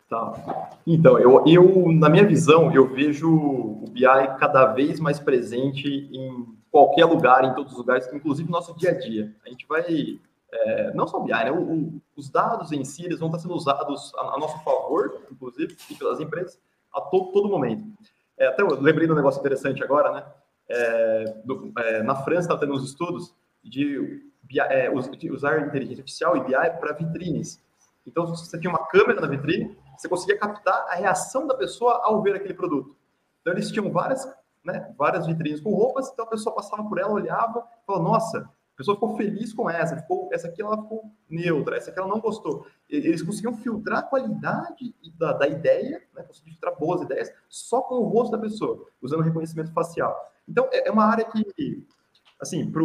Tá. 0.08 0.70
Então, 0.86 1.18
eu, 1.18 1.44
eu, 1.46 1.92
na 1.92 2.08
minha 2.08 2.24
visão, 2.24 2.72
eu 2.72 2.86
vejo 2.86 3.28
o 3.28 3.84
BI 3.90 4.04
cada 4.38 4.66
vez 4.66 5.00
mais 5.00 5.18
presente 5.18 5.88
em 5.88 6.46
qualquer 6.70 7.06
lugar, 7.06 7.44
em 7.44 7.54
todos 7.54 7.72
os 7.72 7.78
lugares, 7.78 8.12
inclusive 8.12 8.48
no 8.48 8.56
nosso 8.56 8.76
dia 8.76 8.90
a 8.90 8.98
dia. 8.98 9.34
A 9.44 9.48
gente 9.48 9.66
vai, 9.66 9.84
é, 10.52 10.94
não 10.94 11.08
só 11.08 11.18
o 11.18 11.24
BI, 11.24 11.32
né? 11.32 11.50
O, 11.50 11.60
o, 11.60 12.02
os 12.14 12.30
dados 12.30 12.70
em 12.70 12.84
si, 12.84 13.04
eles 13.04 13.18
vão 13.18 13.28
estar 13.28 13.40
sendo 13.40 13.54
usados 13.54 14.12
a, 14.16 14.34
a 14.34 14.38
nosso 14.38 14.62
favor, 14.62 15.22
inclusive, 15.30 15.76
e 15.90 15.94
pelas 15.94 16.20
empresas, 16.20 16.60
a 16.94 17.00
todo, 17.00 17.32
todo 17.32 17.48
momento. 17.48 17.84
É, 18.38 18.46
até 18.46 18.62
eu 18.62 18.80
lembrei 18.80 19.06
de 19.06 19.12
um 19.12 19.16
negócio 19.16 19.40
interessante 19.40 19.82
agora, 19.82 20.12
né? 20.12 20.24
É, 20.68 21.34
do, 21.44 21.72
é, 21.78 22.02
na 22.02 22.14
França 22.14 22.48
está 22.48 22.58
tendo 22.58 22.74
uns 22.74 22.84
estudos 22.84 23.34
de, 23.68 24.22
é, 24.58 24.90
de 24.90 25.30
usar 25.30 25.60
inteligência 25.60 26.02
artificial 26.02 26.36
e 26.36 26.40
BI 26.44 26.70
para 26.80 26.92
vitrines. 26.92 27.60
Então, 28.06 28.34
se 28.34 28.46
você 28.46 28.58
tinha 28.58 28.70
uma 28.70 28.86
câmera 28.86 29.20
na 29.20 29.26
vitrine, 29.26 29.76
você 29.96 30.08
conseguia 30.08 30.38
captar 30.38 30.86
a 30.88 30.94
reação 30.94 31.46
da 31.46 31.54
pessoa 31.54 32.00
ao 32.04 32.22
ver 32.22 32.36
aquele 32.36 32.54
produto. 32.54 32.96
Então, 33.40 33.52
eles 33.52 33.70
tinham 33.70 33.90
várias, 33.90 34.26
né, 34.64 34.94
várias 34.96 35.26
vitrines 35.26 35.60
com 35.60 35.74
roupas, 35.74 36.10
então 36.12 36.24
a 36.24 36.28
pessoa 36.28 36.54
passava 36.54 36.84
por 36.88 36.98
ela, 36.98 37.12
olhava, 37.12 37.66
falava, 37.86 38.04
nossa, 38.04 38.38
a 38.38 38.76
pessoa 38.76 38.94
ficou 38.94 39.16
feliz 39.16 39.54
com 39.54 39.70
essa, 39.70 39.96
ficou, 39.96 40.28
essa 40.32 40.48
aqui 40.48 40.60
ela 40.60 40.76
ficou 40.82 41.10
neutra, 41.30 41.76
essa 41.76 41.90
aqui 41.90 41.98
ela 41.98 42.08
não 42.08 42.20
gostou. 42.20 42.66
Eles 42.88 43.22
conseguiam 43.22 43.56
filtrar 43.56 44.00
a 44.00 44.02
qualidade 44.02 44.94
da, 45.18 45.32
da 45.32 45.48
ideia, 45.48 46.02
né, 46.14 46.22
conseguiam 46.22 46.52
filtrar 46.52 46.78
boas 46.78 47.00
ideias, 47.00 47.32
só 47.48 47.80
com 47.80 47.96
o 47.96 48.08
rosto 48.08 48.32
da 48.32 48.38
pessoa, 48.38 48.86
usando 49.00 49.22
reconhecimento 49.22 49.72
facial. 49.72 50.14
Então, 50.46 50.68
é, 50.70 50.88
é 50.88 50.92
uma 50.92 51.06
área 51.06 51.24
que, 51.24 51.86
assim, 52.40 52.70
para 52.70 52.82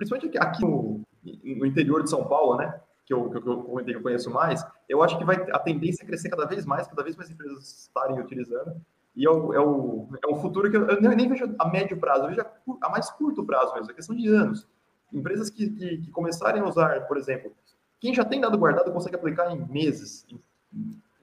principalmente 0.00 0.38
aqui 0.38 0.62
no, 0.62 1.02
no 1.22 1.66
interior 1.66 2.02
de 2.02 2.08
São 2.08 2.24
Paulo, 2.26 2.56
né? 2.56 2.80
Que 3.04 3.12
eu, 3.12 3.28
que 3.28 3.36
eu, 3.36 3.84
que 3.84 3.92
eu 3.92 4.02
conheço 4.02 4.30
mais, 4.30 4.64
eu 4.88 5.02
acho 5.02 5.18
que 5.18 5.24
vai 5.24 5.36
a 5.50 5.58
tendência 5.58 6.04
é 6.04 6.06
crescer 6.06 6.30
cada 6.30 6.46
vez 6.46 6.64
mais, 6.64 6.86
cada 6.86 7.02
vez 7.02 7.16
mais 7.16 7.28
empresas 7.28 7.82
estarem 7.82 8.18
utilizando. 8.18 8.80
E 9.16 9.26
é, 9.26 9.30
o, 9.30 9.52
é, 9.52 9.60
o, 9.60 10.08
é 10.24 10.32
um 10.32 10.40
futuro 10.40 10.70
que 10.70 10.76
eu, 10.76 10.88
eu 10.88 11.00
nem 11.00 11.28
vejo 11.28 11.54
a 11.58 11.68
médio 11.68 11.98
prazo, 11.98 12.24
eu 12.24 12.28
vejo 12.28 12.40
a, 12.40 12.86
a, 12.86 12.88
mais 12.88 13.10
curto 13.10 13.44
prazo 13.44 13.74
mesmo, 13.74 13.90
a 13.90 13.94
questão 13.94 14.14
de 14.14 14.28
anos. 14.28 14.66
Empresas 15.12 15.50
que, 15.50 15.68
que, 15.68 15.98
que, 15.98 16.10
começarem 16.12 16.62
a 16.62 16.66
usar, 16.66 17.06
por 17.08 17.18
exemplo, 17.18 17.52
quem 17.98 18.14
já 18.14 18.24
tem 18.24 18.40
dado 18.40 18.56
guardado 18.56 18.92
consegue 18.92 19.16
aplicar 19.16 19.50
em 19.50 19.66
meses, 19.66 20.24
em, 20.30 20.40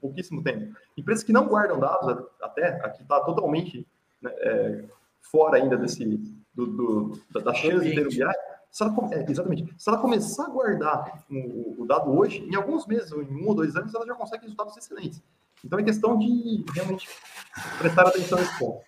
pouquíssimo 0.01 0.43
tempo. 0.43 0.75
Empresas 0.97 1.23
que 1.23 1.31
não 1.31 1.47
guardam 1.47 1.79
dados, 1.79 2.25
até 2.41 2.85
aqui 2.85 3.01
está 3.01 3.21
totalmente 3.21 3.87
né, 4.21 4.31
é, 4.35 4.83
fora 5.21 5.57
ainda 5.57 5.77
desse 5.77 6.03
do, 6.53 6.65
do, 6.65 7.41
da 7.41 7.53
chance 7.53 7.87
de 7.87 7.95
ter 7.95 8.05
um 8.05 8.09
BI, 8.09 8.37
se 8.77 8.83
ela, 8.83 8.93
é, 9.11 9.25
exatamente. 9.27 9.73
Se 9.75 9.89
ela 9.89 9.97
começar 9.97 10.45
a 10.45 10.49
guardar 10.49 11.23
o, 11.31 11.81
o, 11.81 11.85
dado 11.87 12.11
hoje, 12.11 12.47
em 12.47 12.53
alguns 12.53 12.85
meses, 12.85 13.11
ou 13.11 13.23
em 13.23 13.35
um 13.35 13.47
ou 13.47 13.55
dois 13.55 13.75
anos, 13.75 13.91
ela 13.95 14.05
já 14.05 14.13
consegue 14.13 14.43
resultados 14.43 14.77
excelentes. 14.77 15.19
Então 15.65 15.79
é 15.79 15.83
questão 15.83 16.15
de 16.15 16.63
realmente 16.75 17.09
prestar 17.79 18.03
atenção 18.03 18.37
nesse 18.37 18.59
ponto. 18.59 18.85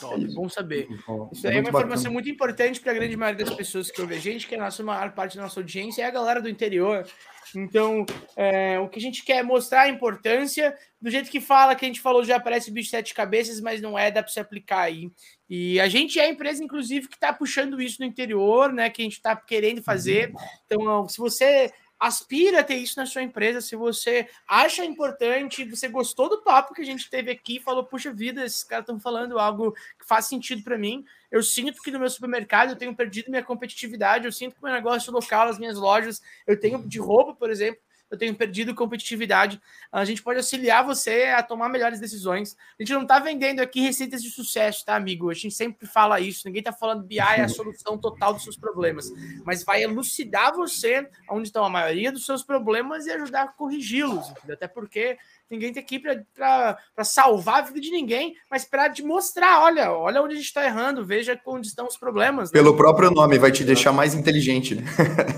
Top, 0.00 0.24
é 0.24 0.34
bom 0.34 0.48
saber. 0.48 0.88
Isso 1.32 1.46
aí 1.46 1.56
é 1.56 1.60
uma 1.60 1.68
informação 1.68 2.12
muito 2.12 2.28
importante 2.28 2.80
para 2.80 2.92
a 2.92 2.94
grande 2.94 3.16
maioria 3.16 3.44
das 3.44 3.54
pessoas 3.54 3.90
que 3.90 4.00
ouvem 4.00 4.18
a 4.18 4.20
gente, 4.20 4.46
que 4.46 4.54
é 4.54 4.58
a 4.58 4.62
nossa 4.62 4.82
maior 4.82 5.12
parte 5.12 5.36
da 5.36 5.42
nossa 5.42 5.60
audiência 5.60 6.02
é 6.02 6.06
a 6.06 6.10
galera 6.10 6.40
do 6.40 6.48
interior. 6.48 7.06
Então, 7.54 8.04
é, 8.36 8.78
o 8.78 8.88
que 8.88 8.98
a 8.98 9.02
gente 9.02 9.24
quer 9.24 9.38
é 9.38 9.42
mostrar 9.42 9.82
a 9.82 9.88
importância, 9.88 10.76
do 11.00 11.10
jeito 11.10 11.30
que 11.30 11.40
fala, 11.40 11.74
que 11.74 11.84
a 11.84 11.88
gente 11.88 12.00
falou, 12.00 12.24
já 12.24 12.38
parece 12.38 12.70
bicho 12.70 12.86
de 12.86 12.90
sete 12.90 13.14
cabeças, 13.14 13.60
mas 13.60 13.80
não 13.80 13.98
é, 13.98 14.10
dá 14.10 14.22
para 14.22 14.32
se 14.32 14.40
aplicar 14.40 14.82
aí. 14.82 15.10
E 15.48 15.80
a 15.80 15.88
gente 15.88 16.18
é 16.18 16.24
a 16.24 16.28
empresa, 16.28 16.62
inclusive, 16.62 17.08
que 17.08 17.14
está 17.14 17.32
puxando 17.32 17.80
isso 17.80 18.00
no 18.00 18.06
interior, 18.06 18.72
né? 18.72 18.90
Que 18.90 19.02
a 19.02 19.04
gente 19.04 19.14
está 19.14 19.34
querendo 19.34 19.82
fazer. 19.82 20.32
Então, 20.66 21.08
se 21.08 21.18
você 21.18 21.72
aspira 21.98 22.60
a 22.60 22.64
ter 22.64 22.76
isso 22.76 22.98
na 22.98 23.06
sua 23.06 23.22
empresa, 23.22 23.60
se 23.60 23.74
você 23.74 24.28
acha 24.46 24.84
importante, 24.84 25.64
você 25.64 25.88
gostou 25.88 26.28
do 26.28 26.42
papo 26.42 26.74
que 26.74 26.82
a 26.82 26.84
gente 26.84 27.10
teve 27.10 27.30
aqui, 27.30 27.58
falou, 27.58 27.84
puxa 27.84 28.12
vida, 28.12 28.44
esses 28.44 28.62
caras 28.62 28.84
estão 28.84 29.00
falando 29.00 29.38
algo 29.38 29.72
que 29.72 30.06
faz 30.06 30.26
sentido 30.26 30.62
para 30.62 30.78
mim. 30.78 31.04
Eu 31.30 31.42
sinto 31.42 31.82
que 31.82 31.90
no 31.90 31.98
meu 31.98 32.08
supermercado 32.08 32.70
eu 32.70 32.76
tenho 32.76 32.94
perdido 32.94 33.30
minha 33.30 33.42
competitividade, 33.42 34.26
eu 34.26 34.32
sinto 34.32 34.54
que 34.54 34.62
meu 34.62 34.72
negócio 34.72 35.12
local, 35.12 35.48
as 35.48 35.58
minhas 35.58 35.76
lojas, 35.76 36.22
eu 36.46 36.58
tenho 36.58 36.86
de 36.86 36.98
roupa, 36.98 37.34
por 37.34 37.50
exemplo, 37.50 37.80
eu 38.10 38.16
tenho 38.16 38.34
perdido 38.34 38.74
competitividade. 38.74 39.60
A 39.92 40.04
gente 40.04 40.22
pode 40.22 40.38
auxiliar 40.38 40.84
você 40.84 41.24
a 41.24 41.42
tomar 41.42 41.68
melhores 41.68 42.00
decisões. 42.00 42.56
A 42.78 42.82
gente 42.82 42.92
não 42.92 43.02
está 43.02 43.18
vendendo 43.18 43.60
aqui 43.60 43.80
receitas 43.80 44.22
de 44.22 44.30
sucesso, 44.30 44.84
tá, 44.84 44.96
amigo? 44.96 45.30
A 45.30 45.34
gente 45.34 45.54
sempre 45.54 45.86
fala 45.86 46.20
isso. 46.20 46.42
Ninguém 46.46 46.60
está 46.60 46.72
falando 46.72 47.04
BI 47.04 47.18
é 47.18 47.42
a 47.42 47.48
solução 47.48 47.98
total 47.98 48.32
dos 48.32 48.42
seus 48.42 48.56
problemas, 48.56 49.10
mas 49.44 49.62
vai 49.62 49.82
elucidar 49.82 50.54
você 50.54 51.08
onde 51.30 51.48
estão 51.48 51.64
a 51.64 51.70
maioria 51.70 52.10
dos 52.10 52.24
seus 52.24 52.42
problemas 52.42 53.06
e 53.06 53.10
ajudar 53.10 53.42
a 53.42 53.48
corrigi-los. 53.48 54.32
Até 54.50 54.66
porque 54.66 55.18
ninguém 55.50 55.72
tem 55.72 55.82
aqui 55.82 55.98
para 55.98 57.04
salvar 57.04 57.58
a 57.58 57.62
vida 57.62 57.80
de 57.80 57.90
ninguém, 57.90 58.34
mas 58.50 58.64
para 58.64 58.90
te 58.90 59.02
mostrar, 59.02 59.62
olha, 59.62 59.92
olha 59.92 60.22
onde 60.22 60.34
a 60.34 60.36
gente 60.36 60.46
está 60.46 60.64
errando, 60.64 61.04
veja 61.04 61.38
onde 61.46 61.66
estão 61.66 61.86
os 61.86 61.96
problemas. 61.96 62.50
Né? 62.50 62.58
Pelo 62.58 62.76
próprio 62.76 63.10
nome, 63.10 63.38
vai 63.38 63.50
te 63.50 63.64
deixar 63.64 63.92
mais 63.92 64.14
inteligente. 64.14 64.74
Né? 64.74 64.84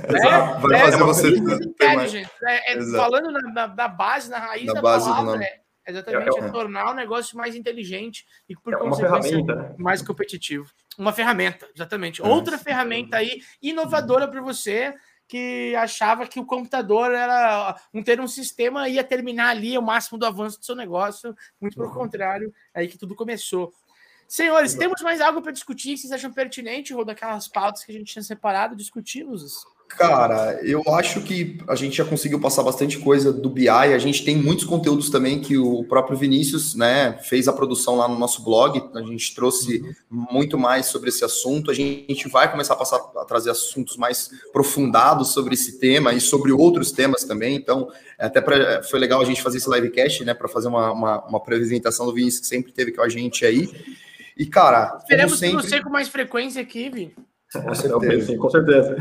É, 0.08 0.60
vai 0.60 0.76
é, 0.76 0.84
fazer 0.84 0.96
é, 0.96 0.98
você. 0.98 1.28
Inteligente. 1.28 2.30
É, 2.44 2.72
é 2.72 2.86
falando 2.92 3.30
na, 3.30 3.68
na, 3.68 3.88
base, 3.88 4.30
na 4.30 4.38
raiz 4.38 4.66
da, 4.66 4.74
da 4.74 4.82
base 4.82 5.08
palavra, 5.08 5.44
é, 5.44 5.60
exatamente, 5.86 6.38
é, 6.38 6.44
é, 6.44 6.48
tornar 6.50 6.90
o 6.90 6.94
negócio 6.94 7.36
mais 7.36 7.54
inteligente 7.54 8.26
e, 8.48 8.56
por 8.56 8.76
consequência, 8.78 9.42
né? 9.42 9.74
mais 9.78 10.02
competitivo. 10.02 10.70
Uma 10.98 11.12
ferramenta, 11.12 11.68
exatamente. 11.74 12.20
Outra 12.20 12.58
ferramenta 12.58 13.16
aí 13.16 13.40
inovadora 13.62 14.28
para 14.28 14.40
você 14.40 14.94
que 15.30 15.76
achava 15.76 16.26
que 16.26 16.40
o 16.40 16.44
computador 16.44 17.12
era 17.12 17.80
um 17.94 18.02
ter 18.02 18.20
um 18.20 18.26
sistema 18.26 18.88
ia 18.88 19.04
terminar 19.04 19.50
ali 19.50 19.78
o 19.78 19.82
máximo 19.82 20.18
do 20.18 20.26
avanço 20.26 20.58
do 20.58 20.64
seu 20.64 20.74
negócio, 20.74 21.36
muito 21.60 21.76
pelo 21.76 21.86
uhum. 21.86 21.94
contrário, 21.94 22.52
aí 22.74 22.88
que 22.88 22.98
tudo 22.98 23.14
começou. 23.14 23.72
Senhores, 24.26 24.74
temos 24.74 25.00
mais 25.02 25.20
algo 25.20 25.40
para 25.40 25.52
discutir? 25.52 25.96
Vocês 25.96 26.12
acham 26.12 26.32
pertinente 26.32 26.92
ou 26.92 27.04
daquelas 27.04 27.46
pautas 27.46 27.84
que 27.84 27.92
a 27.92 27.94
gente 27.94 28.12
tinha 28.12 28.24
separado? 28.24 28.74
Discutimos? 28.74 29.64
Cara, 29.90 30.58
eu 30.62 30.82
acho 30.94 31.20
que 31.20 31.58
a 31.68 31.74
gente 31.74 31.96
já 31.96 32.04
conseguiu 32.04 32.40
passar 32.40 32.62
bastante 32.62 32.96
coisa 32.98 33.32
do 33.32 33.50
BI. 33.50 33.68
A 33.68 33.98
gente 33.98 34.24
tem 34.24 34.36
muitos 34.36 34.64
conteúdos 34.64 35.10
também 35.10 35.40
que 35.40 35.58
o 35.58 35.84
próprio 35.84 36.16
Vinícius, 36.16 36.74
né, 36.74 37.18
fez 37.24 37.48
a 37.48 37.52
produção 37.52 37.96
lá 37.96 38.08
no 38.08 38.16
nosso 38.16 38.42
blog. 38.42 38.80
A 38.94 39.02
gente 39.02 39.34
trouxe 39.34 39.82
muito 40.08 40.56
mais 40.56 40.86
sobre 40.86 41.08
esse 41.10 41.24
assunto. 41.24 41.70
A 41.70 41.74
gente 41.74 42.28
vai 42.28 42.50
começar 42.50 42.74
a 42.74 42.76
passar 42.76 42.96
a 43.16 43.24
trazer 43.24 43.50
assuntos 43.50 43.96
mais 43.96 44.30
profundados 44.52 45.32
sobre 45.34 45.54
esse 45.54 45.78
tema 45.78 46.14
e 46.14 46.20
sobre 46.20 46.52
outros 46.52 46.92
temas 46.92 47.24
também. 47.24 47.56
Então, 47.56 47.90
até 48.18 48.40
pra, 48.40 48.82
foi 48.84 49.00
legal 49.00 49.20
a 49.20 49.24
gente 49.24 49.42
fazer 49.42 49.58
esse 49.58 49.68
livecast, 49.68 50.24
né, 50.24 50.34
para 50.34 50.48
fazer 50.48 50.68
uma, 50.68 50.92
uma, 50.92 51.26
uma 51.26 51.38
apresentação 51.38 52.06
do 52.06 52.14
Vinícius 52.14 52.42
que 52.42 52.46
sempre 52.46 52.72
teve 52.72 52.92
com 52.92 53.02
a 53.02 53.08
gente 53.08 53.44
aí. 53.44 53.68
E, 54.36 54.46
cara, 54.46 54.96
esperamos 54.98 55.38
sempre... 55.38 55.56
você 55.56 55.82
com 55.82 55.90
mais 55.90 56.08
frequência 56.08 56.62
aqui, 56.62 56.88
Vini. 56.88 57.14
Com 57.52 57.74
certeza. 57.74 58.26
Sim, 58.26 58.36
com 58.36 58.50
certeza. 58.50 58.96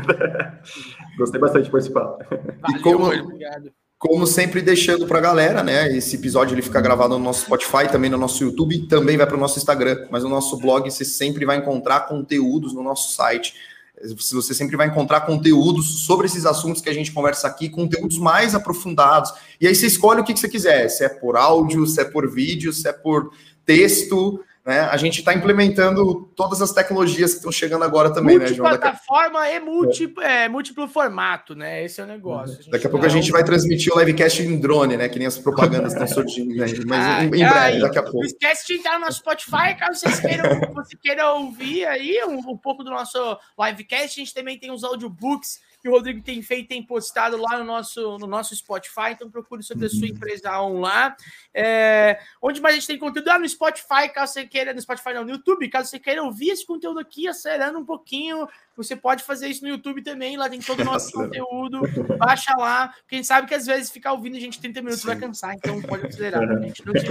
Gostei 1.16 1.40
bastante 1.40 1.64
de 1.64 1.70
participar. 1.70 2.16
Valeu, 2.60 2.78
e 2.78 2.82
como, 2.82 3.06
obrigado. 3.06 3.72
como 3.98 4.26
sempre, 4.26 4.60
deixando 4.60 5.06
para 5.06 5.18
a 5.18 5.22
galera, 5.22 5.62
né? 5.62 5.94
Esse 5.96 6.16
episódio 6.16 6.54
ele 6.54 6.62
fica 6.62 6.80
gravado 6.80 7.18
no 7.18 7.24
nosso 7.24 7.42
Spotify, 7.42 7.90
também 7.90 8.10
no 8.10 8.18
nosso 8.18 8.42
YouTube, 8.42 8.86
também 8.88 9.16
vai 9.16 9.26
para 9.26 9.36
o 9.36 9.40
nosso 9.40 9.58
Instagram. 9.58 10.08
Mas 10.10 10.24
no 10.24 10.28
nosso 10.28 10.56
blog 10.58 10.90
você 10.90 11.04
sempre 11.04 11.44
vai 11.44 11.58
encontrar 11.58 12.00
conteúdos 12.00 12.72
no 12.74 12.82
nosso 12.82 13.12
site. 13.12 13.54
Você 14.02 14.54
sempre 14.54 14.78
vai 14.78 14.86
encontrar 14.86 15.20
conteúdos 15.22 16.06
sobre 16.06 16.26
esses 16.26 16.46
assuntos 16.46 16.80
que 16.80 16.88
a 16.88 16.94
gente 16.94 17.12
conversa 17.12 17.46
aqui, 17.46 17.68
conteúdos 17.68 18.18
mais 18.18 18.54
aprofundados. 18.54 19.30
E 19.60 19.66
aí 19.66 19.74
você 19.74 19.86
escolhe 19.86 20.22
o 20.22 20.24
que 20.24 20.34
você 20.34 20.48
quiser, 20.48 20.88
se 20.88 21.04
é 21.04 21.08
por 21.08 21.36
áudio, 21.36 21.86
se 21.86 22.00
é 22.00 22.04
por 22.04 22.30
vídeo, 22.30 22.72
se 22.72 22.88
é 22.88 22.92
por 22.94 23.30
texto, 23.66 24.42
né? 24.64 24.80
A 24.80 24.96
gente 24.96 25.20
está 25.20 25.32
implementando 25.32 26.30
todas 26.36 26.60
as 26.60 26.70
tecnologias 26.70 27.32
que 27.32 27.38
estão 27.38 27.50
chegando 27.50 27.82
agora 27.82 28.12
também, 28.12 28.38
né, 28.38 28.46
João? 28.48 28.68
Plataforma 28.68 29.48
e 29.48 29.58
multi, 29.58 30.12
é. 30.20 30.44
É, 30.44 30.48
múltiplo 30.48 30.86
formato, 30.86 31.54
né? 31.54 31.84
Esse 31.84 32.00
é 32.00 32.04
o 32.04 32.06
negócio. 32.06 32.58
A 32.68 32.70
daqui 32.72 32.86
a 32.86 32.90
pouco 32.90 33.06
a 33.06 33.08
gente 33.08 33.32
vai 33.32 33.42
transmitir 33.42 33.92
o 33.92 33.98
livecast 33.98 34.42
em 34.42 34.60
drone, 34.60 34.96
né? 34.96 35.08
Que 35.08 35.18
nem 35.18 35.26
as 35.26 35.38
propagandas 35.38 35.92
estão 35.92 36.06
surgindo, 36.06 36.54
né? 36.54 36.66
Mas 36.86 37.06
ah, 37.06 37.24
em, 37.24 37.30
breve, 37.30 37.80
daqui 37.80 37.98
a 37.98 38.02
pouco. 38.02 38.18
Não 38.18 38.26
esquece 38.26 38.66
de 38.66 38.74
entrar 38.74 38.98
no 38.98 39.06
nosso 39.06 39.18
Spotify, 39.18 39.74
caso 39.78 40.00
vocês 40.00 40.20
queiram, 40.20 40.44
você 40.74 40.96
queira 40.96 41.32
ouvir 41.32 41.86
aí 41.86 42.22
um, 42.26 42.38
um 42.50 42.56
pouco 42.56 42.84
do 42.84 42.90
nosso 42.90 43.18
livecast. 43.58 44.20
A 44.20 44.24
gente 44.24 44.34
também 44.34 44.58
tem 44.58 44.70
os 44.70 44.84
audiobooks 44.84 45.58
que 45.80 45.88
o 45.88 45.92
Rodrigo 45.92 46.22
tem 46.22 46.42
feito, 46.42 46.68
tem 46.68 46.82
postado 46.82 47.36
lá 47.36 47.58
no 47.58 47.64
nosso, 47.64 48.18
no 48.18 48.26
nosso 48.26 48.54
Spotify, 48.54 49.12
então 49.12 49.30
procure 49.30 49.62
sobre 49.62 49.86
a 49.86 49.88
sua 49.88 50.00
uhum. 50.00 50.06
empresa 50.06 50.60
on 50.60 50.80
lá. 50.80 51.16
É, 51.54 52.20
onde 52.40 52.60
mais 52.60 52.74
a 52.74 52.78
gente 52.78 52.86
tem 52.86 52.98
conteúdo? 52.98 53.26
Lá 53.26 53.36
ah, 53.36 53.38
no 53.38 53.48
Spotify, 53.48 54.08
caso 54.12 54.34
você 54.34 54.46
queira, 54.46 54.74
no 54.74 54.80
Spotify 54.80 55.14
não, 55.14 55.24
no 55.24 55.30
YouTube, 55.30 55.68
caso 55.68 55.88
você 55.88 55.98
queira 55.98 56.22
ouvir 56.22 56.50
esse 56.50 56.66
conteúdo 56.66 56.98
aqui, 56.98 57.26
acelerando 57.26 57.78
um 57.78 57.84
pouquinho, 57.84 58.46
você 58.76 58.94
pode 58.94 59.22
fazer 59.24 59.48
isso 59.48 59.62
no 59.62 59.70
YouTube 59.70 60.02
também, 60.02 60.36
lá 60.36 60.48
tem 60.48 60.60
todo 60.60 60.80
o 60.80 60.84
nosso 60.84 61.12
conteúdo, 61.16 61.80
baixa 62.18 62.54
lá, 62.56 62.94
quem 63.08 63.22
sabe 63.22 63.48
que 63.48 63.54
às 63.54 63.66
vezes 63.66 63.90
ficar 63.90 64.12
ouvindo 64.12 64.36
a 64.36 64.40
gente 64.40 64.60
30 64.60 64.80
minutos 64.80 65.00
Sim. 65.00 65.08
vai 65.08 65.18
cansar, 65.18 65.54
então 65.54 65.80
pode 65.82 66.06
acelerar, 66.06 66.42
a 66.50 66.60
gente 66.60 66.84
não 66.84 66.92
te 66.92 67.06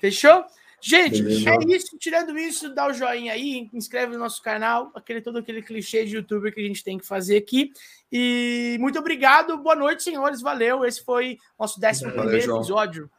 Fechou? 0.00 0.44
Gente, 0.84 1.22
Beleza. 1.22 1.50
é 1.50 1.76
isso. 1.76 1.96
Tirando 1.96 2.36
isso, 2.36 2.74
dá 2.74 2.88
o 2.88 2.92
joinha 2.92 3.32
aí, 3.32 3.70
inscreve 3.72 4.14
no 4.14 4.18
nosso 4.18 4.42
canal, 4.42 4.90
aquele 4.96 5.22
todo 5.22 5.38
aquele 5.38 5.62
clichê 5.62 6.04
de 6.04 6.16
youtuber 6.16 6.52
que 6.52 6.60
a 6.60 6.66
gente 6.66 6.82
tem 6.82 6.98
que 6.98 7.06
fazer 7.06 7.36
aqui. 7.36 7.72
E 8.10 8.76
muito 8.80 8.98
obrigado, 8.98 9.56
boa 9.56 9.76
noite, 9.76 10.02
senhores. 10.02 10.42
Valeu. 10.42 10.84
Esse 10.84 11.04
foi 11.04 11.38
nosso 11.56 11.78
décimo 11.78 12.10
valeu, 12.10 12.22
primeiro 12.24 12.46
João. 12.46 12.58
episódio. 12.58 13.10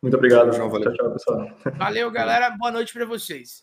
Muito 0.00 0.16
obrigado, 0.16 0.52
João. 0.54 0.70
Valeu. 0.70 0.90
Tchau, 0.94 0.96
tchau, 0.96 1.12
pessoal. 1.12 1.50
Valeu, 1.76 2.10
galera. 2.10 2.50
Boa 2.50 2.72
noite 2.72 2.94
para 2.94 3.04
vocês. 3.04 3.62